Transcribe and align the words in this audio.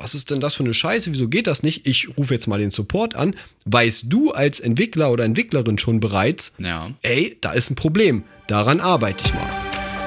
was 0.00 0.14
ist 0.14 0.30
denn 0.30 0.40
das 0.40 0.54
für 0.54 0.64
eine 0.64 0.74
Scheiße, 0.74 1.12
wieso 1.12 1.28
geht 1.28 1.46
das 1.46 1.62
nicht? 1.62 1.86
Ich 1.86 2.08
rufe 2.16 2.34
jetzt 2.34 2.46
mal 2.46 2.58
den 2.58 2.70
Support 2.70 3.14
an. 3.16 3.34
Weißt 3.66 4.04
du 4.08 4.32
als 4.32 4.58
Entwickler 4.60 5.10
oder 5.10 5.24
Entwicklerin 5.24 5.78
schon 5.78 6.00
bereits, 6.00 6.54
Ja. 6.58 6.90
ey, 7.02 7.36
da 7.40 7.52
ist 7.52 7.70
ein 7.70 7.74
Problem, 7.74 8.24
daran 8.46 8.80
arbeite 8.80 9.24
ich 9.24 9.34
mal. 9.34 9.46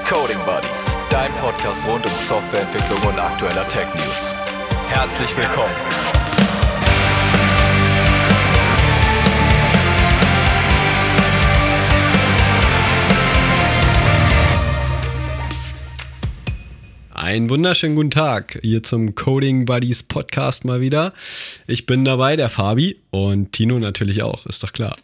Coding 0.08 0.38
Buddies, 0.44 0.84
dein 1.10 1.32
Podcast 1.34 1.80
rund 1.86 2.04
um 2.04 2.12
Softwareentwicklung 2.28 3.00
und 3.02 3.18
aktueller 3.18 3.66
Tech 3.68 3.86
News. 3.94 4.34
Herzlich 4.88 5.34
willkommen. 5.36 6.23
Einen 17.24 17.48
wunderschönen 17.48 17.96
guten 17.96 18.10
Tag 18.10 18.60
hier 18.62 18.82
zum 18.82 19.14
Coding 19.14 19.64
Buddies 19.64 20.02
Podcast 20.02 20.66
mal 20.66 20.82
wieder. 20.82 21.14
Ich 21.66 21.86
bin 21.86 22.04
dabei, 22.04 22.36
der 22.36 22.50
Fabi 22.50 23.00
und 23.08 23.50
Tino 23.52 23.78
natürlich 23.78 24.22
auch, 24.22 24.44
ist 24.44 24.62
doch 24.62 24.74
klar. 24.74 24.94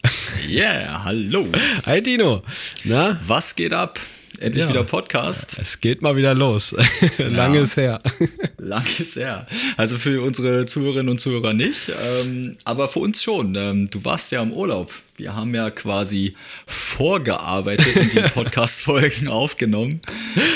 Yeah, 0.46 1.04
hallo. 1.04 1.48
Hi 1.86 2.02
Tino, 2.02 2.42
na, 2.84 3.18
Was 3.26 3.56
geht 3.56 3.72
ab? 3.72 3.98
Endlich 4.40 4.64
Ja. 4.64 4.70
wieder 4.70 4.84
Podcast. 4.84 5.58
es 5.62 5.80
geht 5.80 6.00
mal 6.00 6.16
wieder 6.16 6.34
los. 6.34 6.74
Lange 7.18 7.58
ist 7.58 7.76
her. 7.76 7.98
Lang 8.58 8.84
ist 8.98 9.16
her. 9.16 9.46
Also 9.76 9.98
für 9.98 10.22
unsere 10.22 10.64
Zuhörerinnen 10.64 11.10
und 11.10 11.18
Zuhörer 11.18 11.52
nicht, 11.52 11.90
ähm, 12.02 12.56
aber 12.64 12.88
für 12.88 13.00
uns 13.00 13.22
schon. 13.22 13.54
Ähm, 13.54 13.90
du 13.90 14.02
warst 14.04 14.32
ja 14.32 14.42
im 14.42 14.52
Urlaub. 14.52 14.92
Wir 15.16 15.34
haben 15.34 15.54
ja 15.54 15.70
quasi 15.70 16.34
vorgearbeitet 16.66 17.94
und 17.96 18.12
die 18.14 18.20
Podcast-Folgen 18.34 19.28
aufgenommen. 19.28 20.00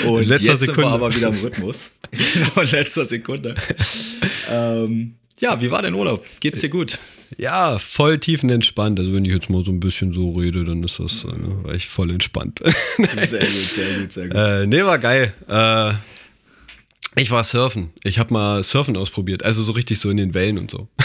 Und 0.07 0.23
In 0.23 0.29
letzter 0.29 0.45
jetzt 0.53 0.59
sind 0.61 0.69
Sekunde. 0.71 0.89
wir 0.89 0.93
aber 0.93 1.15
wieder 1.15 1.27
im 1.27 1.35
Rhythmus. 1.39 1.91
genau, 2.11 2.61
in 2.61 2.67
letzter 2.71 3.05
Sekunde. 3.05 3.53
ähm, 4.49 5.15
ja, 5.39 5.61
wie 5.61 5.71
war 5.71 5.81
dein 5.81 5.93
Urlaub? 5.93 6.25
Geht's 6.39 6.61
dir 6.61 6.69
gut? 6.69 6.97
Ja, 7.37 7.77
voll 7.79 8.19
tiefenentspannt. 8.19 8.99
Also 8.99 9.13
wenn 9.13 9.25
ich 9.25 9.33
jetzt 9.33 9.49
mal 9.49 9.63
so 9.65 9.71
ein 9.71 9.79
bisschen 9.79 10.13
so 10.13 10.29
rede, 10.33 10.63
dann 10.63 10.83
ist 10.83 10.99
das, 10.99 11.25
äh, 11.25 11.27
ne, 11.35 11.63
war 11.63 11.73
ich 11.73 11.87
voll 11.87 12.11
entspannt. 12.11 12.59
Sehr 12.97 13.39
gut, 13.39 13.49
sehr 13.49 13.99
gut, 13.99 14.11
sehr 14.13 14.27
gut. 14.29 14.37
äh, 14.37 14.67
nee, 14.67 14.83
war 14.83 14.99
geil. 14.99 15.33
Äh, 15.49 15.93
ich 17.21 17.31
war 17.31 17.43
surfen. 17.43 17.91
Ich 18.03 18.19
habe 18.19 18.33
mal 18.33 18.63
Surfen 18.63 18.95
ausprobiert. 18.97 19.43
Also 19.43 19.63
so 19.63 19.71
richtig 19.73 19.99
so 19.99 20.09
in 20.09 20.17
den 20.17 20.33
Wellen 20.33 20.57
und 20.57 20.71
so. 20.71 20.87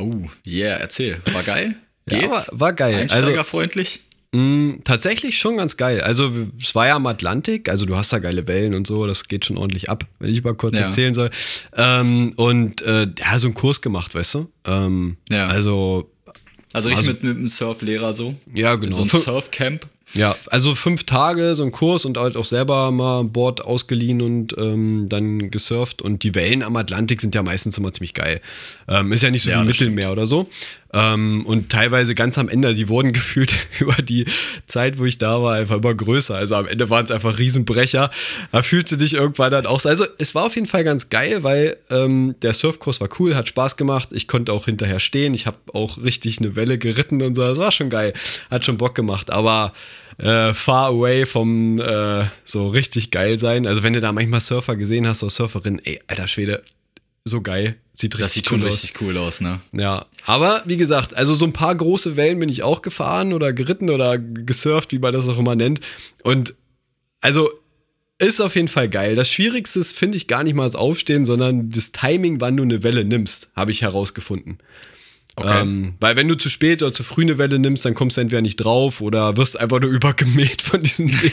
Oh, 0.00 0.10
yeah, 0.44 0.76
erzähl. 0.78 1.18
War 1.32 1.44
geil? 1.44 1.76
Ja, 2.10 2.18
Geht's? 2.18 2.48
war- 2.50 2.60
war 2.60 2.72
geil. 2.72 2.94
Also- 3.02 3.14
Einsteigerfreundlich? 3.14 4.00
Mm, 4.36 4.82
tatsächlich 4.82 5.38
schon 5.38 5.56
ganz 5.58 5.76
geil. 5.76 6.00
Also 6.00 6.32
es 6.60 6.74
war 6.74 6.88
ja 6.88 6.96
am 6.96 7.06
Atlantik, 7.06 7.68
also 7.68 7.86
du 7.86 7.94
hast 7.94 8.12
da 8.12 8.18
geile 8.18 8.48
Wellen 8.48 8.74
und 8.74 8.84
so, 8.86 9.06
das 9.06 9.28
geht 9.28 9.44
schon 9.44 9.56
ordentlich 9.56 9.88
ab, 9.90 10.06
wenn 10.18 10.30
ich 10.30 10.42
mal 10.42 10.54
kurz 10.54 10.76
Ja. 10.76 10.86
erzählen 10.86 11.14
soll. 11.14 11.30
Ähm, 11.76 12.32
und 12.34 12.82
äh, 12.82 13.06
ja, 13.16 13.38
so 13.38 13.46
einen 13.46 13.54
Kurs 13.54 13.80
gemacht, 13.80 14.12
weißt 14.14 14.34
du? 14.34 14.48
Ähm, 14.66 15.16
Ja. 15.30 15.46
Also 15.46 16.10
Also 16.72 16.88
nicht 16.88 16.98
Also- 16.98 17.12
mit, 17.12 17.22
mit 17.22 17.36
einem 17.36 17.46
Surflehrer 17.46 18.12
so? 18.12 18.34
Ja, 18.52 18.74
genau. 18.74 18.96
So 18.96 19.02
ein 19.02 19.08
Surfcamp? 19.08 19.86
Ja, 20.12 20.34
also 20.50 20.74
fünf 20.74 21.04
Tage 21.04 21.54
so 21.56 21.62
ein 21.64 21.72
Kurs 21.72 22.04
und 22.04 22.18
halt 22.18 22.36
auch 22.36 22.44
selber 22.44 22.90
mal 22.90 23.20
ein 23.20 23.32
Board 23.32 23.64
ausgeliehen 23.64 24.20
und 24.22 24.54
ähm, 24.58 25.08
dann 25.08 25.50
gesurft. 25.50 26.02
Und 26.02 26.22
die 26.24 26.34
Wellen 26.34 26.62
am 26.62 26.76
Atlantik 26.76 27.20
sind 27.20 27.34
ja 27.34 27.42
meistens 27.42 27.78
immer 27.78 27.92
ziemlich 27.92 28.14
geil. 28.14 28.40
Ähm, 28.86 29.12
ist 29.12 29.22
ja 29.22 29.30
nicht 29.30 29.42
so 29.44 29.50
Ja, 29.50 29.62
wie 29.62 29.66
Mittelmeer 29.68 30.12
oder 30.12 30.26
so. 30.26 30.48
Ähm, 30.94 31.44
und 31.44 31.70
teilweise 31.70 32.14
ganz 32.14 32.38
am 32.38 32.48
Ende, 32.48 32.72
die 32.74 32.88
wurden 32.88 33.12
gefühlt 33.12 33.66
über 33.80 33.96
die 33.96 34.26
Zeit, 34.66 34.98
wo 34.98 35.04
ich 35.04 35.18
da 35.18 35.42
war, 35.42 35.56
einfach 35.56 35.78
immer 35.78 35.94
größer. 35.94 36.36
Also 36.36 36.54
am 36.54 36.68
Ende 36.68 36.88
waren 36.88 37.04
es 37.04 37.10
einfach 37.10 37.38
Riesenbrecher. 37.38 38.10
Da 38.52 38.62
fühlt 38.62 38.88
sie 38.88 38.96
dich 38.96 39.14
irgendwann 39.14 39.50
dann 39.50 39.66
auch 39.66 39.80
so. 39.80 39.88
Also 39.88 40.06
es 40.18 40.34
war 40.34 40.44
auf 40.44 40.54
jeden 40.54 40.68
Fall 40.68 40.84
ganz 40.84 41.10
geil, 41.10 41.42
weil 41.42 41.76
ähm, 41.90 42.36
der 42.42 42.54
Surfkurs 42.54 43.00
war 43.00 43.08
cool, 43.18 43.34
hat 43.34 43.48
Spaß 43.48 43.76
gemacht. 43.76 44.10
Ich 44.12 44.28
konnte 44.28 44.52
auch 44.52 44.66
hinterher 44.66 45.00
stehen. 45.00 45.34
Ich 45.34 45.46
habe 45.46 45.58
auch 45.72 45.98
richtig 45.98 46.38
eine 46.38 46.54
Welle 46.54 46.78
geritten 46.78 47.20
und 47.22 47.34
so. 47.34 47.42
Das 47.42 47.58
war 47.58 47.72
schon 47.72 47.90
geil. 47.90 48.12
Hat 48.50 48.64
schon 48.64 48.76
Bock 48.76 48.94
gemacht. 48.94 49.30
Aber 49.30 49.72
äh, 50.18 50.54
far 50.54 50.90
away 50.90 51.26
vom 51.26 51.80
äh, 51.80 52.26
so 52.44 52.68
richtig 52.68 53.10
geil 53.10 53.38
sein. 53.38 53.66
Also 53.66 53.82
wenn 53.82 53.94
du 53.94 54.00
da 54.00 54.12
manchmal 54.12 54.40
Surfer 54.40 54.76
gesehen 54.76 55.08
hast 55.08 55.22
oder 55.24 55.30
Surferin, 55.30 55.80
ey, 55.84 56.00
alter 56.06 56.28
Schwede, 56.28 56.62
so 57.24 57.40
geil. 57.40 57.76
Sieht 57.94 58.14
richtig 58.14 58.24
Das 58.24 58.32
sieht 58.34 58.46
schon 58.48 58.60
cool 58.60 58.68
aus. 58.68 58.74
richtig 58.74 59.00
cool 59.00 59.16
aus, 59.16 59.40
ne? 59.40 59.60
Ja, 59.72 60.06
aber 60.26 60.62
wie 60.66 60.76
gesagt, 60.76 61.14
also 61.14 61.34
so 61.36 61.44
ein 61.44 61.52
paar 61.52 61.74
große 61.74 62.16
Wellen 62.16 62.40
bin 62.40 62.48
ich 62.48 62.62
auch 62.62 62.82
gefahren 62.82 63.32
oder 63.32 63.52
geritten 63.52 63.88
oder 63.88 64.18
gesurft, 64.18 64.92
wie 64.92 64.98
man 64.98 65.12
das 65.12 65.28
auch 65.28 65.38
immer 65.38 65.54
nennt. 65.54 65.80
Und 66.22 66.54
also 67.20 67.48
ist 68.18 68.40
auf 68.40 68.54
jeden 68.56 68.68
Fall 68.68 68.88
geil. 68.88 69.14
Das 69.14 69.30
Schwierigste 69.30 69.80
ist, 69.80 69.96
finde 69.96 70.16
ich, 70.16 70.26
gar 70.26 70.44
nicht 70.44 70.54
mal 70.54 70.64
das 70.64 70.76
Aufstehen, 70.76 71.24
sondern 71.24 71.70
das 71.70 71.92
Timing, 71.92 72.40
wann 72.40 72.56
du 72.56 72.62
eine 72.62 72.82
Welle 72.82 73.04
nimmst, 73.04 73.50
habe 73.56 73.70
ich 73.70 73.82
herausgefunden. 73.82 74.58
Okay. 75.36 75.62
Ähm, 75.62 75.94
weil 76.00 76.14
wenn 76.16 76.28
du 76.28 76.36
zu 76.36 76.48
spät 76.48 76.82
oder 76.82 76.92
zu 76.92 77.02
früh 77.02 77.22
eine 77.22 77.38
Welle 77.38 77.58
nimmst, 77.58 77.84
dann 77.84 77.94
kommst 77.94 78.16
du 78.16 78.20
entweder 78.20 78.42
nicht 78.42 78.56
drauf 78.56 79.00
oder 79.00 79.36
wirst 79.36 79.58
einfach 79.58 79.80
nur 79.80 79.90
übergemäht 79.92 80.62
von 80.62 80.82
diesem 80.82 81.08
Ding. 81.08 81.32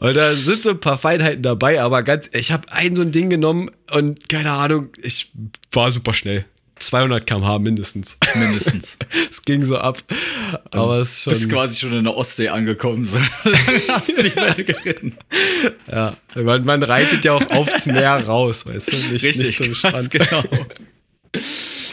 und 0.00 0.14
da 0.16 0.32
sind 0.34 0.62
so 0.62 0.70
ein 0.70 0.80
paar 0.80 0.98
Feinheiten 0.98 1.42
dabei, 1.42 1.80
aber 1.80 2.02
ganz, 2.02 2.30
ich 2.32 2.52
habe 2.52 2.70
ein 2.72 2.96
so 2.96 3.02
ein 3.02 3.12
Ding 3.12 3.30
genommen 3.30 3.70
und 3.92 4.28
keine 4.28 4.52
Ahnung, 4.52 4.88
ich 5.02 5.30
war 5.72 5.90
super 5.90 6.14
schnell. 6.14 6.44
200 6.76 7.24
km/h 7.26 7.60
mindestens. 7.60 8.18
Mindestens. 8.34 8.96
es 9.30 9.42
ging 9.42 9.64
so 9.64 9.78
ab. 9.78 9.98
aber 10.72 10.98
es 10.98 11.18
ist 11.18 11.26
Du 11.26 11.30
bist 11.30 11.42
schon. 11.42 11.50
quasi 11.52 11.76
schon 11.78 11.92
in 11.92 12.04
der 12.04 12.16
Ostsee 12.16 12.48
angekommen. 12.48 13.04
So. 13.04 13.18
Hast 13.88 14.18
du 14.18 14.22
die 14.24 14.34
Welle 14.34 14.64
geritten? 14.64 15.16
Ja, 15.90 16.16
man, 16.34 16.64
man 16.64 16.82
reitet 16.82 17.24
ja 17.24 17.32
auch 17.34 17.48
aufs 17.50 17.86
Meer 17.86 18.26
raus, 18.26 18.66
weißt 18.66 18.92
du? 18.92 18.96
Nicht, 19.12 19.24
Richtig, 19.24 19.46
nicht 19.46 19.64
zum 19.64 19.74
Strand. 19.74 20.10
genau. 20.10 20.42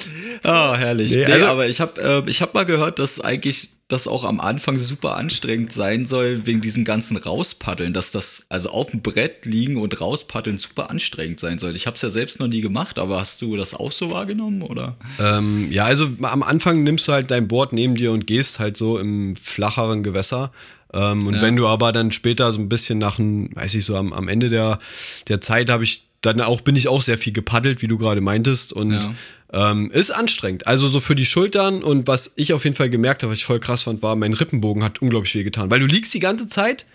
Ah, 0.43 0.75
herrlich. 0.75 1.11
Nee, 1.11 1.25
Nee, 1.25 1.33
also- 1.33 1.45
aber 1.47 1.67
ich 1.67 1.79
habe 1.81 2.01
äh, 2.25 2.29
ich 2.29 2.41
hab 2.41 2.53
mal 2.53 2.65
gehört, 2.65 2.99
dass 2.99 3.19
eigentlich 3.19 3.69
das 3.87 4.07
auch 4.07 4.23
am 4.23 4.39
Anfang 4.39 4.77
super 4.79 5.17
anstrengend 5.17 5.73
sein 5.73 6.05
soll, 6.05 6.45
wegen 6.45 6.61
diesem 6.61 6.85
ganzen 6.85 7.17
Rauspaddeln, 7.17 7.91
dass 7.91 8.11
das, 8.11 8.45
also 8.47 8.69
auf 8.69 8.91
dem 8.91 9.01
Brett 9.01 9.45
liegen 9.45 9.75
und 9.75 9.99
rauspaddeln 9.99 10.57
super 10.57 10.89
anstrengend 10.89 11.41
sein 11.41 11.59
soll. 11.59 11.75
Ich 11.75 11.87
habe 11.87 11.95
es 11.97 12.01
ja 12.01 12.09
selbst 12.09 12.39
noch 12.39 12.47
nie 12.47 12.61
gemacht, 12.61 12.99
aber 12.99 13.19
hast 13.19 13.41
du 13.41 13.57
das 13.57 13.73
auch 13.73 13.91
so 13.91 14.09
wahrgenommen, 14.09 14.61
oder? 14.61 14.95
Ähm, 15.19 15.69
ja, 15.71 15.83
also 15.83 16.07
am 16.21 16.41
Anfang 16.41 16.83
nimmst 16.83 17.09
du 17.09 17.11
halt 17.11 17.31
dein 17.31 17.49
Board 17.49 17.73
neben 17.73 17.95
dir 17.95 18.13
und 18.13 18.27
gehst 18.27 18.59
halt 18.59 18.77
so 18.77 18.97
im 18.97 19.35
flacheren 19.35 20.03
Gewässer. 20.03 20.53
Ähm, 20.93 21.27
und 21.27 21.35
Ja. 21.35 21.41
wenn 21.41 21.57
du 21.57 21.67
aber 21.67 21.91
dann 21.91 22.13
später 22.13 22.49
so 22.53 22.59
ein 22.59 22.69
bisschen 22.69 22.97
nach, 22.97 23.19
weiß 23.19 23.75
ich 23.75 23.83
so, 23.83 23.97
am, 23.97 24.13
am 24.13 24.29
Ende 24.29 24.47
der, 24.47 24.79
der 25.27 25.41
Zeit 25.41 25.69
habe 25.69 25.83
ich 25.83 26.07
dann 26.21 26.39
auch, 26.41 26.61
bin 26.61 26.75
ich 26.75 26.87
auch 26.87 27.01
sehr 27.01 27.17
viel 27.17 27.33
gepaddelt, 27.33 27.81
wie 27.81 27.87
du 27.87 27.97
gerade 27.97 28.21
meintest. 28.21 28.73
Und 28.73 28.91
Ja. 28.91 29.71
ähm, 29.71 29.89
ist 29.91 30.11
anstrengend. 30.11 30.67
Also 30.67 30.87
so 30.87 30.99
für 30.99 31.15
die 31.15 31.25
Schultern 31.25 31.83
und 31.83 32.07
was 32.07 32.33
ich 32.35 32.53
auf 32.53 32.63
jeden 32.63 32.75
Fall 32.75 32.89
gemerkt 32.89 33.23
habe, 33.23 33.31
was 33.31 33.39
ich 33.39 33.45
voll 33.45 33.59
krass 33.59 33.83
fand, 33.83 34.01
war, 34.03 34.15
mein 34.15 34.33
Rippenbogen 34.33 34.83
hat 34.83 35.01
unglaublich 35.01 35.33
weh 35.35 35.43
getan. 35.43 35.71
Weil 35.71 35.79
du 35.79 35.87
liegst 35.87 36.13
die 36.13 36.19
ganze 36.19 36.47
Zeit 36.47 36.85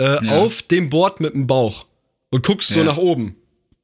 äh, 0.00 0.24
Ja. 0.24 0.36
auf 0.38 0.62
dem 0.62 0.90
Board 0.90 1.20
mit 1.20 1.34
dem 1.34 1.46
Bauch 1.48 1.86
und 2.30 2.46
guckst 2.46 2.68
so 2.70 2.78
Ja. 2.78 2.84
nach 2.84 2.98
oben. 2.98 3.34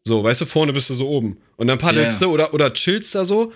So, 0.04 0.22
weißt 0.22 0.42
du, 0.42 0.46
vorne 0.46 0.72
bist 0.72 0.90
du 0.90 0.94
so 0.94 1.08
oben. 1.08 1.38
Und 1.56 1.66
dann 1.66 1.78
paddelst 1.78 2.20
Ja. 2.20 2.28
du 2.28 2.32
oder, 2.34 2.54
oder 2.54 2.72
chillst 2.72 3.14
da 3.16 3.24
so. 3.24 3.52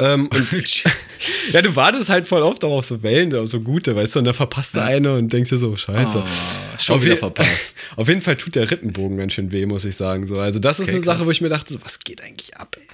Ähm, 0.00 0.28
und 0.28 0.84
ja, 1.52 1.62
du 1.62 1.76
wartest 1.76 2.08
halt 2.08 2.26
voll 2.26 2.42
oft 2.42 2.64
auch 2.64 2.78
auf 2.78 2.84
so 2.86 3.02
Wellen, 3.02 3.34
auf 3.34 3.48
so 3.48 3.60
gute, 3.60 3.94
weißt 3.94 4.14
du, 4.14 4.18
und 4.20 4.24
dann 4.24 4.34
verpasst 4.34 4.74
du 4.74 4.82
eine 4.82 5.14
und 5.14 5.32
denkst 5.32 5.50
dir 5.50 5.58
so, 5.58 5.76
scheiße. 5.76 6.24
Ah, 6.26 6.78
schon 6.78 6.96
Auf 6.96 7.04
wieder 7.04 7.16
verpasst. 7.18 7.76
Auf 7.96 8.08
jeden 8.08 8.22
Fall 8.22 8.36
tut 8.36 8.54
der 8.54 8.70
Rippenbogen 8.70 9.18
ganz 9.18 9.34
schön 9.34 9.52
weh, 9.52 9.66
muss 9.66 9.84
ich 9.84 9.96
sagen. 9.96 10.26
So, 10.26 10.38
also 10.38 10.58
das 10.58 10.80
ist 10.80 10.86
Okay, 10.88 10.94
eine 10.96 11.02
Sache, 11.02 11.18
krass. 11.18 11.26
wo 11.26 11.30
ich 11.30 11.40
mir 11.42 11.50
dachte, 11.50 11.72
so, 11.74 11.78
was 11.84 11.98
geht 11.98 12.22
eigentlich 12.22 12.56
ab? 12.56 12.76
Ey? 12.78 12.86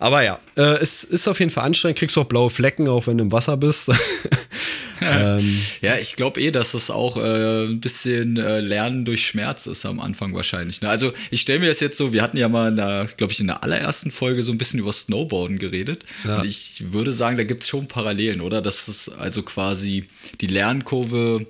Aber 0.00 0.22
ja, 0.24 0.40
äh, 0.56 0.78
es 0.80 1.04
ist 1.04 1.28
auf 1.28 1.38
jeden 1.38 1.52
Fall 1.52 1.64
anstrengend. 1.64 1.98
Kriegst 1.98 2.16
du 2.16 2.22
auch 2.22 2.26
blaue 2.26 2.50
Flecken, 2.50 2.88
auch 2.88 3.06
wenn 3.06 3.18
du 3.18 3.24
im 3.24 3.32
Wasser 3.32 3.56
bist. 3.56 3.90
ähm, 5.00 5.60
Ja, 5.80 5.96
ich 5.96 6.16
glaube 6.16 6.40
eh, 6.40 6.50
dass 6.50 6.72
das 6.72 6.90
auch 6.90 7.16
äh, 7.16 7.66
ein 7.66 7.80
bisschen 7.80 8.36
äh, 8.36 8.60
Lernen 8.60 9.04
durch 9.04 9.26
Schmerz 9.26 9.66
ist 9.66 9.86
am 9.86 10.00
Anfang 10.00 10.34
wahrscheinlich. 10.34 10.80
Ne? 10.80 10.88
Also 10.88 11.12
ich 11.30 11.40
stelle 11.40 11.60
mir 11.60 11.68
das 11.68 11.80
jetzt 11.80 11.96
so, 11.96 12.12
wir 12.12 12.22
hatten 12.22 12.36
ja 12.36 12.48
mal, 12.48 13.08
glaube 13.16 13.32
ich, 13.32 13.40
in 13.40 13.46
der 13.46 13.62
allerersten 13.62 14.10
Folge 14.10 14.42
so 14.42 14.52
ein 14.52 14.58
bisschen 14.58 14.80
über 14.80 14.92
Snowboarden 14.92 15.58
geredet. 15.58 16.04
Ja. 16.24 16.38
Und 16.38 16.46
ich 16.46 16.92
würde 16.92 17.12
sagen, 17.12 17.36
da 17.36 17.44
gibt 17.44 17.62
es 17.62 17.68
schon 17.68 17.88
Parallelen, 17.88 18.40
oder? 18.40 18.60
Dass 18.62 18.88
es 18.88 19.08
also 19.08 19.42
quasi 19.42 20.06
die 20.40 20.46
Lernkurve 20.46 21.46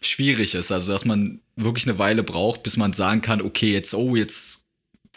schwierig 0.00 0.54
ist. 0.54 0.72
Also 0.72 0.92
dass 0.92 1.04
man 1.04 1.40
wirklich 1.56 1.86
eine 1.86 1.98
Weile 1.98 2.22
braucht, 2.22 2.62
bis 2.62 2.76
man 2.76 2.92
sagen 2.92 3.20
kann, 3.20 3.42
okay, 3.42 3.72
jetzt, 3.72 3.94
oh, 3.94 4.16
jetzt 4.16 4.61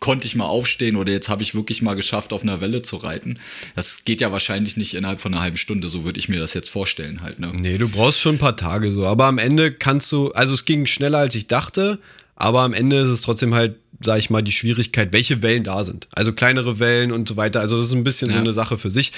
konnte 0.02 0.28
ich 0.28 0.36
mal 0.36 0.46
aufstehen 0.46 0.98
oder 0.98 1.12
jetzt 1.12 1.30
habe 1.30 1.42
ich 1.42 1.56
wirklich 1.56 1.82
mal 1.82 1.94
geschafft, 1.96 2.34
auf 2.34 2.44
einer 2.44 2.62
Welle 2.62 2.82
zu 2.82 2.98
reiten. 2.98 3.40
Das 3.76 4.04
geht 4.04 4.22
ja 4.22 4.32
wahrscheinlich 4.32 4.76
nicht 4.78 4.94
innerhalb 4.94 5.22
von 5.22 5.34
einer 5.34 5.42
halben 5.42 5.58
Stunde, 5.58 5.88
so 5.90 6.04
würde 6.04 6.20
ich 6.20 6.28
mir 6.30 6.40
das 6.40 6.54
jetzt 6.54 6.70
vorstellen 6.70 7.22
halt. 7.22 7.40
Ne? 7.40 7.52
nee, 7.60 7.78
du 7.78 7.90
brauchst 7.90 8.20
schon 8.20 8.36
ein 8.36 8.40
paar 8.40 8.58
Tage 8.58 8.92
so. 8.92 9.06
Aber 9.08 9.26
am 9.26 9.38
Ende 9.38 9.72
kannst 9.72 10.12
du, 10.12 10.32
also 10.34 10.54
es 10.54 10.66
ging 10.66 10.86
schneller 10.86 11.20
als 11.20 11.34
ich 11.36 11.48
dachte, 11.48 12.00
aber 12.36 12.62
am 12.62 12.74
Ende 12.74 12.98
ist 12.98 13.08
es 13.10 13.22
trotzdem 13.22 13.54
halt, 13.56 13.78
sag 14.02 14.20
ich 14.20 14.30
mal, 14.30 14.42
die 14.42 14.52
Schwierigkeit, 14.52 15.14
welche 15.14 15.42
Wellen 15.42 15.64
da 15.64 15.84
sind. 15.84 16.08
Also 16.12 16.34
kleinere 16.34 16.80
Wellen 16.80 17.14
und 17.14 17.30
so 17.30 17.38
weiter. 17.38 17.62
Also 17.62 17.78
das 17.78 17.86
ist 17.86 17.94
ein 17.94 18.04
bisschen 18.04 18.30
so 18.30 18.36
Ja. 18.36 18.42
eine 18.42 18.52
Sache 18.52 18.78
für 18.78 18.92
sich. 18.92 19.14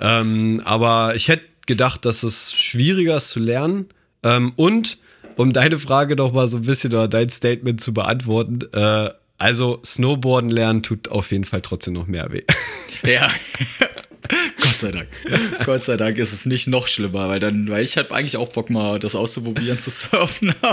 Ähm, 0.00 0.62
aber 0.64 1.14
ich 1.14 1.28
hätte 1.28 1.44
gedacht, 1.66 2.06
dass 2.06 2.22
es 2.22 2.54
schwieriger 2.54 3.18
ist 3.18 3.28
zu 3.28 3.38
lernen. 3.40 3.86
Ähm, 4.22 4.52
und 4.56 4.98
um 5.36 5.52
deine 5.52 5.78
Frage 5.78 6.16
doch 6.16 6.32
mal 6.32 6.48
so 6.48 6.56
ein 6.56 6.62
bisschen 6.62 6.92
oder 6.92 7.08
dein 7.08 7.28
Statement 7.28 7.80
zu 7.80 7.92
beantworten, 7.92 8.60
äh, 8.72 9.10
Also 9.42 9.80
Snowboarden 9.84 10.50
lernen 10.50 10.82
tut 10.84 11.08
auf 11.08 11.32
jeden 11.32 11.44
Fall 11.44 11.62
trotzdem 11.62 11.94
noch 11.94 12.06
mehr 12.06 12.30
weh. 12.32 12.42
Ja. 13.04 13.28
Gott 14.60 14.78
sei 14.78 14.92
Dank. 14.92 15.08
Gott 15.64 15.82
sei 15.82 15.96
Dank 15.96 16.16
ist 16.18 16.32
es 16.32 16.46
nicht 16.46 16.68
noch 16.68 16.86
schlimmer, 16.86 17.28
weil 17.28 17.40
dann, 17.40 17.68
weil 17.68 17.82
ich 17.82 17.98
habe 17.98 18.14
eigentlich 18.14 18.36
auch 18.36 18.48
Bock 18.50 18.70
mal 18.70 19.00
das 19.00 19.16
auszuprobieren 19.16 19.78
zu 19.80 19.90
surfen. 19.90 20.54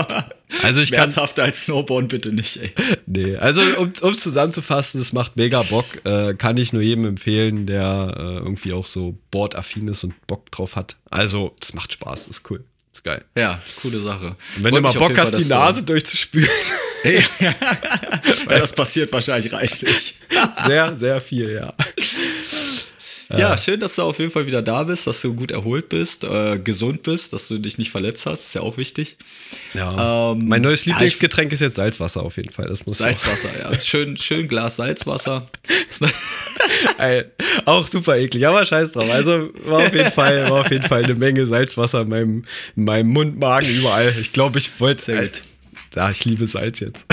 Also 0.62 0.80
ich 0.80 0.90
kann- 0.90 1.04
Schmerzhafter 1.04 1.44
als 1.44 1.62
Snowboarden 1.62 2.08
bitte 2.08 2.32
nicht, 2.32 2.56
ey. 2.58 2.72
Nee, 3.06 3.36
also 3.36 3.62
um 3.78 3.92
es 4.12 4.20
zusammenzufassen, 4.20 5.00
es 5.00 5.12
macht 5.12 5.36
mega 5.36 5.62
Bock. 5.62 5.86
Äh, 6.04 6.34
kann 6.34 6.56
ich 6.56 6.72
nur 6.72 6.82
jedem 6.82 7.04
empfehlen, 7.06 7.66
der 7.66 8.14
äh, 8.16 8.22
irgendwie 8.38 8.72
auch 8.72 8.84
so 8.86 9.16
boardaffin 9.30 9.86
ist 9.88 10.02
und 10.04 10.14
Bock 10.26 10.50
drauf 10.52 10.74
hat. 10.76 10.96
Also, 11.08 11.54
es 11.60 11.72
macht 11.74 11.92
Spaß, 11.92 12.26
ist 12.28 12.48
cool. 12.50 12.64
Ist 12.92 13.04
geil. 13.04 13.24
Ja, 13.36 13.60
coole 13.80 14.00
Sache. 14.00 14.26
Und 14.26 14.64
wenn 14.64 14.70
Freut 14.72 14.94
du 14.94 14.98
mal 15.00 15.08
Bock 15.08 15.18
hast, 15.18 15.38
die 15.38 15.44
Nase 15.44 15.84
durchzuspülen, 15.84 16.48
Du, 17.02 17.10
ja, 17.40 17.54
weil 18.46 18.60
das 18.60 18.72
passiert 18.72 19.12
wahrscheinlich 19.12 19.52
reichlich. 19.52 20.14
sehr, 20.66 20.96
sehr 20.96 21.20
viel, 21.20 21.50
ja. 21.52 21.72
Ja, 23.38 23.56
schön, 23.56 23.78
dass 23.80 23.94
du 23.94 24.02
auf 24.02 24.18
jeden 24.18 24.30
Fall 24.30 24.46
wieder 24.46 24.60
da 24.62 24.82
bist, 24.84 25.06
dass 25.06 25.20
du 25.20 25.34
gut 25.34 25.50
erholt 25.50 25.88
bist, 25.88 26.24
äh, 26.24 26.58
gesund 26.58 27.02
bist, 27.04 27.32
dass 27.32 27.46
du 27.48 27.58
dich 27.58 27.78
nicht 27.78 27.90
verletzt 27.90 28.26
hast, 28.26 28.46
ist 28.46 28.54
ja 28.54 28.60
auch 28.62 28.76
wichtig. 28.76 29.16
ja. 29.74 30.32
Ähm, 30.32 30.48
mein 30.48 30.62
neues 30.62 30.84
ja, 30.84 30.92
ich- 30.92 30.98
Lieblingsgetrink 30.98 31.52
ist 31.52 31.60
jetzt 31.60 31.76
Salzwasser 31.76 32.22
auf 32.22 32.36
jeden 32.36 32.50
Fall. 32.50 32.66
Das 32.68 32.86
muss 32.86 32.98
Salzwasser, 32.98 33.48
ja. 33.58 33.80
Schön, 33.80 34.16
schön 34.16 34.48
Glas 34.48 34.76
Salzwasser. 34.76 35.46
auch, 36.00 36.08
Ey, 36.98 37.24
auch 37.66 37.86
super 37.86 38.16
eklig, 38.18 38.46
aber 38.46 38.64
scheiß 38.66 38.92
drauf. 38.92 39.10
Also 39.10 39.50
war 39.64 39.86
auf 39.86 39.94
jeden 39.94 40.10
Fall, 40.10 40.50
war 40.50 40.60
auf 40.62 40.70
jeden 40.70 40.84
Fall 40.84 41.04
eine 41.04 41.14
Menge 41.14 41.46
Salzwasser 41.46 42.02
in 42.02 42.08
meinem, 42.08 42.44
in 42.76 42.84
meinem 42.84 43.08
Mund, 43.10 43.38
Magen, 43.38 43.68
überall. 43.68 44.12
Ich 44.20 44.32
glaube, 44.32 44.58
ich 44.58 44.80
wollte 44.80 45.14
gut. 45.16 45.42
Ja, 45.94 46.10
ich 46.10 46.24
liebe 46.24 46.46
Salz 46.46 46.80
jetzt. 46.80 47.06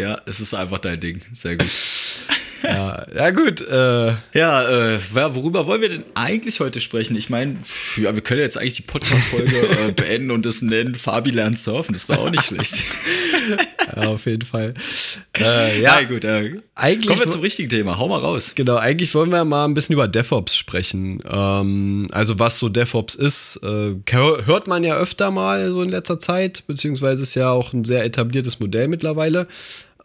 ja, 0.00 0.20
es 0.26 0.40
ist 0.40 0.54
einfach 0.54 0.78
dein 0.78 0.98
Ding. 1.00 1.20
Sehr 1.32 1.56
gut. 1.56 1.68
ja, 2.64 3.06
ja, 3.14 3.30
gut. 3.30 3.60
Äh, 3.60 4.14
Ja, 4.32 4.92
äh, 4.94 4.98
worüber 5.12 5.66
wollen 5.66 5.82
wir 5.82 5.88
denn 5.90 6.04
eigentlich 6.14 6.60
heute 6.60 6.80
sprechen? 6.80 7.14
Ich 7.16 7.30
meine, 7.30 7.58
ja, 7.96 8.14
wir 8.14 8.22
können 8.22 8.40
jetzt 8.40 8.58
eigentlich 8.58 8.74
die 8.76 8.82
Podcast-Folge 8.82 9.54
äh, 9.88 9.92
beenden 9.92 10.30
und 10.30 10.46
es 10.46 10.62
nennen 10.62 10.94
Fabi 10.94 11.30
lernt 11.30 11.58
surfen. 11.58 11.92
Das 11.92 12.02
ist 12.02 12.10
doch 12.10 12.18
auch 12.18 12.30
nicht 12.30 12.44
schlecht. 12.44 12.74
ja, 13.96 14.02
auf 14.08 14.26
jeden 14.26 14.42
Fall. 14.46 14.74
Äh, 15.38 15.80
ja, 15.82 15.98
Na 16.00 16.06
gut, 16.06 16.24
äh, 16.24 16.56
Eigentlich 16.74 17.06
kommen 17.06 17.20
wir 17.20 17.28
zum 17.28 17.40
richtigen 17.42 17.68
Thema. 17.68 17.98
Hau 17.98 18.08
mal 18.08 18.18
raus. 18.20 18.52
Genau, 18.54 18.76
eigentlich 18.76 19.14
wollen 19.14 19.30
wir 19.30 19.44
mal 19.44 19.64
ein 19.66 19.74
bisschen 19.74 19.92
über 19.94 20.08
DevOps 20.08 20.56
sprechen. 20.56 21.20
Ähm, 21.28 22.06
also 22.12 22.38
was 22.38 22.58
so 22.58 22.68
DevOps 22.68 23.14
ist, 23.14 23.60
äh, 23.62 23.94
hör- 24.10 24.46
hört 24.46 24.66
man 24.66 24.82
ja 24.84 24.96
öfter 24.96 25.30
mal 25.30 25.70
so 25.70 25.82
in 25.82 25.90
letzter 25.90 26.18
Zeit, 26.18 26.64
beziehungsweise 26.66 27.22
ist 27.22 27.34
ja 27.34 27.50
auch 27.50 27.72
ein 27.72 27.84
sehr 27.84 28.04
etabliertes 28.04 28.58
Modell 28.60 28.88
mittlerweile. 28.88 29.46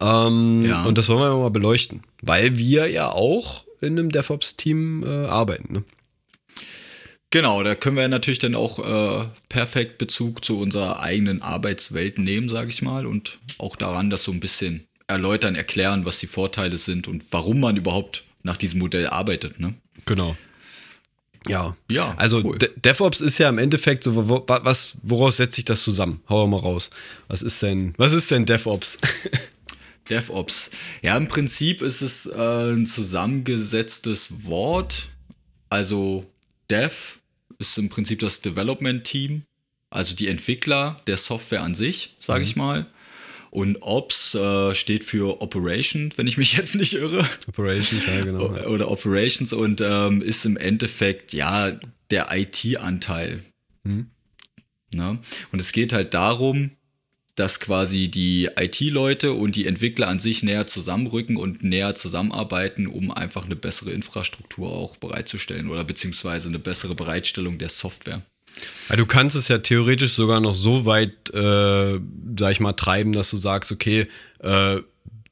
Ähm, 0.00 0.64
Ja. 0.64 0.84
Und 0.84 0.96
das 0.98 1.08
wollen 1.08 1.20
wir 1.20 1.36
mal 1.38 1.50
beleuchten, 1.50 2.02
weil 2.22 2.56
wir 2.58 2.86
ja 2.88 3.10
auch 3.10 3.64
in 3.80 3.98
einem 3.98 4.10
DevOps-Team 4.10 5.04
äh, 5.04 5.26
arbeiten. 5.26 5.72
Ne? 5.72 5.84
Genau, 7.30 7.62
da 7.62 7.74
können 7.76 7.96
wir 7.96 8.08
natürlich 8.08 8.40
dann 8.40 8.56
auch 8.56 8.78
äh, 8.80 9.24
perfekt 9.48 9.98
Bezug 9.98 10.44
zu 10.44 10.58
unserer 10.58 11.00
eigenen 11.00 11.42
Arbeitswelt 11.42 12.18
nehmen, 12.18 12.48
sage 12.48 12.70
ich 12.70 12.82
mal, 12.82 13.06
und 13.06 13.38
auch 13.58 13.76
daran 13.76 14.10
das 14.10 14.24
so 14.24 14.32
ein 14.32 14.40
bisschen 14.40 14.86
erläutern, 15.06 15.54
erklären, 15.54 16.04
was 16.06 16.18
die 16.18 16.26
Vorteile 16.26 16.76
sind 16.76 17.06
und 17.06 17.24
warum 17.30 17.60
man 17.60 17.76
überhaupt 17.76 18.24
nach 18.42 18.56
diesem 18.56 18.80
Modell 18.80 19.06
arbeitet. 19.06 19.60
Ne? 19.60 19.74
Genau. 20.06 20.36
Ja. 21.46 21.76
Ja, 21.90 22.14
Also 22.16 22.42
cool. 22.44 22.58
De 22.58 22.68
DevOps 22.84 23.20
ist 23.20 23.38
ja 23.38 23.48
im 23.48 23.58
Endeffekt 23.58 24.04
so, 24.04 24.14
wo, 24.28 24.44
wa- 24.46 24.60
was, 24.64 24.96
woraus 25.02 25.36
setzt 25.38 25.54
sich 25.56 25.64
das 25.64 25.82
zusammen? 25.84 26.20
Hau 26.28 26.46
mal 26.46 26.58
raus. 26.60 26.90
Was 27.28 27.42
ist 27.42 27.62
denn, 27.62 27.94
was 27.96 28.12
ist 28.12 28.30
denn 28.30 28.44
DevOps? 28.44 28.98
DevOps. 30.10 30.70
Ja, 31.02 31.16
im 31.16 31.28
Prinzip 31.28 31.82
ist 31.82 32.00
es 32.02 32.26
äh, 32.26 32.72
ein 32.72 32.86
zusammengesetztes 32.86 34.44
Wort. 34.44 35.08
Also 35.68 36.26
Dev 36.70 37.18
ist 37.58 37.76
im 37.78 37.88
Prinzip 37.88 38.18
das 38.20 38.40
Development 38.40 39.04
Team, 39.04 39.42
also 39.90 40.14
die 40.14 40.28
Entwickler 40.28 41.00
der 41.06 41.16
Software 41.16 41.62
an 41.62 41.74
sich, 41.74 42.16
sage 42.20 42.44
ich 42.44 42.56
mal. 42.56 42.86
Und 43.50 43.78
Ops 43.82 44.34
äh, 44.36 44.74
steht 44.76 45.04
für 45.04 45.40
Operation, 45.42 46.12
wenn 46.16 46.26
ich 46.28 46.36
mich 46.36 46.52
jetzt 46.56 46.74
nicht 46.76 46.94
irre. 46.94 47.28
Operations, 47.48 48.06
ja, 48.06 48.20
genau. 48.22 48.50
O- 48.50 48.68
Oder 48.68 48.90
Operations 48.90 49.52
und 49.52 49.80
ähm, 49.80 50.22
ist 50.22 50.44
im 50.46 50.56
Endeffekt 50.56 51.32
ja 51.32 51.72
der 52.10 52.28
IT-Anteil. 52.30 53.42
Mhm. 53.84 54.10
Ne? 54.94 55.18
Und 55.52 55.60
es 55.60 55.72
geht 55.72 55.92
halt 55.92 56.14
darum, 56.14 56.70
dass 57.40 57.58
quasi 57.58 58.08
die 58.08 58.50
IT-Leute 58.54 59.32
und 59.32 59.56
die 59.56 59.66
Entwickler 59.66 60.08
an 60.08 60.18
sich 60.18 60.42
näher 60.42 60.66
zusammenrücken 60.66 61.38
und 61.38 61.64
näher 61.64 61.94
zusammenarbeiten, 61.94 62.86
um 62.86 63.10
einfach 63.10 63.46
eine 63.46 63.56
bessere 63.56 63.92
Infrastruktur 63.92 64.70
auch 64.70 64.98
bereitzustellen 64.98 65.70
oder 65.70 65.82
beziehungsweise 65.82 66.48
eine 66.48 66.58
bessere 66.58 66.94
Bereitstellung 66.94 67.56
der 67.56 67.70
Software. 67.70 68.20
Du 68.94 69.06
kannst 69.06 69.36
es 69.36 69.48
ja 69.48 69.56
theoretisch 69.56 70.12
sogar 70.12 70.40
noch 70.40 70.54
so 70.54 70.84
weit, 70.84 71.30
äh, 71.32 71.98
sag 72.38 72.52
ich 72.52 72.60
mal, 72.60 72.74
treiben, 72.74 73.12
dass 73.12 73.30
du 73.30 73.38
sagst, 73.38 73.72
okay, 73.72 74.06
äh, 74.40 74.76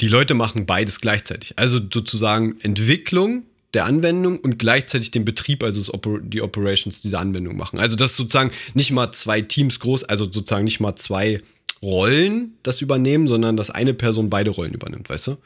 die 0.00 0.08
Leute 0.08 0.32
machen 0.32 0.64
beides 0.64 1.02
gleichzeitig. 1.02 1.58
Also 1.58 1.78
sozusagen 1.78 2.58
Entwicklung 2.62 3.42
der 3.74 3.84
Anwendung 3.84 4.38
und 4.38 4.58
gleichzeitig 4.58 5.10
den 5.10 5.26
Betrieb, 5.26 5.62
also 5.62 5.92
Oper 5.92 6.20
die 6.22 6.40
Operations 6.40 7.02
dieser 7.02 7.18
Anwendung 7.18 7.58
machen. 7.58 7.78
Also 7.78 7.96
dass 7.96 8.16
sozusagen 8.16 8.50
nicht 8.72 8.92
mal 8.92 9.12
zwei 9.12 9.42
Teams 9.42 9.78
groß, 9.80 10.04
also 10.04 10.24
sozusagen 10.24 10.64
nicht 10.64 10.80
mal 10.80 10.96
zwei 10.96 11.42
Rollen 11.82 12.56
das 12.62 12.80
übernehmen, 12.80 13.26
sondern 13.26 13.56
dass 13.56 13.70
eine 13.70 13.94
Person 13.94 14.30
beide 14.30 14.50
Rollen 14.50 14.74
übernimmt, 14.74 15.08
weißt 15.08 15.28
du? 15.28 15.36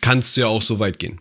Kannst 0.00 0.36
du 0.36 0.42
ja 0.42 0.46
auch 0.46 0.62
so 0.62 0.78
weit 0.78 0.98
gehen. 0.98 1.20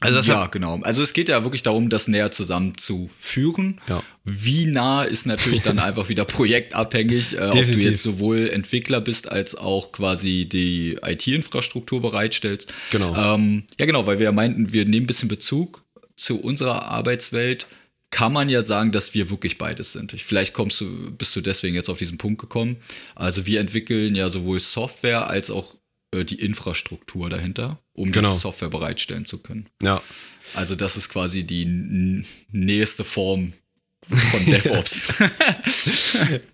Also 0.00 0.16
das 0.16 0.26
ja, 0.26 0.46
genau. 0.46 0.80
Also 0.82 1.02
es 1.02 1.12
geht 1.12 1.28
ja 1.28 1.44
wirklich 1.44 1.62
darum, 1.62 1.88
das 1.88 2.08
näher 2.08 2.32
zusammenzuführen. 2.32 3.80
Ja. 3.88 4.02
Wie 4.24 4.66
nah 4.66 5.04
ist 5.04 5.26
natürlich 5.26 5.62
dann 5.62 5.78
einfach 5.78 6.08
wieder 6.08 6.24
projektabhängig, 6.24 7.38
äh, 7.38 7.44
ob 7.44 7.54
du 7.54 7.78
jetzt 7.78 8.02
sowohl 8.02 8.50
Entwickler 8.50 9.00
bist 9.00 9.30
als 9.30 9.54
auch 9.54 9.92
quasi 9.92 10.48
die 10.50 10.98
IT-Infrastruktur 11.04 12.02
bereitstellst. 12.02 12.72
Genau. 12.90 13.14
Ähm, 13.14 13.64
ja, 13.78 13.86
genau, 13.86 14.06
weil 14.06 14.18
wir 14.18 14.24
ja 14.24 14.32
meinten, 14.32 14.72
wir 14.72 14.86
nehmen 14.86 15.04
ein 15.04 15.06
bisschen 15.06 15.28
Bezug 15.28 15.84
zu 16.16 16.40
unserer 16.40 16.86
Arbeitswelt. 16.86 17.68
Kann 18.12 18.32
man 18.32 18.48
ja 18.48 18.62
sagen, 18.62 18.92
dass 18.92 19.14
wir 19.14 19.28
wirklich 19.30 19.58
beides 19.58 19.92
sind. 19.92 20.12
Ich- 20.12 20.24
Vielleicht 20.24 20.52
kommst 20.52 20.80
du, 20.80 21.10
bist 21.10 21.34
du 21.34 21.40
deswegen 21.40 21.74
jetzt 21.74 21.88
auf 21.88 21.98
diesen 21.98 22.18
Punkt 22.18 22.40
gekommen. 22.40 22.76
Also 23.16 23.44
wir 23.46 23.58
entwickeln 23.58 24.14
ja 24.14 24.28
sowohl 24.30 24.60
Software 24.60 25.28
als 25.28 25.50
auch 25.50 25.74
äh, 26.14 26.24
die 26.24 26.36
Infrastruktur 26.40 27.28
dahinter, 27.30 27.80
um 27.94 28.12
Genau. 28.12 28.28
diese 28.28 28.40
Software 28.40 28.68
bereitstellen 28.70 29.24
zu 29.24 29.38
können. 29.38 29.66
ja. 29.82 30.00
Also 30.54 30.74
das 30.76 30.96
ist 30.98 31.08
quasi 31.08 31.44
die 31.44 32.24
nächste 32.50 33.04
Form 33.04 33.54
von 34.10 34.44
DevOps. 34.44 35.08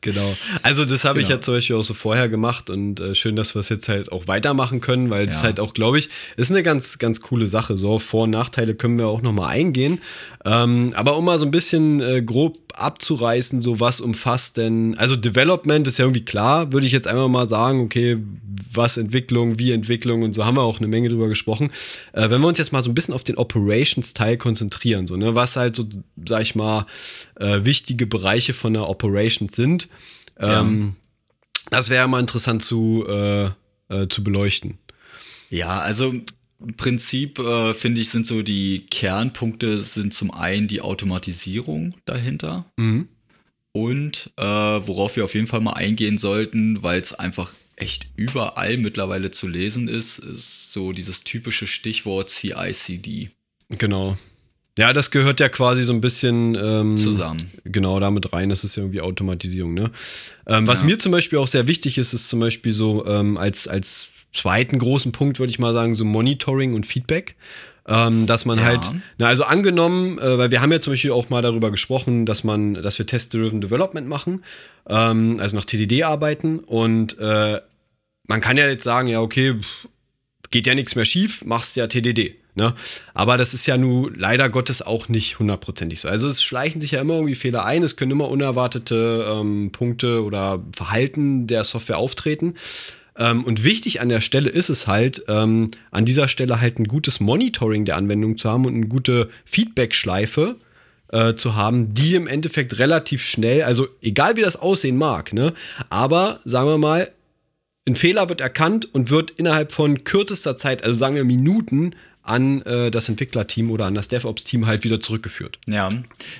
Genau. 0.00 0.36
Also 0.62 0.84
das 0.84 1.04
habe 1.04 1.20
ich 1.20 1.26
Genau. 1.26 1.36
ja 1.38 1.40
zum 1.40 1.54
Beispiel 1.54 1.76
auch 1.76 1.82
so 1.84 1.94
vorher 1.94 2.28
gemacht 2.28 2.70
und 2.70 3.00
äh, 3.00 3.14
schön, 3.14 3.36
dass 3.36 3.54
wir 3.54 3.60
es 3.60 3.68
jetzt 3.68 3.88
halt 3.88 4.12
auch 4.12 4.26
weitermachen 4.28 4.80
können, 4.80 5.10
weil 5.10 5.26
es 5.28 5.36
Ja. 5.36 5.42
halt 5.44 5.60
auch, 5.60 5.74
glaube 5.74 5.98
ich, 5.98 6.08
ist 6.36 6.50
eine 6.50 6.62
ganz, 6.62 6.98
ganz 6.98 7.20
coole 7.20 7.48
Sache. 7.48 7.76
So 7.76 7.98
Vor- 7.98 8.24
und 8.24 8.30
Nachteile 8.30 8.74
können 8.74 8.98
wir 8.98 9.08
auch 9.08 9.22
nochmal 9.22 9.48
eingehen. 9.50 10.00
Ähm, 10.44 10.92
aber 10.94 11.16
um 11.16 11.24
mal 11.24 11.38
so 11.38 11.44
ein 11.44 11.50
bisschen 11.50 12.00
äh, 12.00 12.22
grob 12.22 12.58
abzureißen, 12.74 13.60
so 13.60 13.80
was 13.80 14.00
umfasst 14.00 14.56
denn, 14.56 14.96
also 14.98 15.16
Development 15.16 15.86
ist 15.86 15.98
ja 15.98 16.04
irgendwie 16.04 16.24
klar, 16.24 16.72
würde 16.72 16.86
ich 16.86 16.92
jetzt 16.92 17.08
einmal 17.08 17.28
mal 17.28 17.48
sagen, 17.48 17.80
okay, 17.80 18.18
was 18.72 18.96
Entwicklung, 18.96 19.58
wie 19.58 19.72
Entwicklung 19.72 20.22
und 20.22 20.34
so 20.34 20.44
haben 20.44 20.56
wir 20.56 20.62
auch 20.62 20.78
eine 20.78 20.86
Menge 20.88 21.08
drüber 21.08 21.28
gesprochen. 21.28 21.70
Äh, 22.12 22.30
wenn 22.30 22.40
wir 22.40 22.48
uns 22.48 22.58
jetzt 22.58 22.72
mal 22.72 22.82
so 22.82 22.90
ein 22.90 22.94
bisschen 22.94 23.14
auf 23.14 23.24
den 23.24 23.36
Operations-Teil 23.36 24.36
konzentrieren, 24.36 25.06
so, 25.06 25.16
ne, 25.16 25.34
was 25.34 25.56
halt 25.56 25.74
so, 25.74 25.88
sag 26.26 26.42
ich 26.42 26.54
mal, 26.54 26.86
äh, 27.36 27.64
wichtige 27.64 28.06
Bereiche 28.06 28.54
von 28.54 28.74
der 28.74 28.88
Operations 28.88 29.56
sind, 29.56 29.88
ähm, 30.38 30.94
das 31.70 31.90
wäre 31.90 32.08
mal 32.08 32.20
interessant 32.20 32.62
zu, 32.62 33.04
äh, 33.08 33.46
äh, 33.88 34.08
zu 34.08 34.22
beleuchten. 34.22 34.78
ja, 35.50 35.80
also 35.80 36.14
Prinzip 36.76 37.38
äh, 37.38 37.72
finde 37.74 38.00
ich, 38.00 38.10
sind 38.10 38.26
so 38.26 38.42
die 38.42 38.84
Kernpunkte 38.90 39.80
sind 39.82 40.12
zum 40.12 40.32
einen 40.32 40.66
die 40.68 40.80
Automatisierung 40.80 41.94
dahinter 42.04 42.64
Mhm. 42.76 43.08
und 43.72 44.30
äh, 44.36 44.42
worauf 44.42 45.16
wir 45.16 45.24
auf 45.24 45.34
jeden 45.34 45.46
Fall 45.46 45.60
mal 45.60 45.74
eingehen 45.74 46.18
sollten, 46.18 46.82
weil 46.82 47.00
es 47.00 47.12
einfach 47.14 47.54
echt 47.76 48.08
überall 48.16 48.76
mittlerweile 48.78 49.30
zu 49.30 49.46
lesen 49.46 49.86
ist, 49.86 50.18
ist 50.18 50.72
so 50.72 50.90
dieses 50.92 51.22
typische 51.22 51.66
Stichwort 51.68 52.28
CI/CD 52.30 53.30
Genau. 53.70 54.16
Ja, 54.78 54.92
das 54.92 55.10
gehört 55.10 55.40
ja 55.40 55.48
quasi 55.48 55.82
so 55.82 55.92
ein 55.92 56.00
bisschen 56.00 56.56
ähm, 56.60 56.96
zusammen. 56.96 57.50
Genau, 57.64 57.98
damit 58.00 58.32
rein. 58.32 58.48
Das 58.48 58.62
ist 58.64 58.76
ja 58.76 58.82
irgendwie 58.84 59.00
Automatisierung, 59.00 59.74
ne? 59.74 59.90
Ähm, 60.46 60.66
was 60.68 60.80
Ja. 60.80 60.86
mir 60.86 60.98
zum 60.98 61.10
Beispiel 61.12 61.38
auch 61.38 61.48
sehr 61.48 61.66
wichtig 61.66 61.98
ist, 61.98 62.12
ist 62.14 62.28
zum 62.28 62.38
Beispiel 62.40 62.72
so 62.72 63.04
ähm, 63.06 63.36
als, 63.36 63.66
als 63.68 64.08
zweiten 64.32 64.78
großen 64.78 65.12
Punkt, 65.12 65.38
würde 65.38 65.50
ich 65.50 65.58
mal 65.58 65.72
sagen, 65.72 65.94
so 65.94 66.04
Monitoring 66.04 66.74
und 66.74 66.86
Feedback. 66.86 67.36
Ähm, 67.90 68.26
dass 68.26 68.44
man 68.44 68.58
Ja. 68.58 68.64
halt, 68.66 68.90
na, 69.16 69.28
also 69.28 69.44
angenommen, 69.44 70.18
äh, 70.18 70.36
weil 70.36 70.50
wir 70.50 70.60
haben 70.60 70.70
ja 70.70 70.78
zum 70.78 70.92
Beispiel 70.92 71.10
auch 71.10 71.30
mal 71.30 71.40
darüber 71.40 71.70
gesprochen, 71.70 72.26
dass 72.26 72.44
man, 72.44 72.74
dass 72.74 72.98
wir 72.98 73.06
Test-Driven 73.06 73.62
Development 73.62 74.06
machen, 74.06 74.44
ähm, 74.86 75.38
also 75.40 75.56
nach 75.56 75.64
TDD 75.64 76.02
arbeiten 76.02 76.58
und 76.58 77.18
äh, 77.18 77.60
man 78.26 78.40
kann 78.42 78.58
ja 78.58 78.68
jetzt 78.68 78.84
sagen, 78.84 79.08
ja, 79.08 79.22
okay, 79.22 79.54
pff, 79.54 79.88
geht 80.50 80.66
ja 80.66 80.74
nichts 80.74 80.96
mehr 80.96 81.06
schief, 81.06 81.42
machst 81.46 81.76
ja 81.76 81.86
TDD. 81.86 82.34
Ne? 82.54 82.74
Aber 83.14 83.38
das 83.38 83.54
ist 83.54 83.64
ja 83.66 83.78
nun 83.78 84.14
leider 84.18 84.50
Gottes 84.50 84.82
auch 84.82 85.08
nicht 85.08 85.38
hundertprozentig 85.38 86.00
so. 86.00 86.08
Also 86.08 86.28
es 86.28 86.42
schleichen 86.42 86.82
sich 86.82 86.90
ja 86.90 87.00
immer 87.00 87.14
irgendwie 87.14 87.36
Fehler 87.36 87.64
ein, 87.64 87.82
es 87.84 87.96
können 87.96 88.10
immer 88.10 88.28
unerwartete 88.28 89.26
ähm, 89.32 89.70
Punkte 89.72 90.24
oder 90.24 90.62
Verhalten 90.76 91.46
der 91.46 91.64
Software 91.64 91.96
auftreten. 91.96 92.54
Ähm, 93.18 93.44
und 93.44 93.64
wichtig 93.64 94.00
an 94.00 94.08
der 94.08 94.20
Stelle 94.20 94.48
ist 94.48 94.68
es 94.68 94.86
halt, 94.86 95.24
ähm, 95.28 95.72
an 95.90 96.04
dieser 96.04 96.28
Stelle 96.28 96.60
halt 96.60 96.78
ein 96.78 96.84
gutes 96.84 97.20
Monitoring 97.20 97.84
der 97.84 97.96
Anwendung 97.96 98.38
zu 98.38 98.48
haben 98.48 98.64
und 98.64 98.74
eine 98.74 98.86
gute 98.86 99.28
Feedback-Schleife 99.44 100.56
äh, 101.10 101.34
zu 101.34 101.56
haben, 101.56 101.94
die 101.94 102.14
im 102.14 102.28
Endeffekt 102.28 102.78
relativ 102.78 103.22
schnell, 103.22 103.62
also 103.62 103.88
egal 104.00 104.36
wie 104.36 104.42
das 104.42 104.56
aussehen 104.56 104.96
mag, 104.96 105.32
ne, 105.32 105.52
aber 105.90 106.40
sagen 106.44 106.68
wir 106.68 106.78
mal, 106.78 107.10
ein 107.86 107.96
Fehler 107.96 108.28
wird 108.28 108.40
erkannt 108.40 108.92
und 108.94 109.10
wird 109.10 109.30
innerhalb 109.32 109.72
von 109.72 110.04
kürzester 110.04 110.56
Zeit, 110.56 110.84
also 110.84 110.94
sagen 110.94 111.16
wir 111.16 111.24
Minuten, 111.24 111.94
an 112.28 112.62
äh, 112.62 112.90
das 112.90 113.08
Entwicklerteam 113.08 113.70
oder 113.70 113.86
an 113.86 113.94
das 113.94 114.08
DevOps-Team 114.08 114.66
halt 114.66 114.84
wieder 114.84 115.00
zurückgeführt. 115.00 115.58
Ja. 115.66 115.88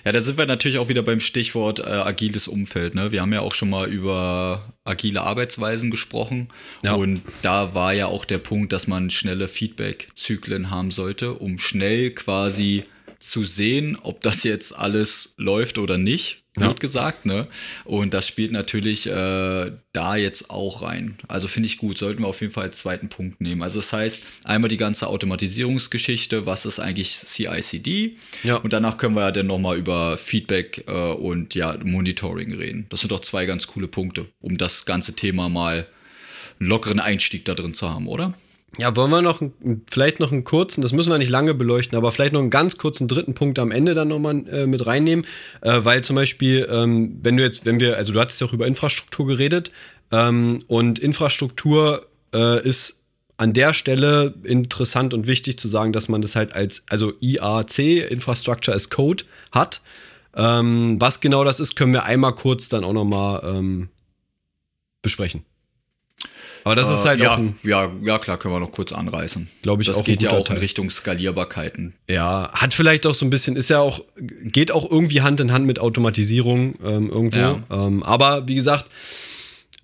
ja, 0.04 0.12
da 0.12 0.20
sind 0.20 0.38
wir 0.38 0.46
natürlich 0.46 0.78
auch 0.78 0.88
wieder 0.88 1.02
beim 1.02 1.20
Stichwort 1.20 1.80
äh, 1.80 1.84
agiles 1.84 2.48
Umfeld. 2.48 2.94
Ne? 2.94 3.12
Wir 3.12 3.22
haben 3.22 3.32
ja 3.32 3.40
auch 3.40 3.54
schon 3.54 3.70
mal 3.70 3.88
über 3.88 4.72
agile 4.84 5.22
Arbeitsweisen 5.22 5.90
gesprochen 5.90 6.48
ja. 6.82 6.94
und 6.94 7.22
da 7.42 7.74
war 7.74 7.92
ja 7.92 8.06
auch 8.06 8.24
der 8.24 8.38
Punkt, 8.38 8.72
dass 8.72 8.86
man 8.86 9.10
schnelle 9.10 9.48
Feedback-Zyklen 9.48 10.70
haben 10.70 10.90
sollte, 10.90 11.34
um 11.34 11.58
schnell 11.58 12.10
quasi 12.10 12.84
zu 13.18 13.44
sehen, 13.44 13.98
ob 14.02 14.20
das 14.20 14.44
jetzt 14.44 14.76
alles 14.76 15.34
läuft 15.36 15.78
oder 15.78 15.98
nicht 15.98 16.44
ja. 16.60 16.72
gesagt, 16.72 17.26
ne? 17.26 17.46
Und 17.84 18.14
das 18.14 18.26
spielt 18.26 18.52
natürlich 18.52 19.06
äh, 19.06 19.72
da 19.92 20.16
jetzt 20.16 20.50
auch 20.50 20.82
rein. 20.82 21.16
Also 21.28 21.48
finde 21.48 21.68
ich 21.68 21.78
gut, 21.78 21.98
sollten 21.98 22.22
wir 22.22 22.28
auf 22.28 22.40
jeden 22.40 22.52
Fall 22.52 22.64
als 22.64 22.78
zweiten 22.78 23.08
Punkt 23.08 23.40
nehmen. 23.40 23.62
Also 23.62 23.80
das 23.80 23.92
heißt, 23.92 24.22
einmal 24.44 24.68
die 24.68 24.76
ganze 24.76 25.08
Automatisierungsgeschichte, 25.08 26.46
was 26.46 26.66
ist 26.66 26.80
eigentlich 26.80 27.16
CI/CD? 27.16 28.16
Ja. 28.44 28.56
Und 28.56 28.72
danach 28.72 28.98
können 28.98 29.14
wir 29.14 29.22
ja 29.22 29.30
dann 29.30 29.46
nochmal 29.46 29.76
über 29.76 30.16
Feedback 30.18 30.84
äh, 30.86 30.92
und 30.92 31.54
ja, 31.54 31.76
Monitoring 31.82 32.52
reden. 32.54 32.86
Das 32.88 33.00
sind 33.00 33.12
doch 33.12 33.20
zwei 33.20 33.46
ganz 33.46 33.66
coole 33.66 33.88
Punkte, 33.88 34.26
um 34.40 34.58
das 34.58 34.84
ganze 34.84 35.14
Thema 35.14 35.48
mal 35.48 35.86
einen 36.60 36.68
lockeren 36.68 37.00
Einstieg 37.00 37.44
da 37.44 37.54
drin 37.54 37.74
zu 37.74 37.88
haben, 37.88 38.08
oder? 38.08 38.34
Ja, 38.76 38.94
wollen 38.94 39.10
wir 39.10 39.22
noch 39.22 39.42
vielleicht 39.90 40.20
noch 40.20 40.30
einen 40.30 40.44
kurzen, 40.44 40.82
das 40.82 40.92
müssen 40.92 41.10
wir 41.10 41.18
nicht 41.18 41.30
lange 41.30 41.54
beleuchten, 41.54 41.96
aber 41.96 42.12
vielleicht 42.12 42.32
noch 42.32 42.40
einen 42.40 42.50
ganz 42.50 42.76
kurzen 42.76 43.08
dritten 43.08 43.34
Punkt 43.34 43.58
am 43.58 43.70
Ende 43.70 43.94
dann 43.94 44.08
nochmal 44.08 44.46
äh, 44.46 44.66
mit 44.66 44.86
reinnehmen, 44.86 45.24
äh, 45.62 45.80
weil 45.82 46.04
zum 46.04 46.16
Beispiel, 46.16 46.68
ähm, 46.70 47.18
wenn 47.22 47.36
du 47.36 47.42
jetzt, 47.42 47.64
wenn 47.64 47.80
wir, 47.80 47.96
also 47.96 48.12
du 48.12 48.20
hattest 48.20 48.40
ja 48.40 48.46
auch 48.46 48.52
über 48.52 48.66
Infrastruktur 48.66 49.26
geredet 49.26 49.72
ähm, 50.12 50.60
und 50.68 50.98
Infrastruktur 50.98 52.06
äh, 52.34 52.62
ist 52.62 53.00
an 53.38 53.52
der 53.52 53.72
Stelle 53.72 54.34
interessant 54.44 55.14
und 55.14 55.26
wichtig 55.26 55.58
zu 55.58 55.68
sagen, 55.68 55.92
dass 55.92 56.08
man 56.08 56.20
das 56.20 56.36
halt 56.36 56.54
als, 56.54 56.84
also 56.90 57.12
IAC, 57.20 57.78
Infrastructure 58.10 58.76
as 58.76 58.90
Code, 58.90 59.24
hat. 59.52 59.80
Ähm, 60.34 61.00
was 61.00 61.20
genau 61.20 61.42
das 61.44 61.58
ist, 61.58 61.74
können 61.74 61.92
wir 61.92 62.04
einmal 62.04 62.34
kurz 62.34 62.68
dann 62.68 62.84
auch 62.84 62.92
nochmal 62.92 63.40
ähm, 63.44 63.88
besprechen. 65.02 65.44
Aber 66.64 66.74
das 66.74 66.90
äh, 66.90 66.94
ist 66.94 67.04
halt 67.04 67.20
ja, 67.20 67.32
auch 67.32 67.38
ein, 67.38 67.56
ja, 67.62 67.90
ja, 68.02 68.18
klar, 68.18 68.38
können 68.38 68.54
wir 68.54 68.60
noch 68.60 68.72
kurz 68.72 68.92
anreißen. 68.92 69.48
Glaube 69.62 69.82
ich 69.82 69.86
das 69.86 69.96
auch. 69.96 70.04
Geht 70.04 70.22
ja 70.22 70.32
auch 70.32 70.46
Teil. 70.46 70.56
in 70.56 70.60
Richtung 70.60 70.90
Skalierbarkeiten. 70.90 71.94
Ja, 72.08 72.50
hat 72.52 72.74
vielleicht 72.74 73.06
auch 73.06 73.14
so 73.14 73.24
ein 73.24 73.30
bisschen, 73.30 73.56
ist 73.56 73.70
ja 73.70 73.80
auch, 73.80 74.02
geht 74.16 74.70
auch 74.70 74.90
irgendwie 74.90 75.22
Hand 75.22 75.40
in 75.40 75.52
Hand 75.52 75.66
mit 75.66 75.78
Automatisierung 75.78 76.74
ähm, 76.84 77.10
irgendwo. 77.10 77.38
Ja. 77.38 77.62
Ähm, 77.70 78.02
aber 78.02 78.48
wie 78.48 78.56
gesagt, 78.56 78.90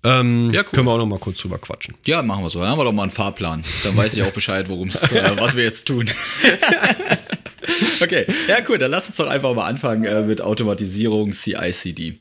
ähm, 0.05 0.51
ja, 0.53 0.61
cool. 0.61 0.69
können 0.71 0.87
wir 0.87 0.91
auch 0.91 0.99
noch 0.99 1.07
mal 1.07 1.17
kurz 1.17 1.39
drüber 1.39 1.57
quatschen. 1.57 1.95
Ja, 2.05 2.21
machen 2.21 2.43
wir 2.43 2.49
so. 2.51 2.59
Dann 2.59 2.69
haben 2.69 2.77
wir 2.77 2.83
doch 2.83 2.93
mal 2.93 3.03
einen 3.03 3.11
Fahrplan. 3.11 3.63
Dann 3.83 3.97
weiß 3.97 4.15
ich 4.15 4.21
auch 4.21 4.31
Bescheid, 4.31 4.69
worum 4.69 4.89
es, 4.89 5.01
äh, 5.11 5.31
was 5.37 5.55
wir 5.55 5.63
jetzt 5.63 5.85
tun. 5.85 6.05
okay, 8.01 8.25
ja 8.47 8.57
cool, 8.67 8.77
dann 8.77 8.91
lass 8.91 9.07
uns 9.07 9.17
doch 9.17 9.27
einfach 9.27 9.53
mal 9.53 9.65
anfangen 9.65 10.05
äh, 10.05 10.21
mit 10.21 10.41
Automatisierung 10.41 11.31
CI/CD. 11.31 12.19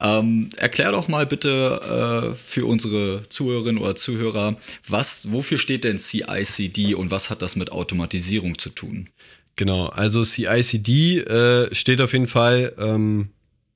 Ähm, 0.00 0.48
erklär 0.56 0.92
doch 0.92 1.08
mal 1.08 1.26
bitte 1.26 2.34
äh, 2.34 2.36
für 2.36 2.66
unsere 2.66 3.22
Zuhörerinnen 3.28 3.82
oder 3.82 3.94
Zuhörer, 3.94 4.56
was, 4.88 5.32
wofür 5.32 5.58
steht 5.58 5.84
denn 5.84 5.98
CI/CD 5.98 6.94
und 6.94 7.10
was 7.10 7.30
hat 7.30 7.42
das 7.42 7.56
mit 7.56 7.72
Automatisierung 7.72 8.58
zu 8.58 8.70
tun? 8.70 9.08
Genau, 9.56 9.86
also 9.88 10.24
CI/CD 10.24 11.18
äh, 11.18 11.74
steht 11.74 12.00
auf 12.00 12.12
jeden 12.12 12.28
Fall 12.28 12.72
ähm, 12.78 13.28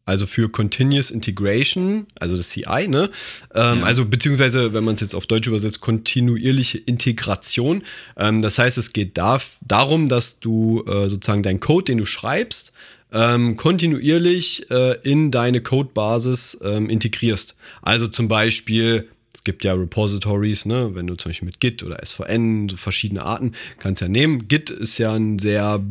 also 0.07 0.27
für 0.27 0.49
Continuous 0.51 1.11
Integration, 1.11 2.07
also 2.19 2.37
das 2.37 2.51
CI, 2.51 2.89
ne? 2.89 3.11
Ähm, 3.55 3.79
ja. 3.79 3.85
Also 3.85 4.05
beziehungsweise, 4.05 4.75
wenn 4.75 4.85
man 4.85 4.97
es 4.97 5.01
jetzt 5.01 5.15
auf 5.15 5.27
Deutsch 5.27 5.47
übersetzt, 5.47 5.81
kontinuierliche 5.81 6.79
Integration. 6.79 7.83
Ähm, 8.17 8.43
das 8.43 8.59
heißt, 8.59 8.77
es 8.77 8.93
geht 8.93 9.17
da, 9.17 9.41
darum, 9.67 10.09
dass 10.09 10.41
du 10.41 10.85
äh, 10.87 11.09
sozusagen 11.09 11.43
deinen 11.43 11.61
Code, 11.61 11.85
den 11.85 11.99
du 11.99 12.05
schreibst, 12.05 12.73
ähm, 13.13 13.57
kontinuierlich 13.57 14.71
äh, 14.71 14.99
in 15.03 15.31
deine 15.31 15.63
Codebasis 15.63 16.59
ähm, 16.63 16.91
integrierst. 16.91 17.55
Also 17.81 18.09
zum 18.09 18.29
Beispiel, 18.29 19.09
es 19.33 19.45
gibt 19.45 19.65
ja 19.65 19.73
Repositories, 19.73 20.67
ne? 20.67 20.91
wenn 20.95 21.07
du 21.07 21.15
zum 21.15 21.31
Beispiel 21.31 21.47
mit 21.47 21.61
Git 21.61 21.83
oder 21.83 22.05
SVN, 22.05 22.69
so 22.69 22.77
verschiedene 22.77 23.23
Arten, 23.23 23.53
kannst 23.79 24.03
ja 24.03 24.09
nehmen. 24.09 24.49
Git 24.49 24.69
ist 24.69 24.99
ja 24.99 25.15
ein 25.15 25.39
sehr 25.39 25.83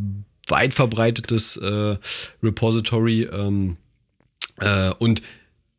weit 0.48 0.74
verbreitetes 0.74 1.58
äh, 1.58 1.98
Repository. 2.43 3.24
Ähm, 3.24 3.77
äh, 4.60 4.91
und 5.00 5.22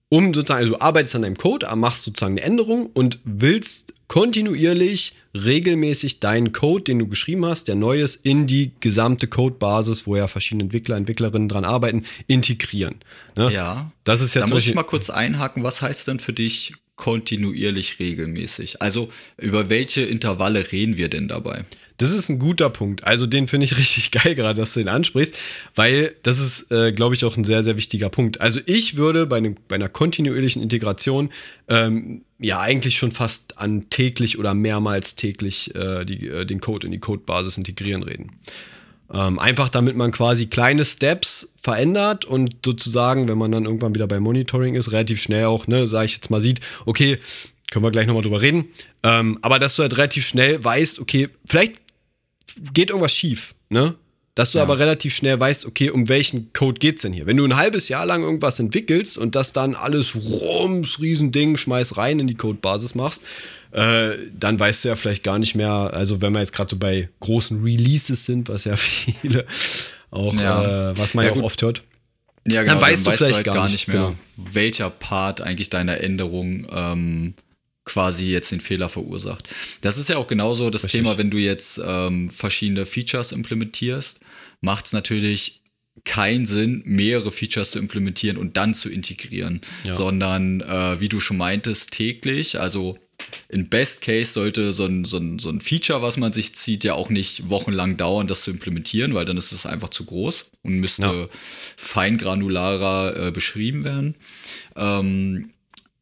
um 0.08 0.32
sozusagen, 0.32 0.60
also 0.60 0.72
du 0.74 0.80
arbeitest 0.80 1.16
an 1.16 1.22
deinem 1.22 1.36
Code, 1.36 1.66
machst 1.74 2.04
sozusagen 2.04 2.34
eine 2.34 2.42
Änderung 2.42 2.86
und 2.86 3.18
willst 3.24 3.94
kontinuierlich, 4.06 5.14
regelmäßig 5.34 6.20
deinen 6.20 6.52
Code, 6.52 6.84
den 6.84 7.00
du 7.00 7.08
geschrieben 7.08 7.44
hast, 7.46 7.66
der 7.66 7.74
neu 7.74 8.00
ist, 8.00 8.24
in 8.24 8.46
die 8.46 8.72
gesamte 8.78 9.26
Codebasis, 9.26 10.06
wo 10.06 10.14
ja 10.14 10.28
verschiedene 10.28 10.64
Entwickler, 10.64 10.96
Entwicklerinnen 10.96 11.48
dran 11.48 11.64
arbeiten, 11.64 12.04
integrieren. 12.28 12.96
Ne? 13.34 13.52
Ja. 13.52 13.90
Das 14.04 14.20
ist 14.20 14.34
jetzt. 14.34 14.50
Da 14.50 14.54
muss 14.54 14.66
ich 14.66 14.74
mal 14.74 14.84
kurz 14.84 15.10
einhaken. 15.10 15.64
Was 15.64 15.82
heißt 15.82 16.06
denn 16.06 16.20
für 16.20 16.32
dich 16.32 16.74
kontinuierlich 16.94 17.98
regelmäßig? 17.98 18.82
Also 18.82 19.10
über 19.36 19.68
welche 19.68 20.02
Intervalle 20.02 20.70
reden 20.70 20.96
wir 20.96 21.08
denn 21.08 21.26
dabei? 21.26 21.64
Das 21.96 22.12
ist 22.12 22.28
ein 22.28 22.40
guter 22.40 22.70
Punkt. 22.70 23.04
Also 23.04 23.26
den 23.26 23.46
finde 23.46 23.66
ich 23.66 23.76
richtig 23.78 24.10
geil 24.10 24.34
gerade, 24.34 24.60
dass 24.60 24.74
du 24.74 24.80
den 24.80 24.88
ansprichst, 24.88 25.36
weil 25.74 26.14
das 26.22 26.38
ist, 26.38 26.70
äh, 26.72 26.92
glaube 26.92 27.14
ich, 27.14 27.24
auch 27.24 27.36
ein 27.36 27.44
sehr, 27.44 27.62
sehr 27.62 27.76
wichtiger 27.76 28.08
Punkt. 28.08 28.40
Also 28.40 28.60
ich 28.66 28.96
würde 28.96 29.26
bei, 29.26 29.40
ne, 29.40 29.54
bei 29.68 29.76
einer 29.76 29.88
kontinuierlichen 29.88 30.62
Integration 30.62 31.30
ähm, 31.68 32.22
ja 32.38 32.60
eigentlich 32.60 32.98
schon 32.98 33.12
fast 33.12 33.58
an 33.58 33.88
täglich 33.90 34.38
oder 34.38 34.54
mehrmals 34.54 35.14
täglich 35.14 35.74
äh, 35.74 36.04
die, 36.04 36.28
äh, 36.28 36.44
den 36.44 36.60
Code 36.60 36.86
in 36.86 36.92
die 36.92 37.00
Codebasis 37.00 37.58
integrieren 37.58 38.02
reden. 38.02 38.32
Ähm, 39.12 39.38
einfach 39.38 39.68
damit 39.68 39.96
man 39.96 40.10
quasi 40.10 40.46
kleine 40.46 40.84
Steps 40.84 41.52
verändert 41.62 42.24
und 42.24 42.56
sozusagen, 42.64 43.28
wenn 43.28 43.38
man 43.38 43.52
dann 43.52 43.66
irgendwann 43.66 43.94
wieder 43.94 44.08
beim 44.08 44.22
Monitoring 44.22 44.74
ist, 44.74 44.92
relativ 44.92 45.20
schnell 45.20 45.44
auch, 45.44 45.66
ne, 45.66 45.86
sage 45.86 46.06
ich 46.06 46.14
jetzt 46.14 46.30
mal, 46.30 46.40
sieht, 46.40 46.60
okay, 46.86 47.18
können 47.70 47.84
wir 47.84 47.90
gleich 47.90 48.06
nochmal 48.06 48.22
drüber 48.22 48.40
reden. 48.40 48.66
Ähm, 49.02 49.38
aber 49.42 49.58
dass 49.58 49.76
du 49.76 49.82
halt 49.82 49.96
relativ 49.96 50.26
schnell 50.26 50.62
weißt, 50.62 51.00
okay, 51.00 51.28
vielleicht 51.44 51.83
geht 52.72 52.90
irgendwas 52.90 53.12
schief, 53.12 53.54
ne? 53.68 53.94
Dass 54.34 54.50
du 54.50 54.58
ja. 54.58 54.64
aber 54.64 54.80
relativ 54.80 55.14
schnell 55.14 55.38
weißt, 55.38 55.64
okay, 55.64 55.90
um 55.90 56.08
welchen 56.08 56.52
Code 56.52 56.80
geht's 56.80 57.02
denn 57.02 57.12
hier? 57.12 57.26
Wenn 57.26 57.36
du 57.36 57.44
ein 57.44 57.54
halbes 57.54 57.88
Jahr 57.88 58.04
lang 58.04 58.22
irgendwas 58.24 58.58
entwickelst 58.58 59.16
und 59.16 59.36
das 59.36 59.52
dann 59.52 59.76
alles 59.76 60.16
rums, 60.16 61.00
Riesending, 61.00 61.56
schmeiß 61.56 61.96
rein 61.96 62.18
in 62.18 62.26
die 62.26 62.34
Codebasis 62.34 62.96
machst, 62.96 63.22
äh, 63.70 64.10
dann 64.36 64.58
weißt 64.58 64.84
du 64.84 64.88
ja 64.88 64.96
vielleicht 64.96 65.22
gar 65.22 65.38
nicht 65.38 65.54
mehr, 65.54 65.70
also 65.70 66.20
wenn 66.20 66.32
wir 66.32 66.40
jetzt 66.40 66.52
gerade 66.52 66.70
so 66.70 66.76
bei 66.76 67.08
großen 67.20 67.62
Releases 67.62 68.24
sind, 68.24 68.48
was 68.48 68.64
ja 68.64 68.74
viele 68.76 69.46
auch, 70.10 70.34
ja. 70.34 70.90
Äh, 70.90 70.98
was 70.98 71.14
man 71.14 71.24
ja, 71.24 71.32
ja 71.32 71.40
auch 71.40 71.44
oft 71.44 71.62
hört. 71.62 71.84
Ja, 72.46 72.62
genau, 72.62 72.74
dann 72.74 72.82
weißt 72.82 73.06
dann 73.06 73.12
du 73.12 73.16
vielleicht 73.16 73.46
du 73.46 73.50
halt 73.50 73.54
gar, 73.54 73.68
nicht 73.68 73.88
mehr, 73.88 73.96
genau. 73.96 74.14
welcher 74.36 74.90
Part 74.90 75.40
eigentlich 75.40 75.70
deiner 75.70 76.00
Änderung 76.00 76.66
ähm, 76.72 77.34
quasi 77.84 78.30
jetzt 78.30 78.50
den 78.50 78.60
Fehler 78.60 78.88
verursacht. 78.88 79.48
Das 79.82 79.98
ist 79.98 80.08
ja 80.08 80.16
auch 80.16 80.26
genauso 80.26 80.70
das 80.70 80.84
Richtig. 80.84 81.02
Thema, 81.02 81.18
wenn 81.18 81.30
du 81.30 81.38
jetzt 81.38 81.80
ähm, 81.84 82.28
verschiedene 82.28 82.86
Features 82.86 83.32
implementierst, 83.32 84.20
macht 84.60 84.86
es 84.86 84.92
natürlich 84.92 85.62
keinen 86.04 86.44
Sinn, 86.44 86.82
mehrere 86.84 87.30
Features 87.30 87.70
zu 87.70 87.78
implementieren 87.78 88.36
und 88.36 88.56
dann 88.56 88.74
zu 88.74 88.90
integrieren, 88.90 89.60
ja. 89.84 89.92
sondern 89.92 90.60
äh, 90.60 91.00
wie 91.00 91.08
du 91.08 91.20
schon 91.20 91.36
meintest, 91.36 91.92
täglich, 91.92 92.58
also 92.58 92.98
in 93.48 93.68
Best 93.68 94.02
Case 94.02 94.32
sollte 94.32 94.72
so 94.72 94.86
ein, 94.86 95.04
so, 95.04 95.18
ein, 95.18 95.38
so 95.38 95.48
ein 95.48 95.60
Feature, 95.60 96.02
was 96.02 96.16
man 96.16 96.32
sich 96.32 96.54
zieht, 96.54 96.82
ja 96.82 96.94
auch 96.94 97.10
nicht 97.10 97.48
wochenlang 97.48 97.96
dauern, 97.96 98.26
das 98.26 98.42
zu 98.42 98.50
implementieren, 98.50 99.14
weil 99.14 99.24
dann 99.24 99.36
ist 99.36 99.52
es 99.52 99.66
einfach 99.66 99.90
zu 99.90 100.04
groß 100.04 100.50
und 100.62 100.74
müsste 100.74 101.02
ja. 101.02 101.28
feingranularer 101.76 103.28
äh, 103.28 103.30
beschrieben 103.30 103.84
werden. 103.84 104.16
Ähm, 104.76 105.50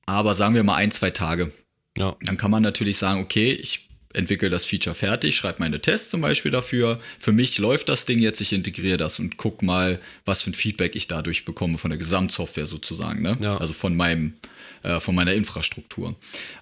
aber 0.06 0.34
sagen 0.34 0.54
wir 0.54 0.64
mal 0.64 0.76
ein, 0.76 0.90
zwei 0.90 1.10
Tage. 1.10 1.52
Ja. 1.96 2.16
Dann 2.22 2.36
kann 2.36 2.50
man 2.50 2.62
natürlich 2.62 2.96
sagen, 2.96 3.20
okay, 3.20 3.52
ich 3.52 3.88
entwickle 4.14 4.50
das 4.50 4.64
Feature 4.64 4.94
fertig, 4.94 5.36
schreibe 5.36 5.60
meine 5.60 5.80
Tests 5.80 6.10
zum 6.10 6.20
Beispiel 6.20 6.50
dafür. 6.50 7.00
Für 7.18 7.32
mich 7.32 7.58
läuft 7.58 7.88
das 7.88 8.04
Ding 8.04 8.18
jetzt, 8.18 8.40
ich 8.40 8.52
integriere 8.52 8.96
das 8.96 9.18
und 9.18 9.36
guck 9.36 9.62
mal, 9.62 10.00
was 10.24 10.42
für 10.42 10.50
ein 10.50 10.54
Feedback 10.54 10.94
ich 10.96 11.08
dadurch 11.08 11.44
bekomme 11.44 11.78
von 11.78 11.90
der 11.90 11.98
Gesamtsoftware 11.98 12.66
sozusagen, 12.66 13.22
ne? 13.22 13.38
Ja. 13.40 13.56
Also 13.56 13.74
von 13.74 13.96
meinem, 13.96 14.34
äh, 14.82 15.00
von 15.00 15.14
meiner 15.14 15.32
Infrastruktur. 15.32 16.16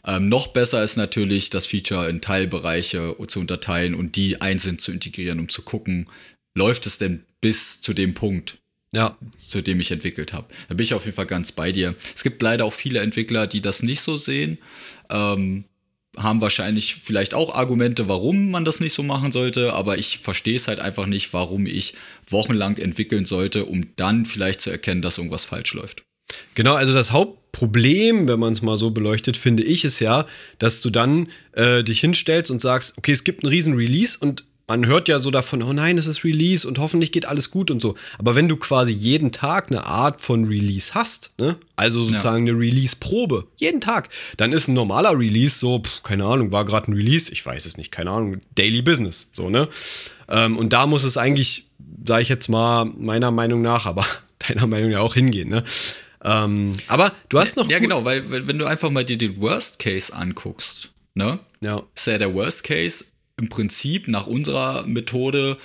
Ähm, 0.05 0.29
noch 0.29 0.49
besser 0.49 0.83
ist 0.85 0.97
natürlich, 0.97 1.51
das 1.51 1.67
Feature 1.67 2.09
in 2.09 2.21
Teilbereiche 2.21 3.17
zu 3.27 3.41
unterteilen 3.41 3.95
und 3.95 4.17
die 4.17 4.41
einzeln 4.41 4.79
zu 4.79 4.93
integrieren, 4.93 5.41
um 5.41 5.49
zu 5.49 5.63
gucken, 5.63 6.09
läuft 6.55 6.87
es 6.87 6.99
denn 6.99 7.25
bis 7.41 7.81
zu 7.81 7.95
dem 7.95 8.15
Punkt, 8.15 8.59
Ja, 8.93 9.17
zu 9.39 9.63
dem 9.63 9.79
ich 9.79 9.93
entwickelt 9.93 10.33
habe. 10.33 10.49
Da 10.69 10.75
bin 10.75 10.83
ich 10.83 10.95
auf 10.95 11.05
jeden 11.05 11.15
Fall 11.15 11.27
ganz 11.27 11.53
bei 11.53 11.71
dir. 11.71 11.95
Es 12.15 12.25
gibt 12.25 12.43
leider 12.43 12.65
auch 12.65 12.73
viele 12.73 13.01
Entwickler, 13.01 13.47
die 13.47 13.61
das 13.61 13.85
nicht 13.85 14.01
so 14.01 14.17
sehen. 14.17 14.59
Ähm, 15.11 15.65
haben 16.17 16.41
wahrscheinlich 16.41 16.97
vielleicht 16.97 17.35
auch 17.35 17.55
Argumente, 17.55 18.09
warum 18.09 18.51
man 18.51 18.65
das 18.65 18.81
nicht 18.81 18.93
so 18.93 19.03
machen 19.03 19.31
sollte, 19.31 19.75
aber 19.75 19.99
ich 19.99 20.19
verstehe 20.19 20.57
es 20.57 20.67
halt 20.67 20.81
einfach 20.81 21.07
nicht, 21.07 21.33
warum 21.33 21.67
ich 21.67 21.95
wochenlang 22.29 22.79
entwickeln 22.79 23.27
sollte, 23.27 23.65
um 23.67 23.95
dann 23.95 24.27
vielleicht 24.27 24.61
zu 24.61 24.71
erkennen, 24.71 25.03
dass 25.03 25.19
irgendwas 25.19 25.45
falsch 25.45 25.73
läuft. 25.75 26.03
Genau, 26.55 26.75
also 26.75 26.93
das 26.93 27.13
Hauptproblem, 27.13 28.27
wenn 28.27 28.41
man 28.41 28.53
es 28.53 28.63
mal 28.63 28.79
so 28.79 28.91
beleuchtet, 28.91 29.37
finde 29.37 29.63
ich, 29.63 29.85
ist 29.85 30.01
ja, 30.01 30.27
dass 30.59 30.81
du 30.81 30.91
dann 30.91 31.29
äh, 31.53 31.85
dich 31.85 32.01
hinstellst 32.01 32.51
und 32.51 32.61
sagst, 32.61 32.99
okay, 32.99 33.13
es 33.13 33.25
gibt 33.25 33.45
einen 33.45 33.53
riesen 33.53 33.75
Release 33.75 34.19
und 34.19 34.45
man 34.71 34.87
hört 34.87 35.09
ja 35.09 35.19
so 35.19 35.33
davon, 35.33 35.65
oh 35.65 35.73
nein, 35.73 35.99
es 35.99 36.07
ist 36.07 36.23
Release 36.23 36.67
und 36.67 36.79
hoffentlich 36.79 37.11
geht 37.11 37.27
alles 37.27 37.51
gut 37.51 37.73
und 37.73 37.83
so. 37.83 37.97
Aber 38.19 38.37
wenn 38.37 38.47
du 38.49 38.57
quasi 38.57 38.93
jeden 38.93 39.33
Tag 39.33 39.67
eine 39.73 39.85
Art 39.85 40.21
von 40.21 40.45
Release 40.45 40.95
hast, 40.95 41.33
ne? 41.39 41.57
also 41.75 42.05
sozusagen 42.07 42.49
eine 42.49 42.57
Release-Probe, 42.57 43.49
jeden 43.57 43.81
Tag, 43.81 44.11
dann 44.37 44.53
ist 44.53 44.69
ein 44.69 44.75
normaler 44.75 45.19
Release 45.19 45.59
so, 45.59 45.81
pf, 45.83 46.05
keine 46.05 46.25
Ahnung, 46.25 46.53
war 46.53 46.65
gerade 46.65 46.89
ein 46.89 46.95
Release, 46.95 47.33
ich 47.33 47.45
weiß 47.45 47.67
es 47.67 47.79
nicht, 47.79 47.91
keine 47.91 48.13
Ahnung, 48.13 48.41
Daily 48.55 48.81
Business, 48.81 49.29
so, 49.33 49.51
ne? 49.51 49.69
Ähm, 50.29 50.57
und 50.57 50.73
da 50.73 50.87
muss 50.87 51.03
es 51.03 51.17
eigentlich, 51.17 51.67
sage 52.07 52.23
ich 52.23 52.29
jetzt 52.29 52.49
mal, 52.49 52.85
meiner 52.85 53.33
Meinung 53.33 53.63
nach, 53.63 53.87
aber 53.87 54.07
deiner 54.49 54.69
Meinung 54.69 54.91
nach 54.93 55.01
auch 55.01 55.15
hingehen, 55.15 55.49
ne? 55.49 55.65
Ähm, 56.23 56.75
aber 56.87 57.13
du 57.29 57.41
hast 57.41 57.57
noch. 57.57 57.69
Ja, 57.69 57.79
gut- 57.79 57.89
genau, 57.89 58.05
weil 58.05 58.31
wenn 58.31 58.47
wenn 58.47 58.59
du 58.59 58.67
einfach 58.67 58.91
mal 58.91 59.05
dir 59.05 59.19
den 59.19 59.41
Worst 59.41 59.81
Case 59.81 60.15
anguckst, 60.15 60.91
ne? 61.15 61.41
Ja, 61.65 61.83
ist 61.95 62.07
ja 62.07 62.19
der 62.19 62.33
Worst 62.35 62.63
Case 62.63 63.05
im 63.41 63.49
Prinzip 63.49 64.07
nach 64.07 64.27
unserer 64.27 64.87
Methode, 64.87 65.59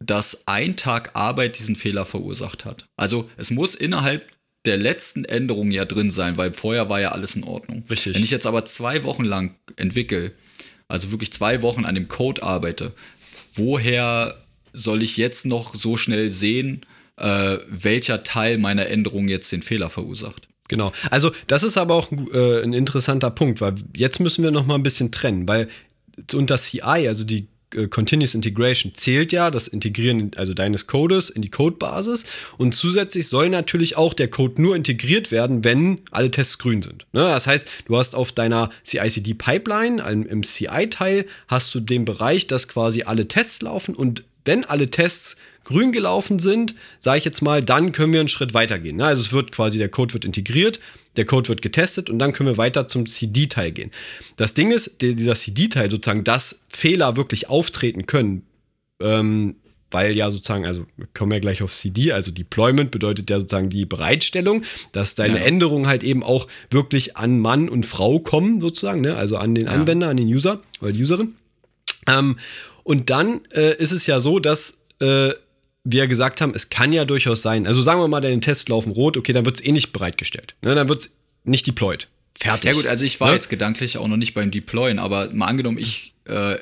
dass 0.00 0.46
ein 0.46 0.76
Tag 0.76 1.10
Arbeit 1.14 1.58
diesen 1.58 1.76
Fehler 1.76 2.04
verursacht 2.04 2.64
hat. 2.64 2.84
Also 2.96 3.30
es 3.36 3.50
muss 3.50 3.74
innerhalb 3.74 4.26
der 4.64 4.76
letzten 4.76 5.24
Änderung 5.24 5.70
ja 5.70 5.84
drin 5.84 6.10
sein, 6.10 6.36
weil 6.36 6.52
vorher 6.52 6.88
war 6.88 7.00
ja 7.00 7.12
alles 7.12 7.36
in 7.36 7.44
Ordnung. 7.44 7.84
Richtig. 7.88 8.14
Wenn 8.14 8.24
ich 8.24 8.30
jetzt 8.30 8.46
aber 8.46 8.64
zwei 8.64 9.04
Wochen 9.04 9.24
lang 9.24 9.54
entwickle, 9.76 10.32
also 10.88 11.10
wirklich 11.10 11.32
zwei 11.32 11.62
Wochen 11.62 11.84
an 11.84 11.94
dem 11.94 12.08
Code 12.08 12.42
arbeite, 12.42 12.92
woher 13.54 14.42
soll 14.72 15.02
ich 15.02 15.16
jetzt 15.16 15.46
noch 15.46 15.74
so 15.74 15.96
schnell 15.96 16.30
sehen, 16.30 16.84
äh, 17.16 17.58
welcher 17.68 18.24
Teil 18.24 18.58
meiner 18.58 18.86
Änderung 18.86 19.28
jetzt 19.28 19.52
den 19.52 19.62
Fehler 19.62 19.88
verursacht? 19.88 20.48
genau. 20.68 20.92
Also, 21.10 21.30
das 21.46 21.62
ist 21.62 21.76
aber 21.76 21.94
auch 21.94 22.10
äh, 22.12 22.62
ein 22.62 22.72
interessanter 22.72 23.30
Punkt, 23.30 23.60
weil 23.60 23.74
jetzt 23.94 24.20
müssen 24.20 24.42
wir 24.44 24.50
noch 24.50 24.66
mal 24.66 24.74
ein 24.74 24.82
bisschen 24.82 25.12
trennen, 25.12 25.46
weil 25.48 25.68
unter 26.32 26.56
CI, 26.56 27.08
also 27.08 27.24
die 27.24 27.48
äh, 27.74 27.88
Continuous 27.88 28.34
Integration, 28.34 28.94
zählt 28.94 29.32
ja 29.32 29.50
das 29.50 29.68
Integrieren 29.68 30.30
also 30.36 30.54
deines 30.54 30.86
Codes 30.86 31.30
in 31.30 31.42
die 31.42 31.50
Codebasis 31.50 32.24
und 32.58 32.74
zusätzlich 32.74 33.28
soll 33.28 33.48
natürlich 33.48 33.96
auch 33.96 34.14
der 34.14 34.28
Code 34.28 34.60
nur 34.60 34.76
integriert 34.76 35.30
werden, 35.30 35.64
wenn 35.64 35.98
alle 36.10 36.30
Tests 36.30 36.58
grün 36.58 36.82
sind. 36.82 37.06
Ne? 37.12 37.20
Das 37.22 37.46
heißt, 37.46 37.68
du 37.86 37.96
hast 37.96 38.14
auf 38.14 38.32
deiner 38.32 38.70
CI/CD-Pipeline, 38.84 40.02
im, 40.10 40.26
im 40.26 40.42
CI-Teil, 40.42 41.26
hast 41.48 41.74
du 41.74 41.80
den 41.80 42.04
Bereich, 42.04 42.46
dass 42.46 42.68
quasi 42.68 43.02
alle 43.02 43.28
Tests 43.28 43.62
laufen 43.62 43.94
und 43.94 44.24
wenn 44.44 44.64
alle 44.64 44.88
Tests 44.90 45.36
grün 45.64 45.90
gelaufen 45.90 46.38
sind, 46.38 46.74
sage 47.00 47.18
ich 47.18 47.24
jetzt 47.24 47.42
mal, 47.42 47.62
dann 47.62 47.92
können 47.92 48.12
wir 48.12 48.20
einen 48.20 48.28
Schritt 48.28 48.54
weitergehen. 48.54 48.96
Ne? 48.96 49.04
Also 49.04 49.22
es 49.22 49.32
wird 49.32 49.50
quasi, 49.52 49.78
der 49.78 49.88
Code 49.88 50.14
wird 50.14 50.24
integriert, 50.24 50.80
der 51.16 51.24
Code 51.24 51.48
wird 51.48 51.62
getestet 51.62 52.10
und 52.10 52.18
dann 52.18 52.32
können 52.32 52.48
wir 52.48 52.56
weiter 52.56 52.88
zum 52.88 53.06
CD-Teil 53.06 53.72
gehen. 53.72 53.90
Das 54.36 54.54
Ding 54.54 54.70
ist, 54.70 55.00
dieser 55.00 55.34
CD-Teil 55.34 55.90
sozusagen, 55.90 56.24
dass 56.24 56.62
Fehler 56.68 57.16
wirklich 57.16 57.48
auftreten 57.48 58.06
können, 58.06 58.42
ähm, 59.00 59.56
weil 59.90 60.16
ja 60.16 60.30
sozusagen, 60.30 60.66
also 60.66 60.84
wir 60.96 61.06
kommen 61.14 61.32
ja 61.32 61.38
gleich 61.38 61.62
auf 61.62 61.72
CD, 61.72 62.12
also 62.12 62.32
Deployment 62.32 62.90
bedeutet 62.90 63.30
ja 63.30 63.38
sozusagen 63.38 63.70
die 63.70 63.86
Bereitstellung, 63.86 64.62
dass 64.92 65.14
deine 65.14 65.38
Ja. 65.38 65.44
Änderungen 65.44 65.86
halt 65.86 66.02
eben 66.02 66.22
auch 66.22 66.48
wirklich 66.70 67.16
an 67.16 67.38
Mann 67.38 67.68
und 67.68 67.86
Frau 67.86 68.18
kommen, 68.18 68.60
sozusagen, 68.60 69.00
ne? 69.00 69.16
also 69.16 69.36
an 69.36 69.54
den 69.54 69.66
Ja. 69.66 69.72
Anwender, 69.72 70.08
an 70.08 70.16
den 70.16 70.26
User 70.28 70.60
oder 70.80 70.92
die 70.92 71.02
Userin. 71.02 71.34
Ähm, 72.08 72.36
und 72.82 73.10
dann 73.10 73.40
äh, 73.54 73.76
ist 73.76 73.92
es 73.92 74.06
ja 74.06 74.20
so, 74.20 74.38
dass 74.38 74.80
äh, 75.00 75.30
wir 75.88 76.08
gesagt 76.08 76.40
haben, 76.40 76.52
es 76.54 76.68
kann 76.68 76.92
ja 76.92 77.04
durchaus 77.04 77.42
sein, 77.42 77.66
also 77.66 77.80
sagen 77.80 78.00
wir 78.00 78.08
mal, 78.08 78.20
deine 78.20 78.40
Tests 78.40 78.68
laufen 78.68 78.92
rot, 78.92 79.16
okay, 79.16 79.32
dann 79.32 79.44
wird 79.46 79.60
es 79.60 79.64
eh 79.64 79.72
nicht 79.72 79.92
bereitgestellt. 79.92 80.56
Ne? 80.62 80.74
Dann 80.74 80.88
wird 80.88 81.00
es 81.02 81.12
nicht 81.44 81.66
deployed. 81.66 82.08
Fertig. 82.38 82.64
Ja 82.64 82.72
gut, 82.72 82.86
also 82.86 83.04
ich 83.04 83.20
war 83.20 83.28
Ne? 83.28 83.34
jetzt 83.34 83.48
gedanklich 83.48 83.96
auch 83.96 84.08
noch 84.08 84.16
nicht 84.16 84.34
beim 84.34 84.50
Deployen, 84.50 84.98
aber 84.98 85.30
mal 85.32 85.46
angenommen, 85.46 85.78
ich 85.78 86.12
äh, 86.24 86.56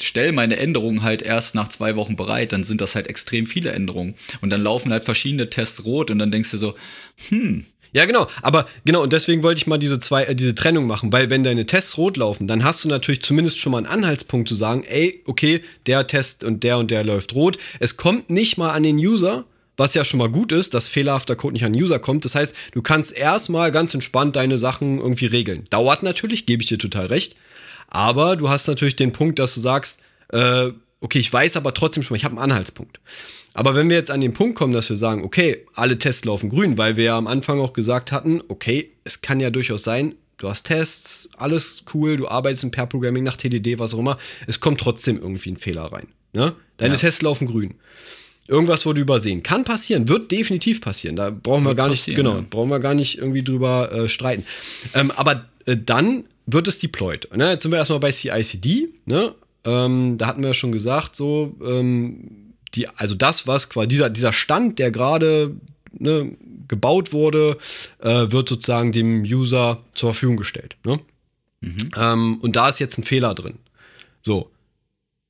stelle 0.00 0.32
meine 0.32 0.56
Änderungen 0.56 1.02
halt 1.02 1.22
erst 1.22 1.54
nach 1.54 1.68
zwei 1.68 1.96
Wochen 1.96 2.16
bereit, 2.16 2.52
dann 2.52 2.64
sind 2.64 2.80
das 2.80 2.94
halt 2.94 3.06
extrem 3.06 3.46
viele 3.46 3.70
Änderungen. 3.72 4.14
Und 4.40 4.50
dann 4.50 4.62
laufen 4.62 4.90
halt 4.92 5.04
verschiedene 5.04 5.50
Tests 5.50 5.84
rot 5.84 6.10
und 6.10 6.18
dann 6.18 6.30
denkst 6.30 6.50
du 6.50 6.58
so, 6.58 6.74
Ja, 7.96 8.04
genau. 8.04 8.26
Aber 8.42 8.66
genau, 8.84 9.02
und 9.02 9.14
deswegen 9.14 9.42
wollte 9.42 9.58
ich 9.58 9.66
mal 9.66 9.78
diese 9.78 9.98
zwei, 9.98 10.24
äh, 10.24 10.34
diese 10.34 10.54
Trennung 10.54 10.86
machen, 10.86 11.10
weil 11.12 11.30
wenn 11.30 11.42
deine 11.42 11.64
Tests 11.64 11.96
rot 11.96 12.18
laufen, 12.18 12.46
dann 12.46 12.62
hast 12.62 12.84
du 12.84 12.90
natürlich 12.90 13.22
zumindest 13.22 13.58
schon 13.58 13.72
mal 13.72 13.78
einen 13.78 13.86
Anhaltspunkt 13.86 14.50
zu 14.50 14.54
sagen, 14.54 14.84
ey, 14.86 15.22
okay, 15.24 15.62
der 15.86 16.06
Test 16.06 16.44
und 16.44 16.62
der 16.62 16.76
und 16.76 16.90
der 16.90 17.04
läuft 17.04 17.34
rot. 17.34 17.56
Es 17.80 17.96
kommt 17.96 18.28
nicht 18.28 18.58
mal 18.58 18.72
an 18.72 18.82
den 18.82 18.98
User, 18.98 19.46
was 19.78 19.94
ja 19.94 20.04
schon 20.04 20.18
mal 20.18 20.28
gut 20.28 20.52
ist, 20.52 20.74
dass 20.74 20.88
fehlerhafter 20.88 21.36
Code 21.36 21.54
nicht 21.54 21.64
an 21.64 21.72
den 21.72 21.82
User 21.82 21.98
kommt. 21.98 22.26
Das 22.26 22.34
heißt, 22.34 22.54
du 22.72 22.82
kannst 22.82 23.16
erstmal 23.16 23.72
ganz 23.72 23.94
entspannt 23.94 24.36
deine 24.36 24.58
Sachen 24.58 24.98
irgendwie 24.98 25.24
regeln. 25.24 25.64
Dauert 25.70 26.02
natürlich, 26.02 26.44
gebe 26.44 26.62
ich 26.62 26.68
dir 26.68 26.78
total 26.78 27.06
recht. 27.06 27.34
Aber 27.88 28.36
du 28.36 28.50
hast 28.50 28.68
natürlich 28.68 28.96
den 28.96 29.12
Punkt, 29.12 29.38
dass 29.38 29.54
du 29.54 29.60
sagst, 29.60 30.00
äh, 30.32 30.68
okay, 31.00 31.18
ich 31.18 31.32
weiß 31.32 31.56
aber 31.56 31.74
trotzdem 31.74 32.02
schon, 32.02 32.16
ich 32.16 32.24
habe 32.24 32.32
einen 32.40 32.50
Anhaltspunkt. 32.50 33.00
Aber 33.54 33.74
wenn 33.74 33.88
wir 33.88 33.96
jetzt 33.96 34.10
an 34.10 34.20
den 34.20 34.32
Punkt 34.34 34.56
kommen, 34.56 34.72
dass 34.72 34.88
wir 34.90 34.96
sagen, 34.96 35.24
okay, 35.24 35.64
alle 35.74 35.98
Tests 35.98 36.24
laufen 36.24 36.50
grün, 36.50 36.76
weil 36.76 36.96
wir 36.96 37.04
ja 37.04 37.18
am 37.18 37.26
Anfang 37.26 37.58
auch 37.60 37.72
gesagt 37.72 38.12
hatten, 38.12 38.42
okay, 38.48 38.92
es 39.04 39.22
kann 39.22 39.40
ja 39.40 39.50
durchaus 39.50 39.82
sein, 39.82 40.14
du 40.36 40.48
hast 40.48 40.64
Tests, 40.64 41.30
alles 41.36 41.84
cool, 41.94 42.16
du 42.16 42.28
arbeitest 42.28 42.64
im 42.64 42.70
Pair-Programming 42.70 43.24
nach 43.24 43.36
TDD, 43.36 43.78
was 43.78 43.94
auch 43.94 43.98
immer, 43.98 44.18
es 44.46 44.60
kommt 44.60 44.80
trotzdem 44.80 45.18
irgendwie 45.18 45.52
ein 45.52 45.56
Fehler 45.56 45.84
rein. 45.84 46.08
Ne? 46.32 46.54
Deine 46.76 46.94
Ja. 46.94 47.00
Tests 47.00 47.22
laufen 47.22 47.46
grün. 47.46 47.74
Irgendwas 48.48 48.84
wurde 48.86 49.00
übersehen. 49.00 49.42
Kann 49.42 49.64
passieren, 49.64 50.06
wird 50.08 50.30
definitiv 50.30 50.80
passieren. 50.80 51.16
Da 51.16 51.30
brauchen 51.30 51.64
wir 51.64 51.70
Wird 51.70 51.78
gar 51.78 51.88
nicht, 51.88 52.04
genau, 52.06 52.36
ja. 52.36 52.44
brauchen 52.48 52.68
wir 52.70 52.78
gar 52.78 52.94
nicht 52.94 53.18
irgendwie 53.18 53.42
drüber 53.42 53.90
äh, 53.90 54.08
streiten. 54.08 54.44
Ähm, 54.94 55.10
aber 55.12 55.46
äh, 55.64 55.76
dann 55.76 56.24
wird 56.44 56.68
es 56.68 56.78
deployed. 56.78 57.28
Ne? 57.34 57.50
Jetzt 57.50 57.62
sind 57.64 57.72
wir 57.72 57.78
erstmal 57.78 57.98
bei 57.98 58.12
CICD. 58.12 58.88
Ne? 59.06 59.34
Ähm, 59.66 60.16
da 60.16 60.28
hatten 60.28 60.42
wir 60.42 60.50
ja 60.50 60.54
schon 60.54 60.72
gesagt, 60.72 61.16
so, 61.16 61.56
ähm, 61.64 62.54
die, 62.74 62.88
also 62.88 63.14
das, 63.14 63.46
was 63.46 63.68
quasi 63.68 63.88
dieser, 63.88 64.10
dieser 64.10 64.32
Stand, 64.32 64.78
der 64.78 64.90
gerade 64.90 65.56
ne, 65.92 66.36
gebaut 66.68 67.12
wurde, 67.12 67.58
äh, 68.00 68.30
wird 68.30 68.48
sozusagen 68.48 68.92
dem 68.92 69.22
User 69.22 69.82
zur 69.94 70.12
Verfügung 70.12 70.36
gestellt. 70.36 70.76
Ne? 70.84 71.00
Ähm, 71.96 72.38
und 72.40 72.56
da 72.56 72.68
ist 72.68 72.78
jetzt 72.78 72.98
ein 72.98 73.04
Fehler 73.04 73.34
drin. 73.34 73.58
So. 74.22 74.50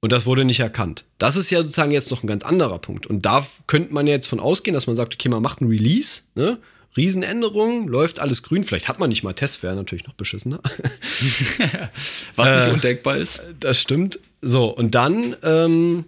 Und 0.01 0.13
das 0.13 0.27
wurde 0.27 0.45
nicht 0.45 0.61
erkannt. 0.61 1.05
Das 1.19 1.37
ist 1.37 1.51
ja 1.51 1.63
sozusagen 1.63 1.91
jetzt 1.91 2.11
noch 2.11 2.23
ein 2.23 2.27
ganz 2.27 2.45
anderer 2.45 2.79
Punkt. 2.79 3.07
Und 3.07 3.25
da 3.25 3.47
könnte 3.67 3.95
man 3.95 4.07
jetzt 4.07 4.27
von 4.27 4.41
ausgehen, 4.41 4.75
dass 4.75 4.87
man 4.87 4.97
sagt, 4.97 5.15
okay, 5.15 5.29
man 5.29 5.43
macht 5.43 5.61
ein 5.61 5.69
Release, 5.69 6.23
ne? 6.35 6.59
Riesenänderung, 6.97 7.89
läuft 7.89 8.21
alles 8.21 8.43
grün. 8.43 8.65
Vielleicht 8.65 8.89
hat 8.89 8.99
man 8.99 9.11
nicht 9.11 9.23
mal 9.23 9.35
Tests, 9.35 9.63
wäre 9.63 9.75
natürlich 9.75 10.07
noch 10.07 10.15
beschissener. 10.15 10.61
was 12.37 12.49
Äh, 12.49 12.57
nicht 12.57 12.75
undenkbar 12.75 13.17
ist. 13.17 13.43
Das 13.61 13.81
stimmt. 13.81 14.19
So, 14.43 14.67
und 14.67 14.95
dann 14.95 15.37
ähm, 15.43 16.05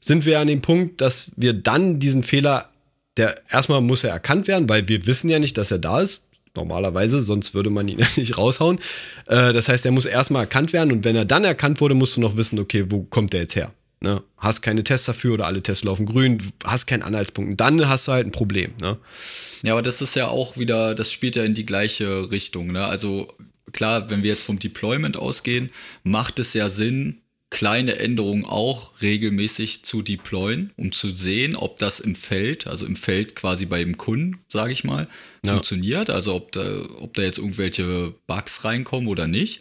sind 0.00 0.24
wir 0.24 0.40
an 0.40 0.46
dem 0.46 0.62
Punkt, 0.62 1.00
dass 1.00 1.30
wir 1.36 1.52
dann 1.52 1.98
diesen 1.98 2.22
Fehler, 2.22 2.70
der 3.16 3.40
erstmal 3.50 3.80
muss 3.80 4.04
er 4.04 4.10
erkannt 4.10 4.48
werden, 4.48 4.68
weil 4.68 4.88
wir 4.88 5.06
wissen 5.06 5.28
ja 5.28 5.38
nicht, 5.38 5.58
dass 5.58 5.70
er 5.70 5.78
da 5.78 6.00
ist. 6.00 6.20
Normalerweise, 6.54 7.22
sonst 7.22 7.54
würde 7.54 7.70
man 7.70 7.88
ihn 7.88 7.98
ja 8.00 8.06
nicht 8.16 8.36
raushauen. 8.36 8.78
Äh, 9.26 9.52
das 9.52 9.68
heißt, 9.68 9.86
er 9.86 9.92
muss 9.92 10.06
erstmal 10.06 10.42
erkannt 10.42 10.72
werden 10.72 10.92
und 10.92 11.04
wenn 11.04 11.16
er 11.16 11.24
dann 11.24 11.44
erkannt 11.44 11.80
wurde, 11.80 11.94
musst 11.94 12.16
du 12.16 12.20
noch 12.20 12.36
wissen, 12.36 12.58
okay, 12.58 12.86
wo 12.88 13.02
kommt 13.02 13.32
der 13.32 13.40
jetzt 13.40 13.56
her? 13.56 13.72
Ne? 14.02 14.22
Hast 14.36 14.62
keine 14.62 14.82
Tests 14.82 15.06
dafür 15.06 15.34
oder 15.34 15.46
alle 15.46 15.62
Tests 15.62 15.84
laufen 15.84 16.06
grün, 16.06 16.42
hast 16.64 16.86
keinen 16.86 17.02
Anhaltspunkt. 17.02 17.50
Und 17.52 17.56
dann 17.60 17.88
hast 17.88 18.08
du 18.08 18.12
halt 18.12 18.26
ein 18.26 18.32
Problem. 18.32 18.72
Ne? 18.80 18.98
Ja, 19.62 19.72
aber 19.72 19.82
das 19.82 20.02
ist 20.02 20.16
ja 20.16 20.28
auch 20.28 20.56
wieder, 20.56 20.94
das 20.94 21.12
spielt 21.12 21.36
ja 21.36 21.44
in 21.44 21.54
die 21.54 21.66
gleiche 21.66 22.30
Richtung. 22.30 22.72
Ne? 22.72 22.84
Also 22.84 23.32
klar, 23.72 24.10
wenn 24.10 24.22
wir 24.24 24.30
jetzt 24.30 24.42
vom 24.42 24.58
Deployment 24.58 25.16
ausgehen, 25.16 25.70
macht 26.02 26.38
es 26.40 26.52
ja 26.52 26.68
Sinn, 26.68 27.18
kleine 27.50 27.96
Änderungen 27.96 28.44
auch 28.46 29.00
regelmäßig 29.02 29.84
zu 29.84 30.00
deployen, 30.02 30.72
um 30.76 30.90
zu 30.90 31.10
sehen, 31.10 31.54
ob 31.54 31.76
das 31.78 32.00
im 32.00 32.16
Feld, 32.16 32.66
also 32.66 32.86
im 32.86 32.96
Feld 32.96 33.36
quasi 33.36 33.66
beim 33.66 33.98
Kunden, 33.98 34.38
sage 34.48 34.72
ich 34.72 34.84
mal, 34.84 35.06
Ja. 35.44 35.52
funktioniert. 35.52 36.08
Also 36.08 36.34
ob 36.34 36.50
da, 36.52 36.62
ob 36.98 37.12
da 37.14 37.22
jetzt 37.22 37.36
irgendwelche 37.38 38.14
Bugs 38.26 38.64
reinkommen 38.64 39.06
oder 39.08 39.26
nicht. 39.26 39.60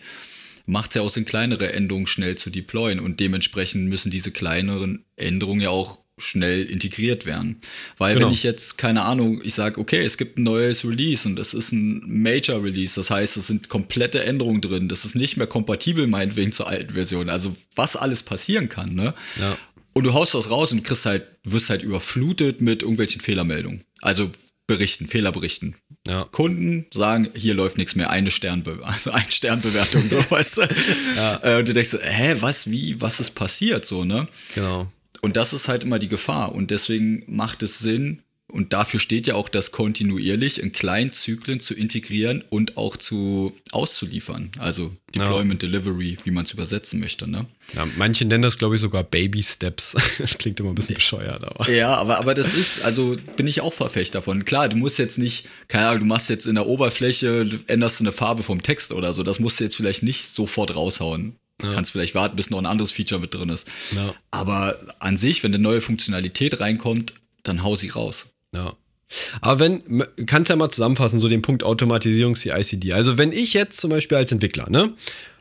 Macht 0.72 0.92
es 0.92 0.96
ja 0.96 1.02
auch 1.02 1.10
Sinn, 1.10 1.26
kleinere 1.26 1.74
Änderungen 1.74 2.08
schnell 2.08 2.38
zu 2.38 2.50
deployen 2.50 3.02
und 3.02 3.20
dementsprechend 3.20 3.90
müssen 3.90 4.10
diese 4.10 4.32
kleineren 4.32 5.04
Änderungen 5.18 5.60
ja 5.60 5.70
auch 5.70 6.00
schnell 6.18 6.64
integriert 6.64 7.26
werden. 7.26 7.60
Weil 7.98 8.14
Genau. 8.14 8.28
wenn 8.28 8.34
ich 8.34 8.44
jetzt, 8.44 8.78
keine 8.78 9.02
Ahnung, 9.02 9.42
ich 9.44 9.54
sage, 9.54 9.82
okay, 9.82 10.06
es 10.06 10.18
gibt 10.18 10.38
ein 10.38 10.44
neues 10.44 10.86
Release 10.86 11.28
und 11.28 11.40
es 11.40 11.54
ist 11.54 11.74
ein 11.74 12.04
Major 12.06 12.64
Release, 12.64 12.96
das 12.96 13.10
heißt, 13.10 13.36
es 13.38 13.48
sind 13.48 13.68
komplette 13.70 14.24
Änderungen 14.24 14.62
drin, 14.62 14.88
das 14.88 15.04
ist 15.04 15.16
nicht 15.16 15.36
mehr 15.36 15.48
kompatibel 15.48 16.08
meinetwegen 16.08 16.52
zur 16.52 16.68
alten 16.68 16.94
Version. 16.94 17.30
Also 17.30 17.56
was 17.76 17.96
alles 17.98 18.24
passieren 18.24 18.70
kann, 18.70 18.96
ne? 18.96 19.14
Ja. 19.40 19.58
Und 19.94 20.06
du 20.06 20.14
haust 20.14 20.34
das 20.36 20.50
raus 20.50 20.72
und 20.72 20.84
kriegst 20.84 21.06
halt, 21.06 21.26
wirst 21.44 21.70
halt 21.70 21.84
überflutet 21.84 22.62
mit 22.62 22.82
irgendwelchen 22.82 23.20
Fehlermeldungen. 23.20 23.84
Also 24.02 24.32
Berichten, 24.72 25.08
Fehlerberichten. 25.08 25.76
Ja. 26.08 26.24
Kunden 26.32 26.86
sagen, 26.94 27.30
hier 27.36 27.54
läuft 27.54 27.78
nichts 27.78 27.96
mehr, 27.96 28.10
eine 28.10 28.32
Sternbe 28.32 28.80
also 28.84 29.12
eine 29.12 29.30
Sternbewertung, 29.32 30.08
so 30.08 30.18
weißt 30.30 30.58
du. 30.58 30.62
Äh, 31.44 31.60
Und 31.60 31.68
du 31.68 31.74
denkst, 31.74 31.98
hä, 32.02 32.38
was, 32.40 32.72
wie, 32.72 33.00
was 33.02 33.20
ist 33.20 33.32
passiert, 33.32 33.86
so, 33.86 34.06
ne? 34.06 34.28
Genau. 34.56 34.90
Und 35.22 35.36
das 35.36 35.52
ist 35.54 35.68
halt 35.68 35.84
immer 35.84 36.00
die 36.00 36.08
Gefahr. 36.08 36.56
Und 36.56 36.72
deswegen 36.72 37.24
macht 37.28 37.62
es 37.64 37.80
Sinn, 37.80 38.22
und 38.52 38.74
dafür 38.74 39.00
steht 39.00 39.28
ja 39.28 39.36
auch 39.36 39.50
das 39.50 39.72
kontinuierlich 39.72 40.62
in 40.62 40.72
kleinen 40.72 41.12
Zyklen 41.12 41.60
zu 41.60 41.74
integrieren 41.74 42.44
und 42.50 42.78
auch 42.78 42.98
zu 42.98 43.54
auszuliefern. 43.72 44.52
Also 44.60 44.94
Ja. 45.16 45.24
Deployment 45.24 45.62
Delivery, 45.62 46.18
wie 46.24 46.32
man 46.32 46.46
es 46.46 46.52
übersetzen 46.52 47.00
möchte, 47.00 47.30
ne? 47.30 47.46
Ja, 47.74 47.86
manche 47.98 48.26
nennen 48.26 48.44
das, 48.44 48.58
glaube 48.58 48.76
ich, 48.76 48.82
sogar 48.82 49.04
Baby 49.04 49.44
Steps. 49.44 49.96
Das 50.20 50.38
klingt 50.38 50.60
immer 50.60 50.70
ein 50.70 50.76
bisschen 50.76 50.96
bescheuert, 50.96 51.44
aber. 51.44 51.70
Ja, 51.70 51.96
aber, 51.96 52.20
aber 52.20 52.34
das 52.34 52.54
ist, 52.54 52.82
also 52.84 53.16
bin 53.38 53.48
ich 53.48 53.62
auch 53.62 53.74
Verfechter 53.74 54.20
davon. 54.20 54.46
Klar, 54.46 54.70
du 54.70 54.78
musst 54.78 55.00
jetzt 55.00 55.18
nicht, 55.18 55.48
keine 55.68 55.88
Ahnung, 55.88 56.00
du 56.02 56.06
machst 56.08 56.30
jetzt 56.30 56.46
in 56.46 56.56
der 56.56 56.68
Oberfläche, 56.68 57.46
du 57.46 57.60
änderst 57.68 58.02
eine 58.02 58.12
Farbe 58.12 58.44
vom 58.44 58.62
Text 58.62 58.92
oder 58.92 59.14
so. 59.14 59.24
Das 59.24 59.40
musst 59.40 59.60
du 59.60 59.64
jetzt 59.64 59.76
vielleicht 59.76 60.04
nicht 60.04 60.28
sofort 60.28 60.76
raushauen. 60.76 61.36
Kannst 61.62 61.92
vielleicht 61.92 62.16
warten, 62.16 62.36
bis 62.36 62.50
noch 62.50 62.58
ein 62.58 62.66
anderes 62.66 62.92
Feature 62.92 63.22
mit 63.22 63.34
drin 63.36 63.50
ist. 63.50 63.68
Ja. 63.96 64.16
Aber 64.32 64.80
an 65.00 65.16
sich, 65.16 65.44
wenn 65.44 65.54
eine 65.54 65.62
neue 65.62 65.80
Funktionalität 65.82 66.60
reinkommt, 66.60 67.14
dann 67.44 67.64
hau 67.64 67.76
sie 67.76 67.90
raus. 67.90 68.28
Ja. 68.56 68.74
Aber 69.42 69.60
wenn, 69.60 70.04
kannst 70.26 70.50
ja 70.50 70.56
mal 70.56 70.70
zusammenfassen, 70.70 71.20
so 71.20 71.28
den 71.28 71.42
Punkt 71.42 71.64
Automatisierung 71.64 72.36
CICD. 72.36 72.94
Also 72.94 73.18
wenn 73.18 73.32
ich 73.32 73.54
jetzt 73.54 73.80
zum 73.80 73.90
Beispiel 73.90 74.18
als 74.18 74.32
Entwickler, 74.32 74.70
ne, 74.70 74.94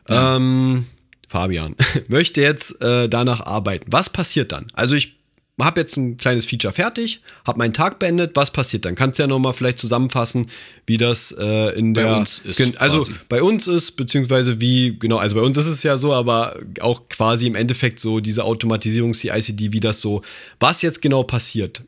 ähm, 0.09 0.85
Fabian, 1.29 1.75
möchte 2.07 2.41
jetzt 2.41 2.81
äh, 2.81 3.07
danach 3.07 3.41
arbeiten, 3.41 3.85
was 3.89 4.09
passiert 4.09 4.51
dann? 4.51 4.67
Also 4.73 4.95
ich 4.95 5.15
habe 5.59 5.81
jetzt 5.81 5.95
ein 5.95 6.17
kleines 6.17 6.45
Feature 6.45 6.73
fertig, 6.73 7.21
habe 7.45 7.59
meinen 7.59 7.73
Tag 7.73 7.99
beendet, 7.99 8.31
was 8.35 8.51
passiert 8.51 8.85
dann? 8.85 8.95
Kannst 8.95 9.19
ja 9.19 9.27
noch 9.27 9.39
mal 9.39 9.53
vielleicht 9.53 9.79
zusammenfassen, 9.79 10.47
wie 10.87 10.97
das 10.97 11.35
äh, 11.37 11.77
in 11.77 11.93
Bei 11.93 12.03
der 12.03 12.17
uns 12.17 12.39
ist 12.39 12.59
also 12.79 12.99
quasi. 12.99 13.13
bei 13.29 13.43
uns 13.43 13.67
ist 13.67 13.91
beziehungsweise 13.91 14.59
wie 14.59 14.97
genau, 14.97 15.17
also 15.17 15.35
bei 15.35 15.41
uns 15.41 15.57
ist 15.57 15.67
es 15.67 15.83
ja 15.83 15.97
so, 15.97 16.13
aber 16.13 16.59
auch 16.79 17.07
quasi 17.09 17.47
im 17.47 17.55
Endeffekt 17.55 17.99
so 17.99 18.19
diese 18.19 18.43
Automatisierung 18.43 19.13
CICD, 19.13 19.71
wie 19.71 19.79
das 19.79 20.01
so, 20.01 20.23
was 20.59 20.81
jetzt 20.81 21.01
genau 21.01 21.23
passiert. 21.23 21.83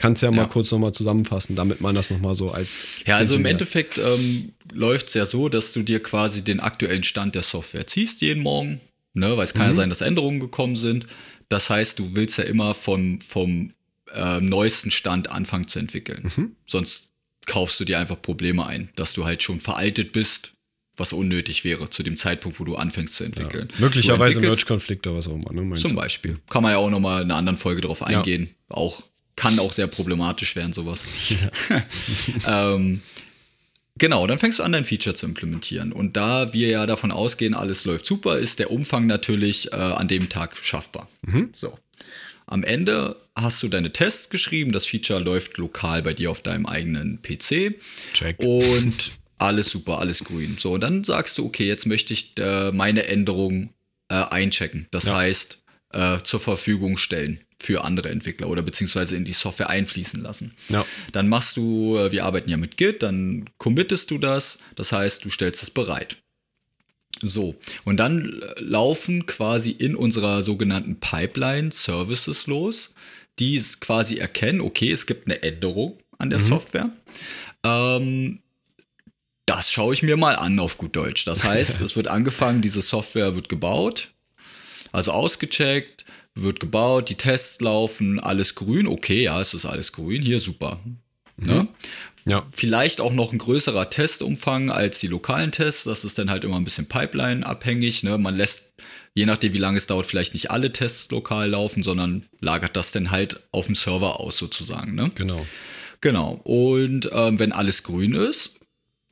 Kannst 0.00 0.22
ja 0.22 0.30
mal 0.32 0.38
Ja. 0.42 0.46
kurz 0.48 0.72
noch 0.72 0.78
mal 0.80 0.92
zusammenfassen, 0.92 1.54
damit 1.54 1.80
man 1.80 1.94
das 1.94 2.10
noch 2.10 2.18
mal 2.20 2.34
so 2.34 2.50
als 2.50 3.04
Ja, 3.06 3.16
also 3.16 3.36
im 3.36 3.44
Endeffekt 3.44 3.98
ähm, 3.98 4.52
läuft 4.72 5.08
es 5.08 5.14
ja 5.14 5.26
so, 5.26 5.48
dass 5.48 5.72
du 5.72 5.82
dir 5.82 6.02
quasi 6.02 6.42
den 6.42 6.58
aktuellen 6.58 7.04
Stand 7.04 7.34
der 7.36 7.42
Software 7.42 7.86
ziehst 7.86 8.20
jeden 8.22 8.42
Morgen. 8.42 8.80
Ne, 9.12 9.36
weil 9.36 9.44
es 9.44 9.54
kann 9.54 9.66
ja 9.68 9.74
sein, 9.74 9.88
dass 9.90 10.00
Änderungen 10.02 10.38
gekommen 10.40 10.76
sind. 10.76 11.06
Das 11.48 11.68
heißt, 11.68 11.98
du 11.98 12.14
willst 12.14 12.38
ja 12.38 12.44
immer 12.44 12.74
vom, 12.76 13.20
vom 13.20 13.72
äh, 14.14 14.40
neuesten 14.40 14.90
Stand 14.92 15.30
anfangen 15.32 15.66
zu 15.66 15.78
entwickeln. 15.80 16.52
Sonst 16.64 17.08
kaufst 17.46 17.80
du 17.80 17.84
dir 17.84 17.98
einfach 17.98 18.22
Probleme 18.22 18.64
ein, 18.66 18.90
dass 18.94 19.12
du 19.12 19.24
halt 19.24 19.42
schon 19.42 19.60
veraltet 19.60 20.12
bist, 20.12 20.52
was 20.96 21.12
unnötig 21.12 21.64
wäre 21.64 21.90
zu 21.90 22.04
dem 22.04 22.16
Zeitpunkt, 22.16 22.60
wo 22.60 22.64
du 22.64 22.76
anfängst 22.76 23.14
zu 23.16 23.24
entwickeln. 23.24 23.68
möglicherweise 23.78 24.38
Du 24.40 24.46
entwickelst- 24.46 24.60
Merge-Konflikte, 24.60 25.12
was 25.14 25.26
auch 25.26 25.34
immer. 25.44 25.60
Ne, 25.60 25.74
Zum? 25.74 25.96
Beispiel. 25.96 26.38
Kann 26.48 26.62
man 26.62 26.70
ja 26.72 26.78
auch 26.78 26.90
nochmal 26.90 27.22
in 27.22 27.30
einer 27.30 27.36
anderen 27.38 27.58
Folge 27.58 27.80
drauf 27.80 28.02
eingehen. 28.04 28.50
Auch, 28.68 29.02
kann 29.40 29.58
auch 29.58 29.72
sehr 29.72 29.86
problematisch 29.86 30.54
werden, 30.54 30.74
sowas. 30.74 31.06
ähm, 32.46 33.00
genau, 33.96 34.26
dann 34.26 34.38
fängst 34.38 34.58
du 34.58 34.62
an, 34.62 34.72
dein 34.72 34.84
Feature 34.84 35.14
zu 35.16 35.24
implementieren. 35.24 35.92
Und 35.92 36.14
da 36.18 36.52
wir 36.52 36.68
ja 36.68 36.84
davon 36.84 37.10
ausgehen, 37.10 37.54
alles 37.54 37.86
läuft 37.86 38.04
super, 38.04 38.38
ist 38.38 38.58
der 38.58 38.70
Umfang 38.70 39.06
natürlich 39.06 39.72
äh, 39.72 39.76
an 39.76 40.08
dem 40.08 40.28
Tag 40.28 40.58
schaffbar. 40.60 41.08
So. 41.54 41.78
Am 42.46 42.64
Ende 42.64 43.16
hast 43.34 43.62
du 43.62 43.68
deine 43.68 43.92
Tests 43.92 44.28
geschrieben, 44.28 44.72
das 44.72 44.84
Feature 44.84 45.20
läuft 45.20 45.56
lokal 45.56 46.02
bei 46.02 46.12
dir 46.12 46.30
auf 46.30 46.42
deinem 46.42 46.66
eigenen 46.66 47.22
PC. 47.22 47.76
Check. 48.12 48.36
Und 48.40 49.12
alles 49.38 49.70
super, 49.70 50.00
alles 50.00 50.22
grün. 50.22 50.56
So, 50.58 50.72
und 50.72 50.82
dann 50.82 51.02
sagst 51.02 51.38
du, 51.38 51.46
okay, 51.46 51.66
jetzt 51.66 51.86
möchte 51.86 52.12
ich 52.12 52.34
äh, 52.38 52.72
meine 52.72 53.06
Änderung 53.06 53.70
äh, 54.10 54.16
einchecken. 54.16 54.86
Das 54.90 55.04
Ja. 55.06 55.16
heißt, 55.16 55.56
äh, 55.92 56.18
zur 56.22 56.40
Verfügung 56.40 56.96
stellen 56.96 57.40
für 57.58 57.84
andere 57.84 58.08
Entwickler 58.08 58.48
oder 58.48 58.62
beziehungsweise 58.62 59.16
in 59.16 59.24
die 59.24 59.32
Software 59.32 59.68
einfließen 59.68 60.22
lassen. 60.22 60.54
Ja. 60.68 60.84
Dann 61.12 61.28
machst 61.28 61.56
du, 61.56 61.98
äh, 61.98 62.10
wir 62.10 62.24
arbeiten 62.24 62.50
ja 62.50 62.56
mit 62.56 62.76
Git, 62.76 63.02
dann 63.02 63.48
committest 63.58 64.10
du 64.10 64.18
das, 64.18 64.58
das 64.76 64.92
heißt, 64.92 65.24
du 65.24 65.30
stellst 65.30 65.62
es 65.62 65.70
bereit. 65.70 66.18
So, 67.22 67.54
und 67.84 67.98
dann 67.98 68.40
äh, 68.40 68.60
laufen 68.60 69.26
quasi 69.26 69.70
in 69.72 69.94
unserer 69.94 70.42
sogenannten 70.42 71.00
Pipeline 71.00 71.70
Services 71.70 72.46
los, 72.46 72.94
die 73.38 73.56
es 73.56 73.80
quasi 73.80 74.16
erkennen, 74.16 74.60
okay, 74.60 74.90
es 74.90 75.06
gibt 75.06 75.26
eine 75.26 75.42
Änderung 75.42 75.98
an 76.18 76.30
der 76.30 76.40
Software. 76.40 76.90
Ähm, 77.64 78.40
das 79.46 79.70
schaue 79.70 79.94
ich 79.94 80.02
mir 80.02 80.16
mal 80.16 80.36
an 80.36 80.58
auf 80.60 80.78
gut 80.78 80.94
Deutsch. 80.96 81.24
Das 81.24 81.44
heißt, 81.44 81.80
es 81.80 81.96
wird 81.96 82.08
angefangen, 82.08 82.62
diese 82.62 82.82
Software 82.82 83.34
wird 83.34 83.48
gebaut, 83.48 84.12
also 84.92 85.12
ausgecheckt, 85.12 86.04
wird 86.34 86.60
gebaut, 86.60 87.08
die 87.08 87.16
Tests 87.16 87.60
laufen, 87.60 88.20
alles 88.20 88.54
grün. 88.54 88.86
Okay, 88.86 89.24
ja, 89.24 89.40
es 89.40 89.54
ist 89.54 89.66
alles 89.66 89.92
grün. 89.92 90.22
Hier, 90.22 90.38
super. 90.38 90.80
Ne? 91.36 91.68
Ja. 92.26 92.46
Vielleicht 92.52 93.00
auch 93.00 93.12
noch 93.12 93.32
ein 93.32 93.38
größerer 93.38 93.90
Testumfang 93.90 94.70
als 94.70 95.00
die 95.00 95.06
lokalen 95.06 95.52
Tests. 95.52 95.84
Das 95.84 96.04
ist 96.04 96.18
dann 96.18 96.30
halt 96.30 96.44
immer 96.44 96.56
ein 96.56 96.64
bisschen 96.64 96.86
Pipeline-abhängig. 96.86 98.02
Ne? 98.02 98.18
Man 98.18 98.36
lässt, 98.36 98.74
je 99.14 99.26
nachdem, 99.26 99.52
wie 99.54 99.58
lange 99.58 99.78
es 99.78 99.86
dauert, 99.86 100.06
vielleicht 100.06 100.34
nicht 100.34 100.50
alle 100.50 100.70
Tests 100.70 101.10
lokal 101.10 101.50
laufen, 101.50 101.82
sondern 101.82 102.26
lagert 102.40 102.76
das 102.76 102.92
dann 102.92 103.10
halt 103.10 103.40
auf 103.52 103.66
dem 103.66 103.74
Server 103.74 104.20
aus, 104.20 104.36
sozusagen. 104.36 104.94
Ne? 104.94 105.10
Genau. 105.14 105.46
Genau. 106.00 106.40
Und 106.44 107.10
ähm, 107.12 107.38
wenn 107.38 107.52
alles 107.52 107.82
grün 107.82 108.14
ist, 108.14 108.60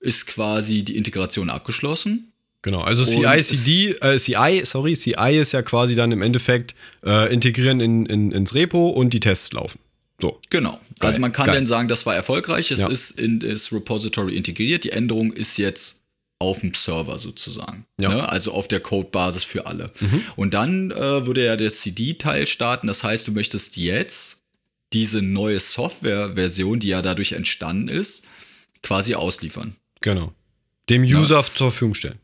ist 0.01 0.27
quasi 0.27 0.85
die 0.85 0.97
Integration 0.97 1.51
abgeschlossen. 1.51 2.33
Genau, 2.63 2.81
also 2.81 3.05
CI/CD, 3.05 3.97
äh, 4.01 4.19
CI, 4.19 4.63
sorry, 4.65 4.95
CI 4.95 5.39
ist 5.39 5.53
ja 5.53 5.63
quasi 5.63 5.95
dann 5.95 6.11
im 6.13 6.23
Endeffekt 6.23 6.75
äh, 7.05 7.33
integrieren 7.33 7.81
in, 7.81 8.05
in, 8.07 8.33
ins 8.33 8.55
Repo 8.55 8.89
und 8.89 9.15
die 9.15 9.21
Tests 9.21 9.53
laufen. 9.53 9.79
So. 10.21 10.41
Genau. 10.51 10.81
Also 10.99 11.21
man 11.21 11.31
kann 11.33 11.47
geil. 11.47 11.55
dann 11.55 11.67
sagen, 11.67 11.87
das 11.87 12.05
war 12.05 12.17
erfolgreich, 12.17 12.73
es 12.73 12.81
Ja. 12.81 12.89
ist 12.89 13.13
in 13.13 13.39
das 13.39 13.73
Repository 13.73 14.37
integriert, 14.37 14.83
die 14.83 14.91
Änderung 14.91 15.33
ist 15.33 15.57
jetzt 15.59 16.01
auf 16.41 16.61
dem 16.61 16.75
Server 16.75 17.19
sozusagen. 17.19 17.85
Ja. 18.01 18.09
Mhm. 18.09 18.15
Ne? 18.17 18.29
Also 18.29 18.53
auf 18.53 18.67
der 18.67 18.81
Codebasis 18.81 19.45
für 19.45 19.67
alle. 19.67 19.93
Und 20.37 20.55
dann 20.55 20.91
äh, 20.91 21.27
würde 21.27 21.45
ja 21.45 21.57
der 21.57 21.71
CD-Teil 21.73 22.47
starten. 22.47 22.87
Das 22.89 23.05
heißt, 23.05 23.27
du 23.29 23.33
möchtest 23.33 23.77
jetzt 23.77 24.43
diese 24.93 25.21
neue 25.23 25.61
Software-Version, 25.61 26.81
die 26.81 26.89
ja 26.89 27.03
dadurch 27.03 27.33
entstanden 27.33 27.89
ist, 27.89 28.25
quasi 28.83 29.15
ausliefern. 29.15 29.77
Genau. 30.01 30.33
Dem 30.89 31.03
User 31.03 31.43
zur 31.45 31.71
Verfügung 31.71 31.95
stellen. 31.95 32.19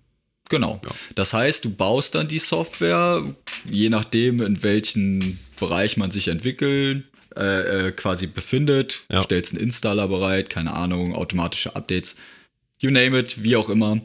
Genau. 0.50 0.80
Das 1.14 1.33
heißt, 1.33 1.64
du 1.64 1.70
baust 1.70 2.14
dann 2.14 2.28
die 2.28 2.38
Software, 2.38 3.24
je 3.68 3.88
nachdem, 3.88 4.42
in 4.42 4.62
welchem 4.62 5.38
Bereich 5.59 5.96
man 5.96 6.11
sich 6.11 6.28
entwickelt, 6.28 7.04
äh, 7.37 7.88
äh, 7.88 7.92
quasi 7.92 8.26
befindet, 8.26 9.04
Ja. 9.11 9.22
stellst 9.22 9.52
einen 9.54 9.62
Installer 9.64 10.07
bereit, 10.09 10.50
keine 10.50 10.74
Ahnung, 10.74 11.14
automatische 11.14 11.74
Updates, 11.74 12.16
you 12.78 12.90
name 12.90 13.18
it, 13.18 13.42
wie 13.42 13.57
auch 13.57 13.68
immer. 13.70 14.00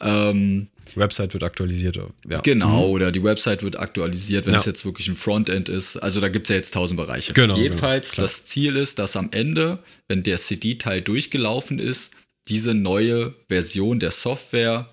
Ähm, 0.00 0.68
Website 0.96 1.32
wird 1.32 1.42
aktualisiert. 1.42 1.98
Ja. 2.28 2.40
Genau, 2.40 2.86
oder 2.88 3.10
die 3.10 3.22
Website 3.24 3.62
wird 3.62 3.78
aktualisiert, 3.78 4.46
wenn 4.46 4.52
Ja. 4.52 4.60
es 4.60 4.66
jetzt 4.66 4.84
wirklich 4.84 5.08
ein 5.08 5.16
Frontend 5.16 5.68
ist. 5.68 5.96
Also 5.96 6.20
da 6.20 6.28
gibt 6.28 6.46
es 6.46 6.50
ja 6.50 6.56
jetzt 6.56 6.74
tausend 6.74 6.98
Bereiche. 6.98 7.32
Genau, 7.32 7.56
Jedenfalls, 7.56 8.12
genau, 8.12 8.22
das 8.22 8.44
Ziel 8.44 8.76
ist, 8.76 8.98
dass 8.98 9.16
am 9.16 9.28
Ende, 9.32 9.78
wenn 10.08 10.22
der 10.22 10.36
CD-Teil 10.38 11.00
durchgelaufen 11.00 11.78
ist, 11.78 12.12
diese 12.48 12.74
neue 12.74 13.34
Version 13.48 13.98
der 13.98 14.10
Software 14.10 14.88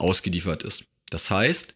ausgeliefert 0.00 0.62
ist. 0.62 0.84
Das 1.10 1.30
heißt, 1.30 1.74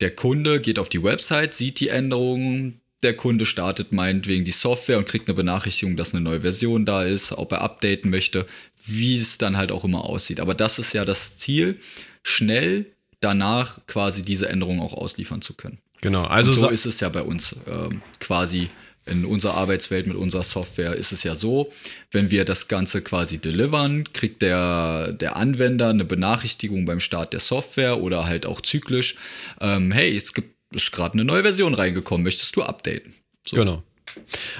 der 0.00 0.14
Kunde 0.14 0.60
geht 0.60 0.78
auf 0.78 0.88
die 0.88 1.02
Website, 1.02 1.54
sieht 1.54 1.80
die 1.80 1.88
Änderungen, 1.88 2.80
der 3.02 3.16
Kunde 3.16 3.46
startet 3.46 3.92
meinetwegen 3.92 4.44
die 4.44 4.52
Software 4.52 4.98
und 4.98 5.06
kriegt 5.06 5.28
eine 5.28 5.34
Benachrichtigung, 5.34 5.96
dass 5.96 6.14
eine 6.14 6.22
neue 6.22 6.42
Version 6.42 6.84
da 6.84 7.02
ist, 7.02 7.32
ob 7.32 7.52
er 7.52 7.62
updaten 7.62 8.10
möchte, 8.10 8.46
wie 8.84 9.16
es 9.16 9.38
dann 9.38 9.56
halt 9.56 9.72
auch 9.72 9.84
immer 9.84 10.04
aussieht. 10.04 10.40
Aber 10.40 10.54
das 10.54 10.78
ist 10.78 10.92
ja 10.92 11.04
das 11.04 11.36
Ziel, 11.36 11.78
schnell 12.22 12.90
danach 13.20 13.84
quasi 13.86 14.22
diese 14.22 14.48
Änderungen 14.48 14.80
auch 14.80 14.92
ausliefern 14.92 15.42
zu 15.42 15.54
können. 15.54 15.78
Genau. 16.00 16.24
Also 16.24 16.52
Und 16.52 16.58
so 16.58 16.68
ist 16.68 16.86
es 16.86 17.00
ja 17.00 17.08
bei 17.08 17.22
uns 17.22 17.56
ähm, 17.66 18.02
quasi 18.18 18.68
in 19.04 19.24
unserer 19.24 19.54
Arbeitswelt 19.54 20.06
mit 20.06 20.16
unserer 20.16 20.44
Software 20.44 20.94
ist 20.94 21.12
es 21.12 21.24
ja 21.24 21.34
so, 21.34 21.72
wenn 22.12 22.30
wir 22.30 22.44
das 22.44 22.68
Ganze 22.68 23.02
quasi 23.02 23.38
delivern, 23.38 24.04
kriegt 24.12 24.42
der, 24.42 25.12
der 25.12 25.36
Anwender 25.36 25.88
eine 25.88 26.04
Benachrichtigung 26.04 26.84
beim 26.84 27.00
Start 27.00 27.32
der 27.32 27.40
Software 27.40 28.00
oder 28.00 28.26
halt 28.26 28.46
auch 28.46 28.60
zyklisch, 28.60 29.16
ähm, 29.60 29.90
hey, 29.90 30.16
es 30.16 30.32
gibt 30.34 30.52
ist 30.74 30.92
gerade 30.92 31.14
eine 31.14 31.24
neue 31.24 31.42
Version 31.42 31.74
reingekommen, 31.74 32.24
möchtest 32.24 32.56
du 32.56 32.62
updaten? 32.62 33.12
So. 33.46 33.56
Genau. 33.56 33.82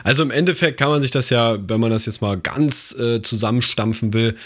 Also 0.04 0.22
im 0.22 0.30
Endeffekt 0.30 0.78
kann 0.78 0.90
man 0.90 1.02
sich 1.02 1.10
das 1.10 1.30
ja, 1.30 1.58
wenn 1.68 1.80
man 1.80 1.90
das 1.90 2.06
jetzt 2.06 2.20
mal 2.20 2.38
ganz 2.38 2.94
äh, 2.98 3.22
zusammenstampfen 3.22 4.12
will, 4.12 4.36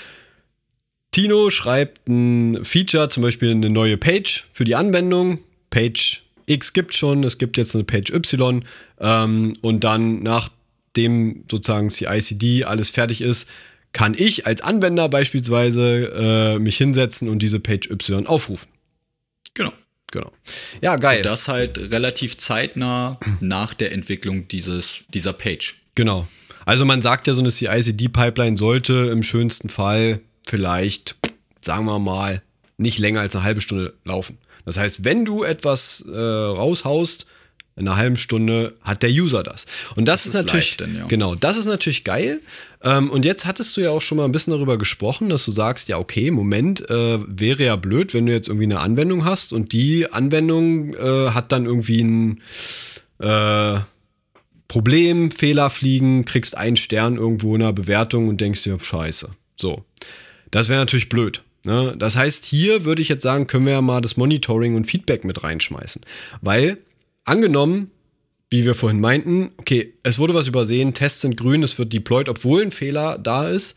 Tino 1.12 1.48
schreibt 1.50 2.08
ein 2.08 2.64
Feature, 2.64 3.08
zum 3.08 3.22
Beispiel 3.22 3.50
eine 3.50 3.70
neue 3.70 3.96
Page 3.96 4.48
für 4.52 4.64
die 4.64 4.74
Anwendung. 4.74 5.38
Page 5.70 6.25
X 6.46 6.72
gibt 6.72 6.94
schon, 6.94 7.24
es 7.24 7.38
gibt 7.38 7.56
jetzt 7.56 7.74
eine 7.74 7.84
Page 7.84 8.10
Y. 8.10 8.64
Ähm, 9.00 9.56
und 9.60 9.84
dann, 9.84 10.22
nachdem 10.22 11.44
sozusagen 11.50 11.90
CICD 11.90 12.64
alles 12.64 12.90
fertig 12.90 13.20
ist, 13.20 13.48
kann 13.92 14.14
ich 14.16 14.46
als 14.46 14.60
Anwender 14.60 15.08
beispielsweise 15.08 16.12
äh, 16.14 16.58
mich 16.58 16.76
hinsetzen 16.76 17.28
und 17.28 17.40
diese 17.40 17.60
Page 17.60 17.90
Y 17.90 18.26
aufrufen. 18.26 18.68
Genau. 19.54 19.72
Genau. 20.12 20.32
Ja, 20.80 20.96
geil. 20.96 21.18
Und 21.18 21.26
das 21.26 21.48
halt 21.48 21.78
relativ 21.78 22.36
zeitnah 22.36 23.18
nach 23.40 23.74
der 23.74 23.92
Entwicklung 23.92 24.48
dieses, 24.48 25.00
dieser 25.12 25.32
Page. 25.32 25.76
Genau. 25.94 26.28
Also 26.64 26.84
man 26.84 27.02
sagt 27.02 27.26
ja, 27.26 27.34
so 27.34 27.42
eine 27.42 27.50
CICD-Pipeline 27.50 28.56
sollte 28.56 29.10
im 29.12 29.22
schönsten 29.22 29.68
Fall 29.68 30.20
vielleicht, 30.46 31.16
sagen 31.60 31.86
wir 31.86 31.98
mal, 31.98 32.42
nicht 32.76 32.98
länger 32.98 33.20
als 33.20 33.34
eine 33.34 33.44
halbe 33.44 33.60
Stunde 33.60 33.94
laufen. 34.04 34.38
Das 34.66 34.76
heißt, 34.76 35.04
wenn 35.04 35.24
du 35.24 35.44
etwas 35.44 36.04
äh, 36.06 36.14
raushaust, 36.14 37.26
in 37.76 37.86
einer 37.86 37.98
halben 37.98 38.16
Stunde 38.16 38.74
hat 38.80 39.02
der 39.02 39.10
User 39.10 39.42
das. 39.42 39.66
Und 39.96 40.08
das, 40.08 40.24
das 40.24 40.26
ist, 40.26 40.40
ist, 40.40 40.46
natürlich, 40.46 40.76
denn, 40.78 40.96
ja. 40.96 41.06
genau, 41.06 41.34
das 41.34 41.58
ist 41.58 41.66
natürlich 41.66 42.04
geil. 42.04 42.40
Ähm, 42.82 43.10
und 43.10 43.26
jetzt 43.26 43.44
hattest 43.44 43.76
du 43.76 43.82
ja 43.82 43.90
auch 43.90 44.00
schon 44.00 44.16
mal 44.16 44.24
ein 44.24 44.32
bisschen 44.32 44.52
darüber 44.52 44.78
gesprochen, 44.78 45.28
dass 45.28 45.44
du 45.44 45.50
sagst, 45.50 45.88
ja, 45.88 45.98
okay, 45.98 46.30
Moment, 46.30 46.88
äh, 46.88 47.18
wäre 47.26 47.64
ja 47.64 47.76
blöd, 47.76 48.14
wenn 48.14 48.24
du 48.24 48.32
jetzt 48.32 48.48
irgendwie 48.48 48.64
eine 48.64 48.80
Anwendung 48.80 49.26
hast 49.26 49.52
und 49.52 49.72
die 49.72 50.10
Anwendung 50.10 50.94
äh, 50.94 51.30
hat 51.30 51.52
dann 51.52 51.66
irgendwie 51.66 52.02
ein 52.02 52.40
äh, 53.18 53.80
Problem, 54.68 55.30
Fehler 55.30 55.68
fliegen, 55.68 56.24
kriegst 56.24 56.56
einen 56.56 56.76
Stern 56.76 57.16
irgendwo 57.16 57.54
in 57.54 57.62
einer 57.62 57.74
Bewertung 57.74 58.28
und 58.28 58.40
denkst 58.40 58.62
dir, 58.62 58.80
scheiße. 58.80 59.30
So. 59.56 59.84
Das 60.50 60.68
wäre 60.68 60.80
natürlich 60.80 61.08
blöd. 61.08 61.42
Ne? 61.66 61.94
Das 61.98 62.16
heißt, 62.16 62.44
hier 62.44 62.84
würde 62.84 63.02
ich 63.02 63.08
jetzt 63.08 63.22
sagen, 63.22 63.46
können 63.46 63.66
wir 63.66 63.74
ja 63.74 63.82
mal 63.82 64.00
das 64.00 64.16
Monitoring 64.16 64.76
und 64.76 64.86
Feedback 64.86 65.24
mit 65.24 65.42
reinschmeißen. 65.42 66.02
Weil, 66.40 66.78
angenommen, 67.24 67.90
wie 68.50 68.64
wir 68.64 68.74
vorhin 68.74 69.00
meinten, 69.00 69.50
okay, 69.58 69.94
es 70.02 70.18
wurde 70.18 70.34
was 70.34 70.46
übersehen, 70.46 70.94
Tests 70.94 71.22
sind 71.22 71.36
grün, 71.36 71.62
es 71.62 71.78
wird 71.78 71.92
deployed, 71.92 72.28
obwohl 72.28 72.62
ein 72.62 72.70
Fehler 72.70 73.18
da 73.18 73.48
ist, 73.48 73.76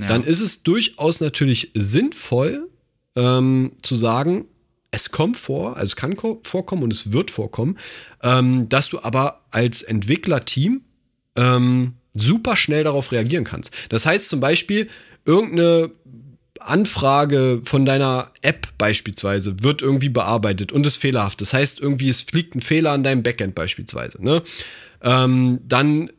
ja. 0.00 0.06
dann 0.06 0.24
ist 0.24 0.40
es 0.40 0.62
durchaus 0.62 1.20
natürlich 1.20 1.70
sinnvoll 1.74 2.68
ähm, 3.14 3.72
zu 3.82 3.94
sagen, 3.94 4.46
es 4.90 5.10
kommt 5.10 5.36
vor, 5.36 5.76
also 5.76 5.90
es 5.90 5.96
kann 5.96 6.16
vorkommen 6.42 6.82
und 6.82 6.92
es 6.92 7.12
wird 7.12 7.30
vorkommen, 7.30 7.76
ähm, 8.22 8.68
dass 8.70 8.88
du 8.88 9.00
aber 9.00 9.44
als 9.50 9.82
Entwicklerteam 9.82 10.80
ähm, 11.36 11.94
super 12.14 12.56
schnell 12.56 12.84
darauf 12.84 13.12
reagieren 13.12 13.44
kannst. 13.44 13.72
Das 13.90 14.06
heißt 14.06 14.28
zum 14.30 14.40
Beispiel, 14.40 14.88
irgendeine 15.26 15.90
Anfrage 16.62 17.60
von 17.64 17.84
deiner 17.84 18.30
App 18.42 18.68
beispielsweise 18.78 19.62
wird 19.62 19.82
irgendwie 19.82 20.08
bearbeitet 20.08 20.72
und 20.72 20.86
ist 20.86 20.96
fehlerhaft. 20.96 21.40
Das 21.40 21.52
heißt, 21.52 21.80
irgendwie 21.80 22.08
es 22.08 22.22
fliegt 22.22 22.54
ein 22.54 22.60
Fehler 22.60 22.92
an 22.92 23.02
deinem 23.02 23.22
Backend 23.22 23.54
beispielsweise. 23.54 24.22
Ne? 24.24 24.42
Ähm, 25.02 25.60
dann 25.66 26.10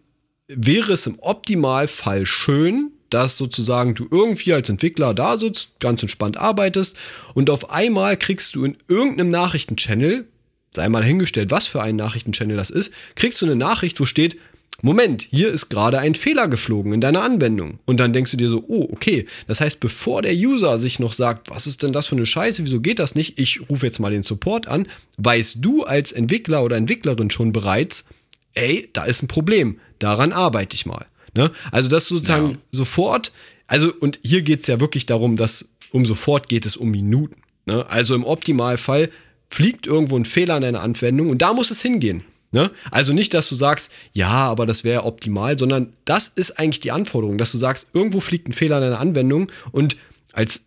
wäre 0.48 0.94
es 0.94 1.08
im 1.08 1.20
Optimalfall 1.20 2.26
schön, 2.26 2.92
dass 3.10 3.38
sozusagen 3.38 3.96
du 3.96 4.08
irgendwie 4.10 4.54
als 4.54 4.70
Entwickler 4.70 5.14
da 5.14 5.38
sitzt, 5.38 5.80
ganz 5.80 6.02
entspannt 6.02 6.38
arbeitest 6.38 6.98
und 7.34 7.50
auf 7.50 7.70
einmal 7.70 8.18
kriegst 8.18 8.56
du 8.56 8.66
in 8.66 8.78
irgendeinem 8.88 9.30
Nachrichtenchannel, 9.30 10.28
sei 10.76 10.90
mal 10.90 11.04
hingestellt, 11.04 11.52
was 11.52 11.68
für 11.68 11.82
ein 11.82 11.96
Nachrichtenchannel 11.96 12.58
das 12.58 12.70
ist, 12.70 12.94
kriegst 13.16 13.42
du 13.42 13.46
eine 13.46 13.56
Nachricht, 13.56 14.00
wo 14.00 14.06
steht, 14.06 14.38
Moment, 14.84 15.28
hier 15.32 15.50
ist 15.52 15.70
gerade 15.70 15.98
ein 15.98 16.14
Fehler 16.14 16.48
geflogen 16.48 16.94
in 16.94 17.02
deiner 17.02 17.24
Anwendung. 17.24 17.80
Und 17.86 18.00
dann 18.00 18.14
denkst 18.14 18.32
du 18.32 18.38
dir 18.38 18.50
so, 18.50 18.64
oh, 18.68 18.88
okay. 18.92 19.26
Das 19.48 19.60
heißt, 19.60 19.80
bevor 19.80 20.22
der 20.22 20.36
User 20.36 20.78
sich 20.78 21.00
noch 21.00 21.14
sagt, 21.14 21.50
was 21.50 21.66
ist 21.66 21.82
denn 21.82 21.94
das 21.94 22.08
für 22.08 22.16
eine 22.16 22.28
Scheiße, 22.28 22.64
wieso 22.64 22.80
geht 22.80 23.00
das 23.00 23.16
nicht, 23.16 23.40
ich 23.40 23.68
rufe 23.70 23.88
jetzt 23.88 24.00
mal 24.00 24.12
den 24.12 24.22
Support 24.22 24.68
an, 24.68 24.88
weißt 25.18 25.58
du 25.62 25.84
als 25.84 26.12
Entwickler 26.12 26.64
oder 26.64 26.78
Entwicklerin 26.78 27.32
schon 27.32 27.54
bereits, 27.54 28.06
ey, 28.54 28.88
da 28.94 29.06
ist 29.06 29.24
ein 29.24 29.28
Problem, 29.28 29.80
daran 29.98 30.32
arbeite 30.32 30.76
ich 30.76 30.86
mal. 30.86 31.08
Ne? 31.34 31.52
Also 31.72 31.90
das 31.90 32.08
sozusagen 32.08 32.52
ja. 32.52 32.58
sofort, 32.72 33.32
also 33.66 33.92
und 34.00 34.20
hier 34.24 34.44
geht 34.44 34.62
es 34.62 34.68
ja 34.68 34.80
wirklich 34.80 35.08
darum, 35.08 35.38
dass 35.38 35.74
um 35.92 36.06
sofort 36.06 36.50
geht 36.50 36.66
es 36.66 36.78
um 36.78 36.92
Minuten. 36.92 37.42
Ne? 37.66 37.86
Also 37.90 38.14
im 38.14 38.26
Optimalfall 38.26 39.10
fliegt 39.50 39.88
irgendwo 39.88 40.18
ein 40.18 40.26
Fehler 40.26 40.58
in 40.58 40.64
deiner 40.64 40.82
Anwendung 40.82 41.30
und 41.30 41.42
da 41.42 41.54
muss 41.54 41.72
es 41.72 41.82
hingehen. 41.82 42.24
Ne? 42.52 42.72
Also 42.92 43.14
nicht, 43.14 43.34
dass 43.34 43.50
du 43.50 43.56
sagst, 43.56 43.92
ja, 44.14 44.30
aber 44.30 44.66
das 44.66 44.84
wäre 44.84 45.04
optimal, 45.04 45.60
sondern 45.60 45.94
das 46.06 46.30
ist 46.30 46.60
eigentlich 46.60 46.80
die 46.80 46.92
Anforderung, 46.92 47.38
dass 47.38 47.52
du 47.52 47.58
sagst, 47.58 47.90
irgendwo 47.94 48.20
fliegt 48.20 48.48
ein 48.48 48.54
Fehler 48.54 48.78
in 48.78 48.84
deiner 48.84 49.00
Anwendung 49.00 49.52
und 49.72 49.98
als 50.34 50.62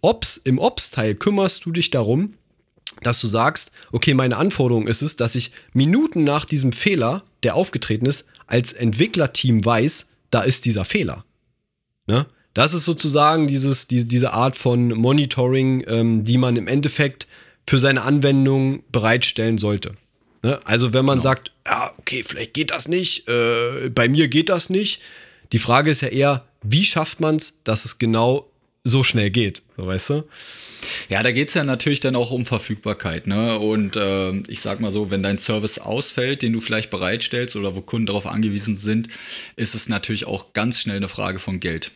Ops, 0.00 0.36
im 0.36 0.58
Ops-Teil 0.58 1.14
kümmerst 1.14 1.64
du 1.64 1.70
dich 1.70 1.90
darum, 1.90 2.34
dass 3.02 3.20
du 3.20 3.26
sagst, 3.26 3.72
okay, 3.92 4.14
meine 4.14 4.36
Anforderung 4.36 4.86
ist 4.86 5.02
es, 5.02 5.16
dass 5.16 5.34
ich 5.34 5.52
Minuten 5.72 6.24
nach 6.24 6.44
diesem 6.44 6.72
Fehler, 6.72 7.22
der 7.42 7.54
aufgetreten 7.54 8.06
ist, 8.06 8.26
als 8.46 8.72
Entwicklerteam 8.72 9.64
weiß, 9.64 10.08
da 10.30 10.42
ist 10.42 10.64
dieser 10.64 10.84
Fehler. 10.84 11.24
Ne? 12.06 12.26
Das 12.54 12.74
ist 12.74 12.84
sozusagen 12.84 13.46
dieses, 13.46 13.86
die, 13.86 14.06
diese 14.06 14.32
Art 14.32 14.56
von 14.56 14.88
Monitoring, 14.88 15.84
ähm, 15.86 16.24
die 16.24 16.38
man 16.38 16.56
im 16.56 16.68
Endeffekt 16.68 17.28
für 17.66 17.78
seine 17.78 18.02
Anwendung 18.02 18.82
bereitstellen 18.90 19.56
sollte. 19.56 19.94
Ne? 20.42 20.60
Also 20.64 20.92
wenn 20.92 21.04
man 21.04 21.18
genau. 21.18 21.30
sagt, 21.30 21.52
ja, 21.66 21.94
okay, 21.98 22.22
vielleicht 22.22 22.54
geht 22.54 22.70
das 22.70 22.88
nicht, 22.88 23.28
äh, 23.28 23.90
bei 23.90 24.08
mir 24.08 24.28
geht 24.28 24.48
das 24.48 24.70
nicht. 24.70 25.00
Die 25.52 25.58
Frage 25.58 25.90
ist 25.90 26.02
ja 26.02 26.08
eher, 26.08 26.44
wie 26.62 26.84
schafft 26.84 27.20
man 27.20 27.36
es, 27.36 27.62
dass 27.64 27.84
es 27.84 27.98
genau 27.98 28.50
so 28.84 29.04
schnell 29.04 29.30
geht, 29.30 29.62
so, 29.76 29.86
weißt 29.86 30.10
du? 30.10 30.24
Ja, 31.08 31.22
da 31.22 31.30
geht 31.30 31.48
es 31.48 31.54
ja 31.54 31.62
natürlich 31.62 32.00
dann 32.00 32.16
auch 32.16 32.32
um 32.32 32.44
Verfügbarkeit. 32.44 33.28
Ne? 33.28 33.58
Und 33.58 33.94
äh, 33.94 34.32
ich 34.48 34.60
sag 34.60 34.80
mal 34.80 34.90
so, 34.90 35.10
wenn 35.10 35.22
dein 35.22 35.38
Service 35.38 35.78
ausfällt, 35.78 36.42
den 36.42 36.52
du 36.52 36.60
vielleicht 36.60 36.90
bereitstellst 36.90 37.54
oder 37.54 37.76
wo 37.76 37.82
Kunden 37.82 38.06
darauf 38.06 38.26
angewiesen 38.26 38.76
sind, 38.76 39.06
ist 39.54 39.76
es 39.76 39.88
natürlich 39.88 40.26
auch 40.26 40.52
ganz 40.54 40.80
schnell 40.80 40.96
eine 40.96 41.08
Frage 41.08 41.38
von 41.38 41.60
Geld. 41.60 41.92